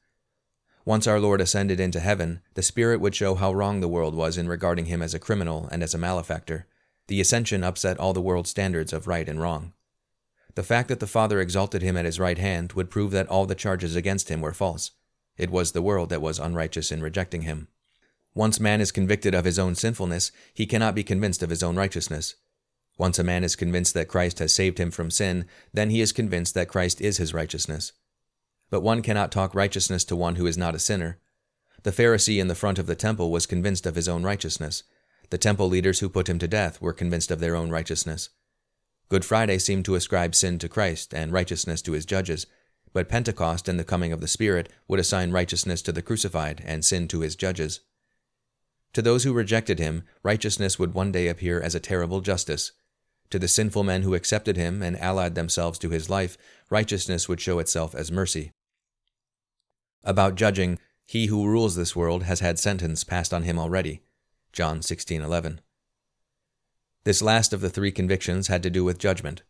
Once 0.88 1.06
our 1.06 1.20
Lord 1.20 1.42
ascended 1.42 1.82
into 1.82 2.00
heaven, 2.00 2.40
the 2.54 2.64
Spirit 2.64 3.02
would 3.02 3.14
show 3.14 3.36
how 3.36 3.52
wrong 3.52 3.82
the 3.82 3.90
world 3.90 4.16
was 4.16 4.38
in 4.38 4.48
regarding 4.48 4.86
him 4.86 5.02
as 5.02 5.14
a 5.14 5.20
criminal 5.20 5.68
and 5.70 5.84
as 5.84 5.94
a 5.94 5.98
malefactor. 5.98 6.66
The 7.08 7.20
ascension 7.20 7.62
upset 7.62 8.00
all 8.00 8.14
the 8.14 8.22
world's 8.22 8.52
standards 8.52 8.94
of 8.94 9.06
right 9.06 9.28
and 9.28 9.42
wrong. 9.42 9.74
The 10.56 10.64
fact 10.64 10.88
that 10.88 11.02
the 11.02 11.06
Father 11.06 11.42
exalted 11.42 11.82
him 11.82 11.98
at 11.98 12.06
his 12.06 12.22
right 12.22 12.38
hand 12.38 12.72
would 12.72 12.90
prove 12.90 13.12
that 13.12 13.28
all 13.28 13.46
the 13.46 13.54
charges 13.54 13.98
against 13.98 14.30
him 14.30 14.40
were 14.40 14.54
false. 14.54 14.92
It 15.36 15.50
was 15.50 15.74
the 15.74 15.82
world 15.82 16.08
that 16.08 16.22
was 16.22 16.40
unrighteous 16.40 16.90
in 16.90 17.02
rejecting 17.02 17.42
him. 17.42 17.68
Once 18.34 18.58
man 18.58 18.80
is 18.80 18.94
convicted 18.94 19.36
of 19.36 19.44
his 19.44 19.60
own 19.60 19.76
sinfulness, 19.76 20.32
he 20.54 20.66
cannot 20.66 20.96
be 20.96 21.04
convinced 21.04 21.44
of 21.44 21.50
his 21.50 21.64
own 21.64 21.76
righteousness. 21.76 22.36
Once 22.98 23.20
a 23.20 23.26
man 23.26 23.44
is 23.44 23.58
convinced 23.58 23.94
that 23.94 24.08
Christ 24.08 24.40
has 24.40 24.54
saved 24.54 24.78
him 24.78 24.92
from 24.92 25.12
sin, 25.12 25.48
then 25.74 25.90
he 25.90 26.00
is 26.00 26.14
convinced 26.14 26.54
that 26.54 26.70
Christ 26.70 27.02
is 27.02 27.18
his 27.18 27.34
righteousness. 27.34 27.92
But 28.70 28.82
one 28.82 29.02
cannot 29.02 29.32
talk 29.32 29.56
righteousness 29.56 30.04
to 30.06 30.16
one 30.16 30.36
who 30.36 30.46
is 30.46 30.58
not 30.58 30.76
a 30.76 30.80
sinner. 30.80 31.20
The 31.84 31.92
Pharisee 31.92 32.40
in 32.40 32.48
the 32.48 32.56
front 32.56 32.80
of 32.80 32.88
the 32.88 32.96
temple 32.96 33.32
was 33.32 33.46
convinced 33.46 33.86
of 33.86 33.96
his 33.96 34.10
own 34.10 34.24
righteousness. 34.24 34.84
The 35.30 35.38
temple 35.38 35.70
leaders 35.70 36.00
who 36.00 36.10
put 36.10 36.28
him 36.28 36.40
to 36.40 36.48
death 36.48 36.82
were 36.82 36.94
convinced 36.94 37.32
of 37.32 37.40
their 37.40 37.56
own 37.56 37.70
righteousness. 37.70 38.30
Good 39.10 39.24
Friday 39.24 39.58
seemed 39.58 39.86
to 39.86 39.96
ascribe 39.96 40.36
sin 40.36 40.60
to 40.60 40.68
Christ 40.68 41.14
and 41.14 41.32
righteousness 41.32 41.82
to 41.84 41.94
his 41.94 42.06
judges, 42.06 42.46
but 42.92 43.08
Pentecost 43.08 43.70
and 43.70 43.80
the 43.80 43.86
coming 43.86 44.12
of 44.12 44.20
the 44.20 44.28
Spirit 44.28 44.70
would 44.88 45.00
assign 45.00 45.32
righteousness 45.32 45.82
to 45.84 45.92
the 45.92 46.02
crucified 46.02 46.62
and 46.66 46.84
sin 46.84 47.08
to 47.10 47.22
his 47.22 47.36
judges. 47.36 47.82
To 48.94 49.02
those 49.02 49.24
who 49.24 49.34
rejected 49.34 49.80
him, 49.80 50.04
righteousness 50.24 50.80
would 50.80 50.94
one 50.94 51.12
day 51.12 51.28
appear 51.28 51.62
as 51.62 51.76
a 51.76 51.80
terrible 51.80 52.20
justice. 52.20 52.72
To 53.30 53.40
the 53.40 53.48
sinful 53.48 53.84
men 53.84 54.04
who 54.04 54.16
accepted 54.16 54.58
him 54.58 54.82
and 54.82 55.00
allied 55.00 55.36
themselves 55.36 55.78
to 55.80 55.90
his 55.90 56.10
life, 56.10 56.38
righteousness 56.70 57.30
would 57.30 57.40
show 57.42 57.60
itself 57.60 57.94
as 57.94 58.12
mercy. 58.12 58.52
About 60.08 60.36
judging, 60.36 60.80
he 61.06 61.26
who 61.26 61.46
rules 61.46 61.76
this 61.76 61.94
world 61.94 62.24
has 62.24 62.40
had 62.40 62.58
sentence 62.58 63.04
passed 63.04 63.34
on 63.34 63.44
him 63.44 63.60
already. 63.60 64.04
John 64.54 64.82
16:11. 64.82 65.60
This 67.04 67.22
last 67.22 67.52
of 67.52 67.60
the 67.60 67.70
three 67.70 67.92
convictions 67.92 68.48
had 68.48 68.64
to 68.64 68.70
do 68.70 68.86
with 68.86 69.00
judgment. 69.00 69.44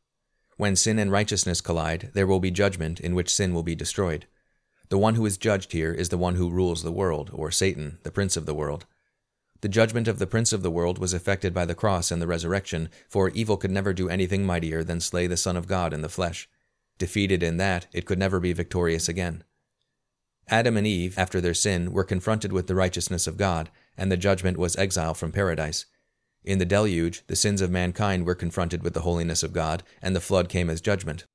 When 0.55 0.75
sin 0.75 0.97
and 0.97 1.11
righteousness 1.11 1.61
collide, 1.61 2.09
there 2.15 2.25
will 2.25 2.39
be 2.39 2.49
judgment 2.49 2.99
in 2.99 3.13
which 3.13 3.33
sin 3.33 3.53
will 3.53 3.61
be 3.61 3.75
destroyed. 3.75 4.25
The 4.89 4.97
one 4.97 5.13
who 5.13 5.27
is 5.27 5.37
judged 5.37 5.73
here 5.73 5.93
is 5.93 6.09
the 6.09 6.17
one 6.17 6.37
who 6.37 6.49
rules 6.49 6.81
the 6.81 6.91
world, 6.91 7.29
or 7.31 7.51
Satan, 7.51 7.99
the 8.01 8.11
prince 8.11 8.35
of 8.35 8.47
the 8.47 8.55
world. 8.55 8.87
The 9.61 9.69
judgment 9.69 10.07
of 10.07 10.17
the 10.17 10.25
prince 10.25 10.51
of 10.53 10.63
the 10.63 10.71
world 10.71 10.97
was 10.97 11.13
effected 11.13 11.53
by 11.53 11.65
the 11.65 11.75
cross 11.75 12.09
and 12.09 12.19
the 12.19 12.25
resurrection, 12.25 12.89
for 13.07 13.29
evil 13.29 13.57
could 13.57 13.69
never 13.69 13.93
do 13.93 14.09
anything 14.09 14.43
mightier 14.43 14.83
than 14.83 15.01
slay 15.01 15.27
the 15.27 15.37
Son 15.37 15.55
of 15.55 15.67
God 15.67 15.93
in 15.93 16.01
the 16.01 16.09
flesh. 16.09 16.49
Defeated 16.97 17.43
in 17.43 17.57
that, 17.57 17.85
it 17.93 18.07
could 18.07 18.17
never 18.17 18.39
be 18.39 18.53
victorious 18.53 19.07
again. 19.07 19.43
Adam 20.49 20.77
and 20.77 20.87
Eve, 20.87 21.17
after 21.17 21.41
their 21.41 21.53
sin, 21.53 21.91
were 21.91 22.03
confronted 22.03 22.53
with 22.53 22.67
the 22.67 22.75
righteousness 22.75 23.27
of 23.27 23.37
God, 23.37 23.69
and 23.97 24.11
the 24.11 24.17
judgment 24.17 24.57
was 24.57 24.77
exile 24.77 25.13
from 25.13 25.31
paradise. 25.31 25.85
In 26.43 26.59
the 26.59 26.65
deluge, 26.65 27.23
the 27.27 27.35
sins 27.35 27.59
of 27.59 27.69
mankind 27.69 28.25
were 28.25 28.35
confronted 28.35 28.81
with 28.81 28.93
the 28.93 29.01
holiness 29.01 29.43
of 29.43 29.51
God, 29.51 29.83
and 30.01 30.15
the 30.15 30.21
flood 30.21 30.47
came 30.47 30.69
as 30.69 30.79
judgment. 30.79 31.25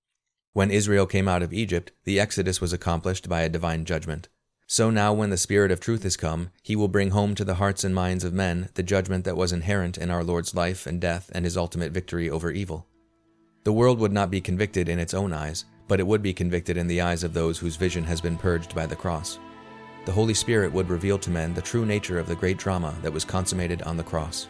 When 0.54 0.70
Israel 0.70 1.06
came 1.06 1.28
out 1.28 1.42
of 1.42 1.52
Egypt, 1.52 1.92
the 2.04 2.18
exodus 2.18 2.60
was 2.60 2.72
accomplished 2.72 3.28
by 3.28 3.42
a 3.42 3.50
divine 3.50 3.84
judgment. 3.84 4.28
So 4.66 4.88
now, 4.88 5.12
when 5.12 5.28
the 5.28 5.36
Spirit 5.36 5.70
of 5.70 5.80
truth 5.80 6.04
is 6.06 6.16
come, 6.16 6.50
he 6.62 6.74
will 6.74 6.88
bring 6.88 7.10
home 7.10 7.34
to 7.34 7.44
the 7.44 7.56
hearts 7.56 7.84
and 7.84 7.94
minds 7.94 8.24
of 8.24 8.32
men 8.32 8.70
the 8.72 8.82
judgment 8.82 9.26
that 9.26 9.36
was 9.36 9.52
inherent 9.52 9.98
in 9.98 10.10
our 10.10 10.24
Lord's 10.24 10.54
life 10.54 10.86
and 10.86 10.98
death 10.98 11.30
and 11.34 11.44
his 11.44 11.58
ultimate 11.58 11.92
victory 11.92 12.30
over 12.30 12.50
evil. 12.50 12.86
The 13.64 13.72
world 13.72 13.98
would 13.98 14.12
not 14.12 14.30
be 14.30 14.40
convicted 14.40 14.88
in 14.88 14.98
its 14.98 15.12
own 15.12 15.34
eyes, 15.34 15.66
but 15.88 16.00
it 16.00 16.06
would 16.06 16.22
be 16.22 16.32
convicted 16.32 16.76
in 16.76 16.86
the 16.86 17.00
eyes 17.00 17.24
of 17.24 17.34
those 17.34 17.58
whose 17.58 17.76
vision 17.76 18.04
has 18.04 18.20
been 18.20 18.36
purged 18.36 18.74
by 18.74 18.86
the 18.86 18.96
cross. 18.96 19.38
The 20.04 20.12
Holy 20.12 20.34
Spirit 20.34 20.72
would 20.72 20.88
reveal 20.88 21.18
to 21.18 21.30
men 21.30 21.54
the 21.54 21.62
true 21.62 21.86
nature 21.86 22.18
of 22.18 22.26
the 22.26 22.34
great 22.34 22.58
drama 22.58 22.94
that 23.02 23.12
was 23.12 23.24
consummated 23.24 23.82
on 23.82 23.96
the 23.96 24.02
cross. 24.02 24.48